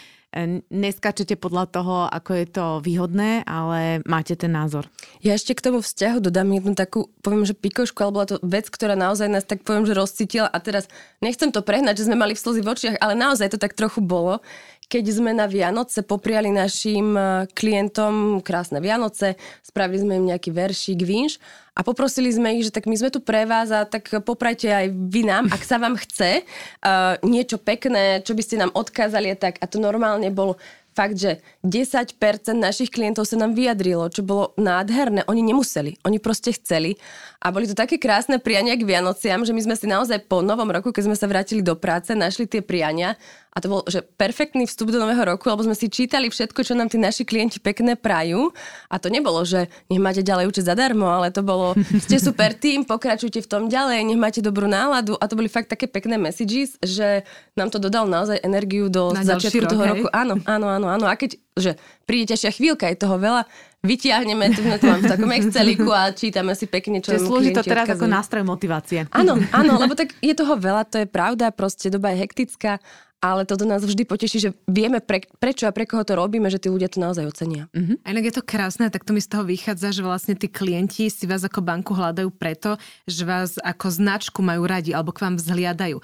neskačete 0.70 1.34
podľa 1.42 1.66
toho, 1.74 1.96
ako 2.06 2.32
je 2.38 2.46
to 2.46 2.66
výhodné, 2.86 3.42
ale 3.50 4.06
máte 4.06 4.38
ten 4.38 4.54
názor. 4.54 4.86
Ja 5.26 5.34
ešte 5.34 5.58
k 5.58 5.66
tomu 5.66 5.82
vzťahu 5.82 6.22
dodám 6.22 6.54
jednu 6.54 6.78
takú, 6.78 7.10
poviem, 7.26 7.50
že 7.50 7.58
pikošku, 7.58 7.98
alebo 8.06 8.22
bola 8.22 8.30
to 8.30 8.38
vec, 8.46 8.70
ktorá 8.70 8.94
naozaj 8.94 9.26
nás 9.26 9.42
tak 9.42 9.66
poviem, 9.66 9.90
že 9.90 9.98
rozcítila 9.98 10.46
a 10.46 10.58
teraz 10.62 10.86
nechcem 11.18 11.50
to 11.50 11.66
prehnať, 11.66 12.06
že 12.06 12.14
sme 12.14 12.22
mali 12.22 12.38
v 12.38 12.46
slzy 12.46 12.62
v 12.62 12.70
očiach, 12.70 12.98
ale 13.02 13.18
naozaj 13.18 13.58
to 13.58 13.58
tak 13.58 13.74
trochu 13.74 14.06
bolo, 14.06 14.46
keď 14.90 15.06
sme 15.14 15.32
na 15.38 15.46
Vianoce 15.46 16.02
popriali 16.02 16.50
našim 16.50 17.14
e, 17.14 17.46
klientom 17.54 18.42
krásne 18.42 18.82
Vianoce, 18.82 19.38
spravili 19.62 20.02
sme 20.02 20.18
im 20.18 20.34
nejaký 20.34 20.50
veršík, 20.50 21.06
vinš 21.06 21.38
a 21.78 21.86
poprosili 21.86 22.34
sme 22.34 22.58
ich, 22.58 22.68
že 22.68 22.74
tak 22.74 22.90
my 22.90 22.98
sme 22.98 23.14
tu 23.14 23.22
pre 23.22 23.46
vás 23.46 23.70
a 23.70 23.86
tak 23.86 24.10
poprajte 24.26 24.66
aj 24.66 24.90
vy 24.90 25.30
nám, 25.30 25.48
ak 25.54 25.62
sa 25.62 25.78
vám 25.78 25.96
chce 25.96 26.44
uh, 26.44 27.16
niečo 27.22 27.62
pekné, 27.62 28.26
čo 28.26 28.34
by 28.36 28.42
ste 28.44 28.60
nám 28.60 28.74
odkázali 28.76 29.32
a 29.32 29.38
tak. 29.40 29.62
A 29.62 29.70
to 29.70 29.80
normálne 29.80 30.28
bolo 30.34 30.60
fakt, 31.00 31.16
že 31.16 31.40
10% 31.64 32.20
našich 32.60 32.92
klientov 32.92 33.24
sa 33.24 33.40
nám 33.40 33.56
vyjadrilo, 33.56 34.12
čo 34.12 34.20
bolo 34.20 34.52
nádherné. 34.60 35.24
Oni 35.32 35.40
nemuseli, 35.40 35.96
oni 36.04 36.20
proste 36.20 36.52
chceli. 36.52 37.00
A 37.40 37.56
boli 37.56 37.64
to 37.64 37.78
také 37.78 37.96
krásne 37.96 38.36
priania 38.44 38.76
k 38.76 38.84
Vianociam, 38.84 39.48
že 39.48 39.56
my 39.56 39.62
sme 39.64 39.76
si 39.80 39.88
naozaj 39.88 40.28
po 40.28 40.44
novom 40.44 40.68
roku, 40.68 40.92
keď 40.92 41.08
sme 41.08 41.16
sa 41.16 41.32
vrátili 41.32 41.64
do 41.64 41.80
práce, 41.80 42.12
našli 42.12 42.52
tie 42.52 42.60
priania 42.60 43.16
a 43.50 43.58
to 43.58 43.68
bol 43.68 43.82
že 43.90 44.06
perfektný 44.06 44.70
vstup 44.70 44.94
do 44.94 45.02
nového 45.02 45.26
roku, 45.26 45.50
lebo 45.50 45.66
sme 45.66 45.74
si 45.74 45.90
čítali 45.90 46.30
všetko, 46.30 46.62
čo 46.62 46.78
nám 46.78 46.94
tí 46.94 47.02
naši 47.02 47.26
klienti 47.26 47.58
pekné 47.58 47.98
prajú. 47.98 48.54
A 48.94 49.02
to 49.02 49.10
nebolo, 49.10 49.42
že 49.42 49.74
nech 49.90 49.98
máte 49.98 50.22
ďalej 50.22 50.54
učiť 50.54 50.70
zadarmo, 50.70 51.10
ale 51.10 51.34
to 51.34 51.42
bolo, 51.42 51.74
ste 52.06 52.22
super 52.22 52.54
tým, 52.54 52.86
pokračujte 52.86 53.42
v 53.42 53.50
tom 53.50 53.66
ďalej, 53.66 54.06
nech 54.06 54.22
máte 54.22 54.46
dobrú 54.46 54.70
náladu. 54.70 55.18
A 55.18 55.26
to 55.26 55.34
boli 55.34 55.50
fakt 55.50 55.74
také 55.74 55.90
pekné 55.90 56.22
messages, 56.22 56.78
že 56.78 57.26
nám 57.58 57.74
to 57.74 57.82
dodal 57.82 58.06
naozaj 58.06 58.38
energiu 58.46 58.86
do 58.86 59.10
Na 59.18 59.26
začiatku 59.26 59.66
rok, 59.66 59.72
toho 59.74 59.84
hej? 59.84 59.92
roku. 59.98 60.08
Áno, 60.14 60.38
áno, 60.46 60.68
áno, 60.70 60.88
áno. 60.94 61.06
A 61.10 61.18
keď, 61.18 61.42
že 61.58 61.72
príde 62.06 62.38
ťažšia 62.38 62.54
chvíľka, 62.54 62.86
je 62.86 63.02
toho 63.02 63.18
veľa, 63.18 63.50
vytiahneme 63.82 64.52
tu 64.54 64.62
tom 64.62 65.00
v 65.00 65.08
takom 65.08 65.32
Exceliku 65.32 65.90
a 65.90 66.12
čítame 66.12 66.52
si 66.54 66.68
pekne, 66.68 67.00
čo 67.00 67.16
Čiže 67.16 67.26
slúži 67.26 67.50
to 67.56 67.64
teraz 67.64 67.88
odkazujú. 67.88 68.06
ako 68.06 68.14
nástroj 68.14 68.44
motivácie. 68.44 69.08
Áno, 69.10 69.40
áno, 69.56 69.80
lebo 69.80 69.96
tak 69.96 70.14
je 70.20 70.36
toho 70.36 70.60
veľa, 70.60 70.84
to 70.86 71.02
je 71.02 71.08
pravda, 71.08 71.50
proste 71.56 71.88
doba 71.88 72.12
je 72.12 72.28
hektická 72.28 72.84
ale 73.20 73.44
toto 73.44 73.68
nás 73.68 73.84
vždy 73.84 74.08
poteší, 74.08 74.38
že 74.40 74.50
vieme 74.64 75.04
pre, 75.04 75.24
prečo 75.44 75.68
a 75.68 75.76
pre 75.76 75.84
koho 75.84 76.08
to 76.08 76.16
robíme, 76.16 76.48
že 76.48 76.60
tí 76.60 76.72
ľudia 76.72 76.88
to 76.88 77.04
naozaj 77.04 77.28
ocenia. 77.28 77.68
Uh-huh. 77.76 78.00
A 78.08 78.16
inak 78.16 78.32
je 78.32 78.36
to 78.40 78.44
krásne, 78.44 78.88
tak 78.88 79.04
to 79.04 79.12
mi 79.12 79.20
z 79.20 79.28
toho 79.28 79.44
vychádza, 79.44 79.92
že 79.92 80.02
vlastne 80.02 80.40
tí 80.40 80.48
klienti 80.48 81.12
si 81.12 81.28
vás 81.28 81.44
ako 81.44 81.60
banku 81.60 81.92
hľadajú 81.92 82.32
preto, 82.32 82.80
že 83.04 83.28
vás 83.28 83.60
ako 83.60 83.92
značku 83.92 84.40
majú 84.40 84.64
radi 84.64 84.96
alebo 84.96 85.12
k 85.12 85.28
vám 85.28 85.36
vzhliadajú. 85.36 86.00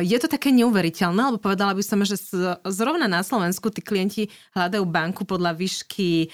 Je 0.00 0.16
to 0.16 0.32
také 0.32 0.48
neuveriteľné, 0.48 1.28
lebo 1.28 1.36
povedala 1.36 1.76
by 1.76 1.84
som, 1.84 2.00
že 2.00 2.16
zrovna 2.64 3.04
na 3.04 3.20
Slovensku 3.20 3.68
tí 3.68 3.84
klienti 3.84 4.32
hľadajú 4.56 4.84
banku 4.88 5.28
podľa 5.28 5.52
výšky 5.60 6.32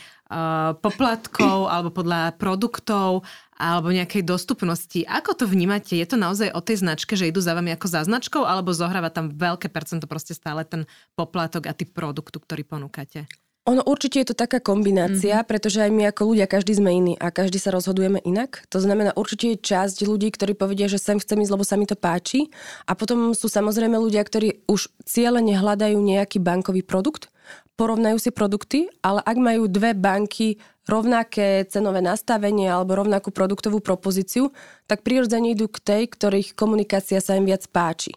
poplatkov 0.79 1.67
alebo 1.73 1.91
podľa 1.91 2.39
produktov 2.39 3.27
alebo 3.59 3.91
nejakej 3.91 4.23
dostupnosti. 4.23 5.03
Ako 5.03 5.35
to 5.35 5.51
vnímate? 5.51 5.99
Je 5.99 6.07
to 6.07 6.15
naozaj 6.15 6.55
o 6.55 6.63
tej 6.63 6.83
značke, 6.87 7.19
že 7.19 7.27
idú 7.27 7.43
za 7.43 7.59
vami 7.59 7.75
ako 7.75 7.87
za 7.87 8.07
značkou, 8.07 8.43
alebo 8.47 8.71
zohráva 8.71 9.11
tam 9.11 9.31
veľké 9.31 9.67
percento 9.67 10.07
proste 10.07 10.35
stále 10.35 10.63
ten 10.63 10.87
poplatok 11.19 11.67
a 11.67 11.75
typ 11.75 11.91
produktu, 11.91 12.39
ktorý 12.39 12.63
ponúkate? 12.63 13.27
Ono 13.65 13.81
určite 13.89 14.21
je 14.21 14.29
to 14.29 14.37
taká 14.37 14.61
kombinácia, 14.61 15.41
mm-hmm. 15.41 15.49
pretože 15.49 15.81
aj 15.81 15.89
my 15.89 16.13
ako 16.13 16.37
ľudia, 16.37 16.45
každý 16.45 16.77
sme 16.77 17.01
iný 17.01 17.15
a 17.17 17.33
každý 17.33 17.57
sa 17.57 17.73
rozhodujeme 17.73 18.21
inak. 18.21 18.61
To 18.69 18.77
znamená, 18.77 19.17
určite 19.17 19.57
je 19.57 19.65
časť 19.65 20.05
ľudí, 20.05 20.29
ktorí 20.37 20.53
povedia, 20.53 20.85
že 20.85 21.01
sem 21.01 21.17
chcem 21.17 21.41
ísť, 21.41 21.53
lebo 21.57 21.65
sa 21.65 21.81
mi 21.81 21.89
to 21.89 21.97
páči. 21.97 22.53
A 22.85 22.93
potom 22.93 23.33
sú 23.33 23.49
samozrejme 23.49 23.97
ľudia, 23.97 24.21
ktorí 24.21 24.69
už 24.69 24.93
cieľene 25.09 25.57
hľadajú 25.57 25.97
nejaký 25.97 26.45
bankový 26.45 26.85
produkt, 26.85 27.33
porovnajú 27.81 28.21
si 28.21 28.31
produkty, 28.37 28.93
ale 29.01 29.25
ak 29.25 29.37
majú 29.41 29.65
dve 29.65 29.97
banky 29.97 30.61
rovnaké 30.85 31.65
cenové 31.65 32.05
nastavenie 32.05 32.69
alebo 32.69 33.01
rovnakú 33.01 33.33
produktovú 33.33 33.81
propozíciu, 33.81 34.53
tak 34.85 35.01
prirodzene 35.01 35.57
idú 35.57 35.73
k 35.73 35.81
tej, 35.81 36.03
ktorých 36.13 36.53
komunikácia 36.53 37.17
sa 37.25 37.41
im 37.41 37.49
viac 37.49 37.65
páči. 37.73 38.13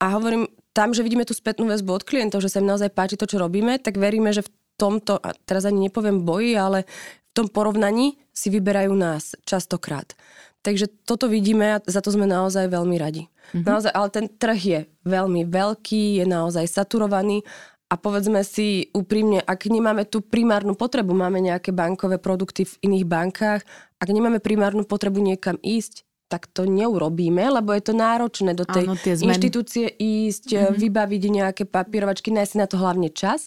A 0.00 0.16
hovorím, 0.16 0.48
tam, 0.72 0.96
že 0.96 1.04
vidíme 1.04 1.28
tú 1.28 1.32
spätnú 1.32 1.68
väzbu 1.68 2.00
od 2.00 2.04
klientov, 2.04 2.40
že 2.40 2.52
sa 2.52 2.60
im 2.60 2.68
naozaj 2.68 2.92
páči 2.92 3.16
to, 3.20 3.28
čo 3.28 3.40
robíme, 3.40 3.80
tak 3.80 4.00
veríme, 4.00 4.32
že 4.32 4.44
v 4.44 4.52
tomto, 4.76 5.18
a 5.20 5.32
teraz 5.48 5.64
ani 5.64 5.88
nepoviem 5.88 6.22
boji, 6.22 6.56
ale 6.56 6.84
v 7.32 7.32
tom 7.32 7.46
porovnaní 7.48 8.16
si 8.32 8.48
vyberajú 8.52 8.92
nás 8.92 9.36
častokrát. 9.48 10.12
Takže 10.60 10.90
toto 11.06 11.30
vidíme 11.30 11.78
a 11.78 11.82
za 11.86 12.02
to 12.02 12.10
sme 12.10 12.26
naozaj 12.26 12.66
veľmi 12.66 12.96
radi. 12.98 13.30
Mm-hmm. 13.54 13.64
Naozaj, 13.64 13.92
ale 13.94 14.08
ten 14.10 14.26
trh 14.26 14.60
je 14.60 14.80
veľmi 15.06 15.46
veľký, 15.46 16.18
je 16.20 16.24
naozaj 16.26 16.66
saturovaný 16.66 17.46
a 17.86 17.94
povedzme 17.94 18.42
si 18.42 18.90
úprimne, 18.90 19.38
ak 19.46 19.70
nemáme 19.70 20.02
tú 20.10 20.18
primárnu 20.18 20.74
potrebu, 20.74 21.14
máme 21.14 21.38
nejaké 21.38 21.70
bankové 21.70 22.18
produkty 22.18 22.66
v 22.66 22.74
iných 22.90 23.06
bankách, 23.06 23.62
ak 24.02 24.08
nemáme 24.10 24.42
primárnu 24.42 24.82
potrebu 24.82 25.22
niekam 25.22 25.54
ísť, 25.62 26.02
tak 26.26 26.50
to 26.50 26.66
neurobíme, 26.66 27.38
lebo 27.38 27.70
je 27.70 27.86
to 27.86 27.94
náročné 27.94 28.58
do 28.58 28.66
tej 28.66 28.90
Áno, 28.90 28.98
inštitúcie 28.98 29.86
ísť, 29.94 30.58
mm-hmm. 30.58 30.74
vybaviť 30.74 31.22
nejaké 31.30 31.62
papírovačky, 31.70 32.34
nájsť 32.34 32.50
si 32.50 32.58
na 32.58 32.66
to 32.66 32.82
hlavne 32.82 33.06
čas. 33.14 33.46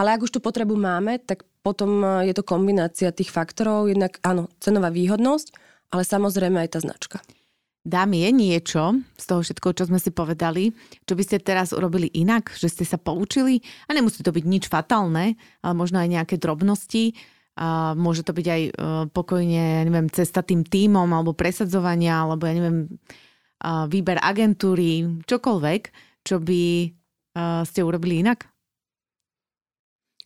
Ale 0.00 0.16
ak 0.16 0.24
už 0.24 0.32
tú 0.32 0.40
potrebu 0.40 0.80
máme, 0.80 1.20
tak 1.20 1.44
potom 1.60 2.00
e, 2.00 2.32
je 2.32 2.32
to 2.32 2.40
kombinácia 2.40 3.12
tých 3.12 3.28
faktorov, 3.28 3.92
jednak 3.92 4.16
áno, 4.24 4.48
cenová 4.56 4.88
výhodnosť, 4.88 5.52
ale 5.92 6.08
samozrejme 6.08 6.56
aj 6.56 6.70
tá 6.72 6.78
značka. 6.80 7.20
Dám 7.84 8.16
je 8.16 8.28
niečo 8.32 8.96
z 9.20 9.24
toho 9.28 9.44
všetko, 9.44 9.76
čo 9.76 9.84
sme 9.92 10.00
si 10.00 10.08
povedali, 10.08 10.72
čo 11.04 11.12
by 11.12 11.22
ste 11.24 11.44
teraz 11.44 11.76
urobili 11.76 12.08
inak, 12.16 12.48
že 12.56 12.72
ste 12.72 12.88
sa 12.88 12.96
poučili 12.96 13.60
a 13.88 13.92
nemusí 13.92 14.24
to 14.24 14.32
byť 14.32 14.44
nič 14.48 14.72
fatálne, 14.72 15.36
ale 15.60 15.74
možno 15.76 16.00
aj 16.00 16.08
nejaké 16.08 16.40
drobnosti, 16.40 17.12
a 17.60 17.92
môže 17.92 18.24
to 18.24 18.32
byť 18.32 18.46
aj 18.48 18.62
e, 18.64 18.70
pokojne, 19.12 19.60
ja 19.60 19.82
neviem, 19.84 20.08
cesta 20.08 20.40
tým 20.40 20.64
tímom 20.64 21.12
alebo 21.12 21.36
presadzovania, 21.36 22.24
alebo 22.24 22.48
ja 22.48 22.56
neviem, 22.56 22.88
výber 23.60 24.16
agentúry, 24.16 25.20
čokoľvek, 25.28 25.82
čo 26.24 26.40
by 26.40 26.88
ste 27.68 27.80
urobili 27.84 28.24
inak? 28.24 28.49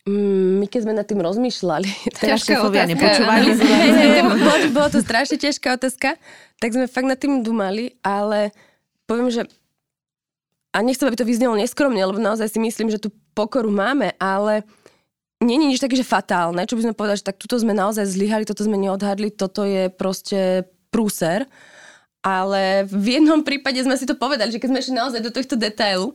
Mm, 0.05 0.61
my 0.61 0.65
keď 0.69 0.79
sme 0.85 0.93
nad 0.93 1.09
tým 1.09 1.17
rozmýšľali, 1.17 1.89
teraz 2.21 2.45
šéfovia 2.45 2.85
nepočúvali. 2.85 3.57
bolo 4.69 4.89
to 4.93 5.01
strašne 5.01 5.41
ťažká 5.41 5.81
otázka, 5.81 6.21
tak 6.61 6.69
sme 6.77 6.85
fakt 6.85 7.09
nad 7.09 7.17
tým 7.17 7.41
dumali, 7.41 7.97
ale 8.05 8.53
poviem, 9.09 9.33
že 9.33 9.49
a 10.75 10.83
nechcem, 10.83 11.07
aby 11.07 11.17
to 11.17 11.25
vyznelo 11.25 11.55
neskromne, 11.57 11.97
lebo 12.03 12.19
naozaj 12.19 12.51
si 12.51 12.59
myslím, 12.59 12.91
že 12.91 12.99
tú 12.99 13.09
pokoru 13.33 13.71
máme, 13.71 14.11
ale 14.19 14.67
nie 15.39 15.55
je 15.55 15.71
nič 15.71 15.79
také, 15.79 15.95
že 15.95 16.05
fatálne, 16.05 16.67
čo 16.67 16.75
by 16.75 16.91
sme 16.91 16.97
povedali, 16.99 17.19
že 17.19 17.27
tak 17.31 17.39
tuto 17.39 17.55
sme 17.55 17.71
naozaj 17.71 18.05
zlyhali, 18.05 18.43
toto 18.43 18.61
sme 18.61 18.75
neodhadli, 18.75 19.31
toto 19.31 19.63
je 19.63 19.87
proste 19.87 20.67
prúser. 20.91 21.47
Ale 22.25 22.89
v 22.89 23.21
jednom 23.21 23.45
prípade 23.45 23.77
sme 23.85 23.95
si 23.95 24.03
to 24.03 24.17
povedali, 24.17 24.49
že 24.51 24.59
keď 24.59 24.69
sme 24.69 24.81
išli 24.81 24.95
naozaj 24.97 25.21
do 25.21 25.31
tohto 25.31 25.55
detailu, 25.55 26.11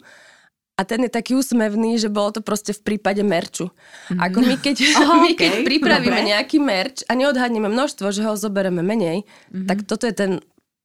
A 0.80 0.88
ten 0.88 1.04
je 1.04 1.12
taký 1.12 1.36
úsmevný, 1.36 2.00
že 2.00 2.08
bolo 2.08 2.32
to 2.32 2.40
proste 2.40 2.72
v 2.72 2.80
prípade 2.80 3.20
merču. 3.20 3.68
Ako 4.08 4.40
my 4.40 4.56
keď, 4.56 4.80
Aha, 4.96 5.20
my 5.28 5.36
keď 5.36 5.60
pripravíme 5.68 6.24
dobre. 6.24 6.30
nejaký 6.32 6.56
merč 6.56 7.04
a 7.04 7.12
neodhadneme 7.12 7.68
množstvo, 7.68 8.08
že 8.08 8.24
ho 8.24 8.32
zobereme 8.32 8.80
menej, 8.80 9.28
tak 9.68 9.84
toto 9.84 10.08
je 10.08 10.16
ten 10.16 10.32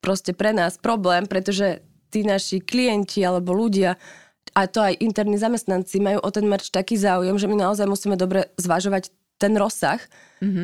proste 0.03 0.35
pre 0.35 0.51
nás 0.51 0.75
problém, 0.75 1.23
pretože 1.23 1.79
tí 2.11 2.27
naši 2.27 2.59
klienti 2.59 3.23
alebo 3.23 3.55
ľudia 3.55 3.95
a 4.55 4.67
to 4.67 4.83
aj 4.83 4.99
interní 4.99 5.39
zamestnanci 5.39 6.03
majú 6.03 6.19
o 6.21 6.29
ten 6.29 6.45
merč 6.47 6.69
taký 6.71 6.99
záujem, 6.99 7.35
že 7.39 7.47
my 7.47 7.55
naozaj 7.55 7.87
musíme 7.87 8.19
dobre 8.19 8.51
zvažovať 8.59 9.11
ten 9.35 9.51
rozsah, 9.55 9.99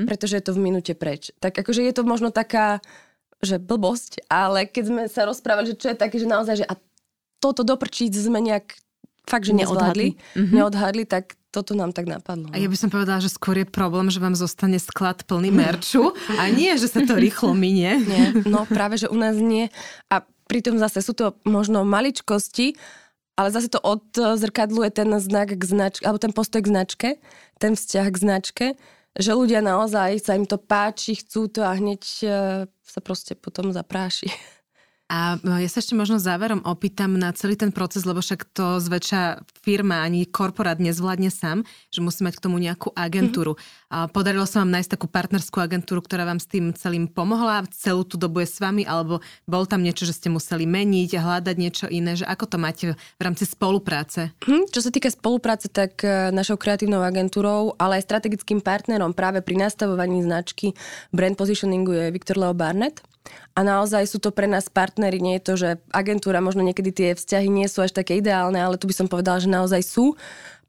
pretože 0.07 0.39
je 0.39 0.43
to 0.47 0.55
v 0.55 0.63
minúte 0.63 0.93
preč. 0.95 1.31
Tak 1.43 1.59
akože 1.59 1.83
je 1.83 1.91
to 1.91 2.07
možno 2.07 2.31
taká, 2.31 2.79
že 3.43 3.59
blbosť, 3.59 4.27
ale 4.31 4.63
keď 4.69 4.83
sme 4.87 5.01
sa 5.11 5.27
rozprávali, 5.27 5.73
že 5.73 5.79
čo 5.79 5.87
je 5.91 5.97
také, 5.97 6.21
že 6.21 6.29
naozaj, 6.29 6.63
že 6.63 6.69
a 6.69 6.77
toto 7.41 7.65
doprčiť 7.65 8.13
sme 8.13 8.39
nejak 8.39 8.77
fakt, 9.27 9.45
že 9.45 9.53
Neodhadli. 9.53 10.17
nezvládli, 10.17 10.53
neodhadli, 10.55 11.03
tak 11.05 11.37
toto 11.51 11.75
nám 11.75 11.91
tak 11.91 12.07
napadlo. 12.07 12.47
A 12.55 12.57
ja 12.57 12.71
by 12.71 12.77
som 12.79 12.87
povedala, 12.87 13.19
že 13.19 13.27
skôr 13.27 13.59
je 13.59 13.67
problém, 13.67 14.07
že 14.07 14.23
vám 14.23 14.39
zostane 14.39 14.79
sklad 14.79 15.27
plný 15.27 15.51
merču 15.51 16.15
a 16.39 16.47
nie, 16.47 16.71
že 16.79 16.87
sa 16.87 17.03
to 17.03 17.19
rýchlo 17.19 17.51
minie. 17.67 17.99
Nie, 17.99 18.31
no 18.47 18.63
práve, 18.63 18.95
že 18.95 19.11
u 19.11 19.17
nás 19.19 19.35
nie. 19.35 19.67
A 20.07 20.23
pritom 20.47 20.79
zase 20.79 21.03
sú 21.03 21.11
to 21.11 21.35
možno 21.43 21.83
maličkosti, 21.83 22.79
ale 23.35 23.51
zase 23.51 23.67
to 23.67 23.83
odzrkadluje 23.83 24.89
ten 24.95 25.11
znak 25.19 25.55
k 25.55 25.63
značke, 25.63 26.03
alebo 26.07 26.19
ten 26.23 26.31
postoj 26.31 26.63
k 26.63 26.71
značke, 26.71 27.09
ten 27.59 27.75
vzťah 27.75 28.07
k 28.11 28.17
značke, 28.17 28.65
že 29.11 29.35
ľudia 29.35 29.59
naozaj 29.59 30.23
sa 30.23 30.39
im 30.39 30.47
to 30.47 30.55
páči, 30.55 31.19
chcú 31.19 31.51
to 31.51 31.67
a 31.67 31.75
hneď 31.75 32.01
e, 32.23 32.27
sa 32.67 32.99
proste 33.03 33.35
potom 33.35 33.75
zapráši. 33.75 34.31
A 35.11 35.35
ja 35.43 35.67
sa 35.67 35.83
ešte 35.83 35.91
možno 35.91 36.23
záverom 36.23 36.63
opýtam 36.63 37.19
na 37.19 37.35
celý 37.35 37.59
ten 37.59 37.75
proces, 37.75 38.07
lebo 38.07 38.23
však 38.23 38.47
to 38.55 38.79
zväčša 38.79 39.43
firma 39.59 40.07
ani 40.07 40.23
korporát 40.23 40.79
nezvládne 40.79 41.27
sám, 41.27 41.67
že 41.91 41.99
musí 41.99 42.23
mať 42.23 42.39
k 42.39 42.43
tomu 42.47 42.63
nejakú 42.63 42.95
agentúru. 42.95 43.59
A 43.91 44.07
podarilo 44.07 44.47
sa 44.47 44.63
vám 44.63 44.71
nájsť 44.71 44.95
takú 44.95 45.11
partnerskú 45.11 45.59
agentúru, 45.59 45.99
ktorá 45.99 46.23
vám 46.23 46.39
s 46.39 46.47
tým 46.47 46.71
celým 46.71 47.11
pomohla, 47.11 47.67
celú 47.75 48.07
tú 48.07 48.15
dobu 48.15 48.39
je 48.39 48.55
s 48.55 48.63
vami, 48.63 48.87
alebo 48.87 49.19
bol 49.43 49.67
tam 49.67 49.83
niečo, 49.83 50.07
že 50.07 50.15
ste 50.15 50.31
museli 50.31 50.63
meniť 50.63 51.19
a 51.19 51.25
hľadať 51.27 51.55
niečo 51.59 51.85
iné, 51.91 52.15
že 52.15 52.23
ako 52.23 52.47
to 52.47 52.55
máte 52.55 52.95
v 52.95 53.21
rámci 53.21 53.43
spolupráce? 53.43 54.31
Hm, 54.47 54.71
čo 54.71 54.79
sa 54.79 54.95
týka 54.95 55.11
spolupráce, 55.11 55.67
tak 55.67 56.07
e, 56.07 56.31
našou 56.31 56.55
kreatívnou 56.55 57.03
agentúrou, 57.03 57.75
ale 57.75 57.99
aj 57.99 58.07
strategickým 58.07 58.63
partnerom 58.63 59.11
práve 59.11 59.43
pri 59.43 59.59
nastavovaní 59.59 60.23
značky 60.23 60.71
brand 61.11 61.35
positioningu 61.35 61.91
je 61.91 62.15
Viktor 62.15 62.39
Leo 62.39 62.55
Barnett. 62.55 63.03
A 63.51 63.59
naozaj 63.61 64.07
sú 64.07 64.17
to 64.17 64.31
pre 64.31 64.47
nás 64.47 64.71
partnery, 64.71 65.19
nie 65.19 65.37
je 65.37 65.45
to, 65.45 65.53
že 65.59 65.69
agentúra, 65.91 66.39
možno 66.39 66.63
niekedy 66.63 66.89
tie 66.89 67.09
vzťahy 67.13 67.51
nie 67.51 67.67
sú 67.67 67.83
až 67.83 67.91
také 67.91 68.17
ideálne, 68.17 68.57
ale 68.57 68.79
tu 68.79 68.87
by 68.87 68.95
som 68.95 69.07
povedala, 69.11 69.43
že 69.43 69.51
naozaj 69.51 69.81
sú, 69.83 70.15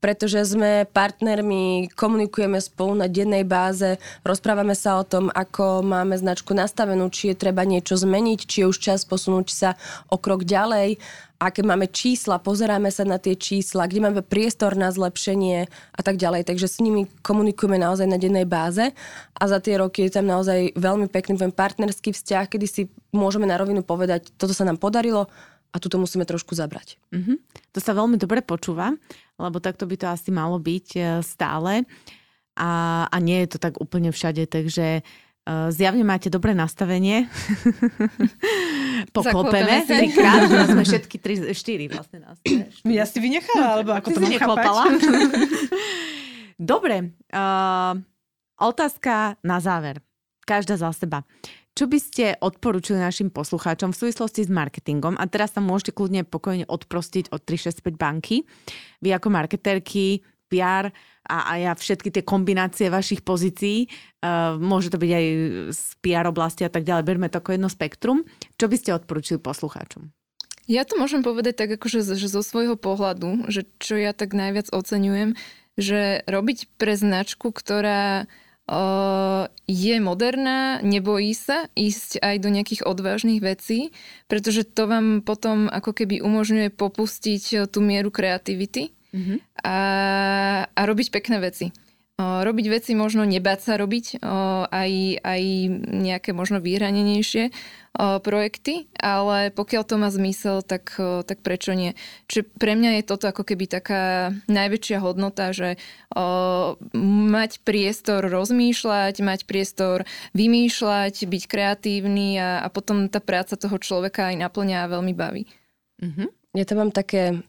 pretože 0.03 0.43
sme 0.43 0.83
partnermi, 0.91 1.95
komunikujeme 1.95 2.59
spolu 2.59 2.99
na 2.99 3.07
dennej 3.07 3.47
báze, 3.47 4.03
rozprávame 4.27 4.75
sa 4.75 4.99
o 4.99 5.07
tom, 5.07 5.31
ako 5.31 5.87
máme 5.87 6.19
značku 6.19 6.51
nastavenú, 6.59 7.07
či 7.07 7.31
je 7.31 7.39
treba 7.39 7.63
niečo 7.63 7.95
zmeniť, 7.95 8.41
či 8.43 8.67
je 8.67 8.69
už 8.69 8.83
čas 8.83 9.07
posunúť 9.07 9.49
sa 9.55 9.71
o 10.11 10.19
krok 10.19 10.43
ďalej, 10.43 10.99
aké 11.39 11.63
máme 11.63 11.87
čísla, 11.91 12.43
pozeráme 12.43 12.91
sa 12.91 13.07
na 13.07 13.23
tie 13.23 13.39
čísla, 13.39 13.87
kde 13.87 14.03
máme 14.03 14.23
priestor 14.27 14.75
na 14.75 14.91
zlepšenie 14.91 15.67
a 15.71 16.01
tak 16.03 16.19
ďalej. 16.19 16.51
Takže 16.51 16.67
s 16.67 16.79
nimi 16.83 17.07
komunikujeme 17.23 17.79
naozaj 17.79 18.07
na 18.11 18.19
dennej 18.19 18.47
báze 18.47 18.91
a 19.39 19.43
za 19.47 19.59
tie 19.59 19.79
roky 19.79 20.07
je 20.07 20.19
tam 20.19 20.27
naozaj 20.27 20.75
veľmi 20.75 21.11
pekný 21.11 21.39
ten 21.39 21.55
partnerský 21.55 22.15
vzťah, 22.15 22.47
kedy 22.47 22.67
si 22.67 22.83
môžeme 23.15 23.47
na 23.47 23.59
rovinu 23.59 23.83
povedať, 23.83 24.31
toto 24.35 24.55
sa 24.55 24.63
nám 24.63 24.79
podarilo 24.79 25.31
a 25.73 25.77
tuto 25.81 25.97
musíme 25.97 26.29
trošku 26.29 26.55
zabrať. 26.55 27.01
Mhm. 27.11 27.43
To 27.73 27.79
sa 27.81 27.97
veľmi 27.97 28.21
dobre 28.21 28.45
počúva, 28.45 28.93
lebo 29.41 29.61
takto 29.61 29.89
by 29.89 29.97
to 29.97 30.07
asi 30.09 30.31
malo 30.33 30.57
byť 30.61 30.89
e, 30.97 31.03
stále. 31.25 31.85
A, 32.53 33.05
a 33.09 33.17
nie 33.17 33.41
je 33.45 33.57
to 33.57 33.59
tak 33.59 33.81
úplne 33.81 34.13
všade, 34.13 34.45
takže 34.45 35.01
uh, 35.47 35.69
zjavne 35.73 36.05
máte 36.07 36.31
dobré 36.31 36.55
nastavenie. 36.55 37.27
Poklopeme 39.17 39.83
trikrát, 39.87 40.47
sme 40.73 40.85
všetky 40.85 41.17
tri, 41.19 41.35
štyri 41.57 41.87
vlastne 41.91 42.23
nás. 42.23 42.37
Ja 42.87 43.09
si 43.09 43.19
vynechala, 43.19 43.81
alebo 43.81 43.91
ako 43.97 44.09
Ty 44.13 44.17
si 44.21 44.25
neklopala. 44.39 44.85
Dobre, 46.61 47.17
uh, 47.35 47.99
otázka 48.61 49.41
na 49.43 49.59
záver. 49.59 49.99
Každá 50.43 50.79
za 50.79 50.91
seba. 50.95 51.23
Čo 51.73 51.89
by 51.89 51.99
ste 51.99 52.25
odporúčili 52.37 53.01
našim 53.01 53.33
poslucháčom 53.33 53.97
v 53.97 54.01
súvislosti 54.05 54.45
s 54.45 54.51
marketingom? 54.53 55.17
A 55.17 55.25
teraz 55.25 55.57
sa 55.57 55.65
môžete 55.65 55.97
kľudne 55.97 56.29
pokojne 56.29 56.69
odprostiť 56.69 57.33
od 57.33 57.41
365 57.49 57.97
banky. 57.97 58.45
Vy 59.01 59.09
ako 59.17 59.33
marketérky, 59.33 60.21
PR 60.53 60.93
a, 61.25 61.37
a 61.49 61.53
ja 61.57 61.73
všetky 61.73 62.13
tie 62.13 62.21
kombinácie 62.21 62.93
vašich 62.93 63.25
pozícií, 63.25 63.89
uh, 63.89 64.61
môže 64.61 64.93
to 64.93 65.01
byť 65.01 65.11
aj 65.17 65.27
z 65.73 65.83
PR 66.05 66.29
oblasti 66.29 66.69
a 66.69 66.71
tak 66.71 66.85
ďalej, 66.85 67.09
berme 67.09 67.33
to 67.33 67.41
ako 67.41 67.57
jedno 67.57 67.73
spektrum. 67.73 68.29
Čo 68.61 68.69
by 68.69 68.77
ste 68.77 68.93
odporúčili 68.93 69.41
poslucháčom? 69.41 70.13
Ja 70.69 70.85
to 70.85 71.01
môžem 71.01 71.25
povedať 71.25 71.57
tak 71.57 71.81
akože 71.81 72.05
že 72.05 72.29
zo 72.29 72.45
svojho 72.45 72.77
pohľadu, 72.77 73.49
že 73.49 73.67
čo 73.81 73.97
ja 73.99 74.13
tak 74.13 74.37
najviac 74.37 74.71
oceňujem, 74.71 75.35
že 75.81 76.23
robiť 76.29 76.69
pre 76.77 76.95
značku, 76.95 77.51
ktorá 77.51 78.31
je 79.67 79.97
moderná, 79.99 80.79
nebojí 80.81 81.35
sa 81.35 81.67
ísť 81.75 82.23
aj 82.23 82.37
do 82.39 82.49
nejakých 82.49 82.87
odvážnych 82.87 83.43
vecí, 83.43 83.91
pretože 84.31 84.63
to 84.65 84.87
vám 84.87 85.21
potom 85.21 85.67
ako 85.67 85.93
keby 85.93 86.23
umožňuje 86.23 86.71
popustiť 86.71 87.69
tú 87.69 87.79
mieru 87.83 88.15
kreativity 88.15 88.95
a, 89.61 89.79
a 90.73 90.81
robiť 90.89 91.09
pekné 91.13 91.43
veci. 91.43 91.75
Robiť 92.21 92.67
veci 92.69 92.93
možno 92.95 93.25
nebáť 93.25 93.61
sa 93.65 93.75
robiť, 93.81 94.21
aj, 94.69 94.93
aj 95.25 95.43
nejaké 95.91 96.31
možno 96.37 96.61
vyhranenejšie 96.61 97.51
projekty, 97.99 98.87
ale 99.01 99.51
pokiaľ 99.51 99.83
to 99.83 99.97
má 99.99 100.07
zmysel, 100.13 100.61
tak, 100.63 100.93
tak 100.99 101.41
prečo 101.43 101.73
nie? 101.75 101.97
Čiže 102.29 102.53
pre 102.57 102.79
mňa 102.79 103.01
je 103.01 103.09
toto 103.09 103.27
ako 103.27 103.43
keby 103.49 103.65
taká 103.67 104.31
najväčšia 104.47 105.03
hodnota, 105.03 105.51
že 105.57 105.81
mať 107.33 107.65
priestor 107.65 108.29
rozmýšľať, 108.29 109.15
mať 109.25 109.41
priestor 109.49 110.05
vymýšľať, 110.37 111.27
byť 111.27 111.43
kreatívny 111.49 112.39
a, 112.39 112.63
a 112.63 112.69
potom 112.71 113.09
tá 113.09 113.19
práca 113.19 113.57
toho 113.57 113.81
človeka 113.81 114.31
aj 114.31 114.37
naplňa 114.37 114.85
a 114.85 114.91
veľmi 114.93 115.17
baví. 115.17 115.49
Ja 116.55 116.65
tam 116.69 116.87
mám 116.87 116.93
také 116.93 117.41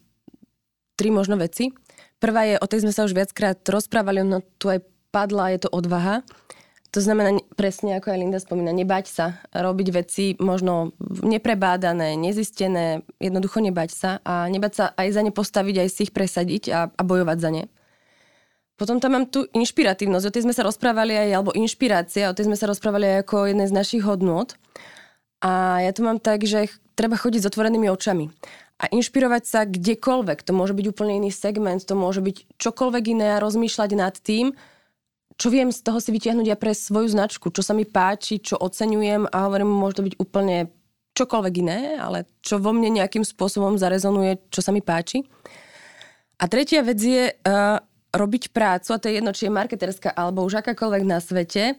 tri 0.96 1.12
možno 1.12 1.36
veci. 1.36 1.70
Prvá 2.24 2.48
je, 2.48 2.56
o 2.56 2.64
tej 2.64 2.88
sme 2.88 2.96
sa 2.96 3.04
už 3.04 3.12
viackrát 3.12 3.60
rozprávali, 3.68 4.24
no 4.24 4.40
tu 4.56 4.72
aj 4.72 4.80
padla, 5.12 5.52
je 5.52 5.68
to 5.68 5.68
odvaha. 5.68 6.24
To 6.96 7.04
znamená, 7.04 7.36
ne- 7.36 7.44
presne 7.52 8.00
ako 8.00 8.16
aj 8.16 8.16
Linda 8.16 8.40
spomína, 8.40 8.72
nebať 8.72 9.04
sa 9.12 9.26
robiť 9.52 9.88
veci 9.92 10.32
možno 10.40 10.96
neprebádané, 11.20 12.16
nezistené, 12.16 13.04
jednoducho 13.20 13.60
nebať 13.60 13.90
sa 13.92 14.10
a 14.24 14.48
nebať 14.48 14.72
sa 14.72 14.84
aj 14.96 15.08
za 15.12 15.20
ne 15.20 15.36
postaviť, 15.36 15.84
aj 15.84 15.88
si 15.92 16.00
ich 16.08 16.16
presadiť 16.16 16.62
a, 16.72 16.88
a 16.88 17.02
bojovať 17.04 17.38
za 17.44 17.50
ne. 17.52 17.68
Potom 18.80 19.04
tam 19.04 19.20
mám 19.20 19.28
tu 19.28 19.44
inšpiratívnosť, 19.44 20.24
o 20.24 20.32
tej 20.32 20.48
sme 20.48 20.56
sa 20.56 20.64
rozprávali 20.64 21.12
aj, 21.12 21.28
alebo 21.28 21.52
inšpirácia, 21.52 22.32
o 22.32 22.36
tej 22.36 22.48
sme 22.48 22.56
sa 22.56 22.64
rozprávali 22.72 23.04
aj 23.04 23.28
ako 23.28 23.52
jednej 23.52 23.68
z 23.68 23.76
našich 23.76 24.00
hodnôt. 24.00 24.48
A 25.44 25.84
ja 25.84 25.92
to 25.92 26.00
mám 26.00 26.24
tak, 26.24 26.40
že 26.48 26.72
treba 26.96 27.20
chodiť 27.20 27.44
s 27.44 27.48
otvorenými 27.52 27.92
očami 27.92 28.32
a 28.78 28.90
inšpirovať 28.90 29.42
sa 29.46 29.60
kdekoľvek. 29.64 30.42
To 30.46 30.52
môže 30.52 30.74
byť 30.74 30.86
úplne 30.90 31.22
iný 31.22 31.30
segment, 31.30 31.82
to 31.82 31.94
môže 31.94 32.20
byť 32.20 32.58
čokoľvek 32.58 33.04
iné 33.14 33.38
a 33.38 33.42
rozmýšľať 33.42 33.90
nad 33.94 34.14
tým, 34.18 34.52
čo 35.34 35.50
viem 35.50 35.74
z 35.74 35.82
toho 35.82 35.98
si 35.98 36.14
vytiahnuť 36.14 36.46
ja 36.46 36.54
pre 36.58 36.74
svoju 36.74 37.10
značku, 37.10 37.50
čo 37.50 37.62
sa 37.62 37.74
mi 37.74 37.82
páči, 37.82 38.38
čo 38.38 38.54
oceňujem 38.54 39.30
a 39.30 39.36
hovorím, 39.50 39.70
môže 39.70 39.98
to 39.98 40.06
byť 40.06 40.14
úplne 40.22 40.70
čokoľvek 41.14 41.54
iné, 41.62 41.78
ale 41.98 42.26
čo 42.42 42.58
vo 42.58 42.74
mne 42.74 42.90
nejakým 43.02 43.22
spôsobom 43.22 43.78
zarezonuje, 43.78 44.42
čo 44.50 44.62
sa 44.62 44.70
mi 44.74 44.82
páči. 44.82 45.26
A 46.38 46.50
tretia 46.50 46.82
vec 46.82 46.98
je 46.98 47.30
uh, 47.30 47.78
robiť 48.14 48.50
prácu, 48.50 48.88
a 48.94 48.98
to 48.98 49.10
je 49.10 49.18
jedno, 49.18 49.30
či 49.34 49.46
je 49.46 49.54
marketerská 49.54 50.10
alebo 50.14 50.46
už 50.46 50.62
akákoľvek 50.62 51.02
na 51.06 51.18
svete, 51.18 51.78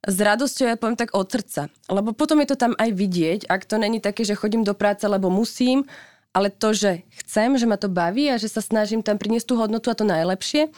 s 0.00 0.16
radosťou, 0.16 0.64
ja 0.64 0.80
poviem 0.80 0.96
tak 0.96 1.12
od 1.12 1.28
srdca. 1.28 1.68
Lebo 1.92 2.16
potom 2.16 2.40
je 2.40 2.48
to 2.48 2.56
tam 2.56 2.72
aj 2.80 2.90
vidieť, 2.96 3.40
ak 3.52 3.68
to 3.68 3.76
není 3.76 4.00
také, 4.00 4.24
že 4.24 4.38
chodím 4.38 4.64
do 4.64 4.72
práce, 4.72 5.04
lebo 5.04 5.28
musím, 5.28 5.84
ale 6.30 6.48
to, 6.50 6.70
že 6.70 7.02
chcem, 7.24 7.58
že 7.58 7.66
ma 7.66 7.74
to 7.74 7.90
baví 7.90 8.30
a 8.30 8.38
že 8.38 8.46
sa 8.46 8.62
snažím 8.62 9.02
tam 9.02 9.18
priniesť 9.18 9.46
tú 9.50 9.54
hodnotu 9.58 9.90
a 9.90 9.98
to 9.98 10.06
najlepšie, 10.06 10.70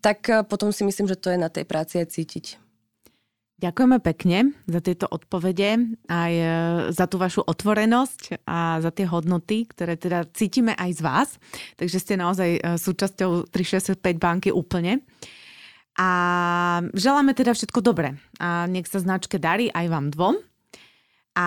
tak 0.00 0.28
eh, 0.28 0.44
potom 0.44 0.72
si 0.72 0.84
myslím, 0.84 1.08
že 1.08 1.20
to 1.20 1.32
je 1.32 1.38
na 1.40 1.48
tej 1.52 1.64
práci 1.64 2.00
aj 2.00 2.12
cítiť. 2.12 2.70
Ďakujeme 3.60 4.00
pekne 4.00 4.56
za 4.64 4.80
tieto 4.80 5.04
odpovede, 5.04 6.00
aj 6.08 6.32
e, 6.32 6.46
za 6.96 7.04
tú 7.04 7.20
vašu 7.20 7.44
otvorenosť 7.44 8.40
a 8.48 8.80
za 8.80 8.88
tie 8.88 9.04
hodnoty, 9.04 9.68
ktoré 9.68 10.00
teda 10.00 10.24
cítime 10.32 10.72
aj 10.80 10.90
z 10.96 11.00
vás. 11.04 11.28
Takže 11.76 12.00
ste 12.00 12.16
naozaj 12.16 12.50
e, 12.56 12.60
súčasťou 12.80 13.52
365 13.52 14.00
banky 14.16 14.48
úplne. 14.48 15.04
A 16.00 16.08
želáme 16.96 17.36
teda 17.36 17.52
všetko 17.52 17.84
dobré. 17.84 18.16
A 18.40 18.64
nech 18.64 18.88
sa 18.88 18.96
značke 18.96 19.36
darí 19.36 19.68
aj 19.68 19.86
vám 19.92 20.08
dvom. 20.08 20.40
a 21.36 21.46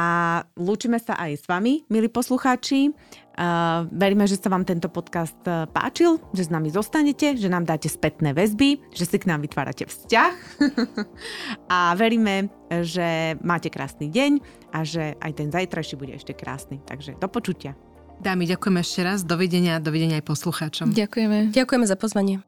lúčime 0.54 1.02
sa 1.02 1.18
aj 1.18 1.32
s 1.42 1.46
vami, 1.50 1.82
milí 1.90 2.14
poslucháči. 2.14 2.94
Uh, 3.34 3.90
veríme, 3.90 4.30
že 4.30 4.38
sa 4.38 4.54
vám 4.54 4.62
tento 4.62 4.94
podcast 4.94 5.38
uh, 5.50 5.66
páčil, 5.66 6.22
že 6.38 6.46
s 6.46 6.54
nami 6.54 6.70
zostanete, 6.70 7.34
že 7.34 7.50
nám 7.50 7.66
dáte 7.66 7.90
spätné 7.90 8.30
väzby, 8.30 8.94
že 8.94 9.10
si 9.10 9.18
k 9.18 9.26
nám 9.26 9.42
vytvárate 9.42 9.90
vzťah 9.90 10.34
a 11.74 11.98
veríme, 11.98 12.54
že 12.86 13.34
máte 13.42 13.74
krásny 13.74 14.14
deň 14.14 14.32
a 14.70 14.86
že 14.86 15.18
aj 15.18 15.32
ten 15.34 15.50
zajtrajší 15.50 15.96
bude 15.98 16.14
ešte 16.14 16.38
krásny. 16.38 16.78
Takže 16.86 17.18
do 17.18 17.26
počutia. 17.26 17.74
Dámy, 18.22 18.46
ďakujeme 18.46 18.80
ešte 18.86 19.02
raz. 19.02 19.26
Dovidenia, 19.26 19.82
dovidenia 19.82 20.22
aj 20.22 20.26
poslucháčom. 20.30 20.94
Ďakujeme. 20.94 21.52
Ďakujeme 21.52 21.86
za 21.90 21.98
pozvanie. 21.98 22.46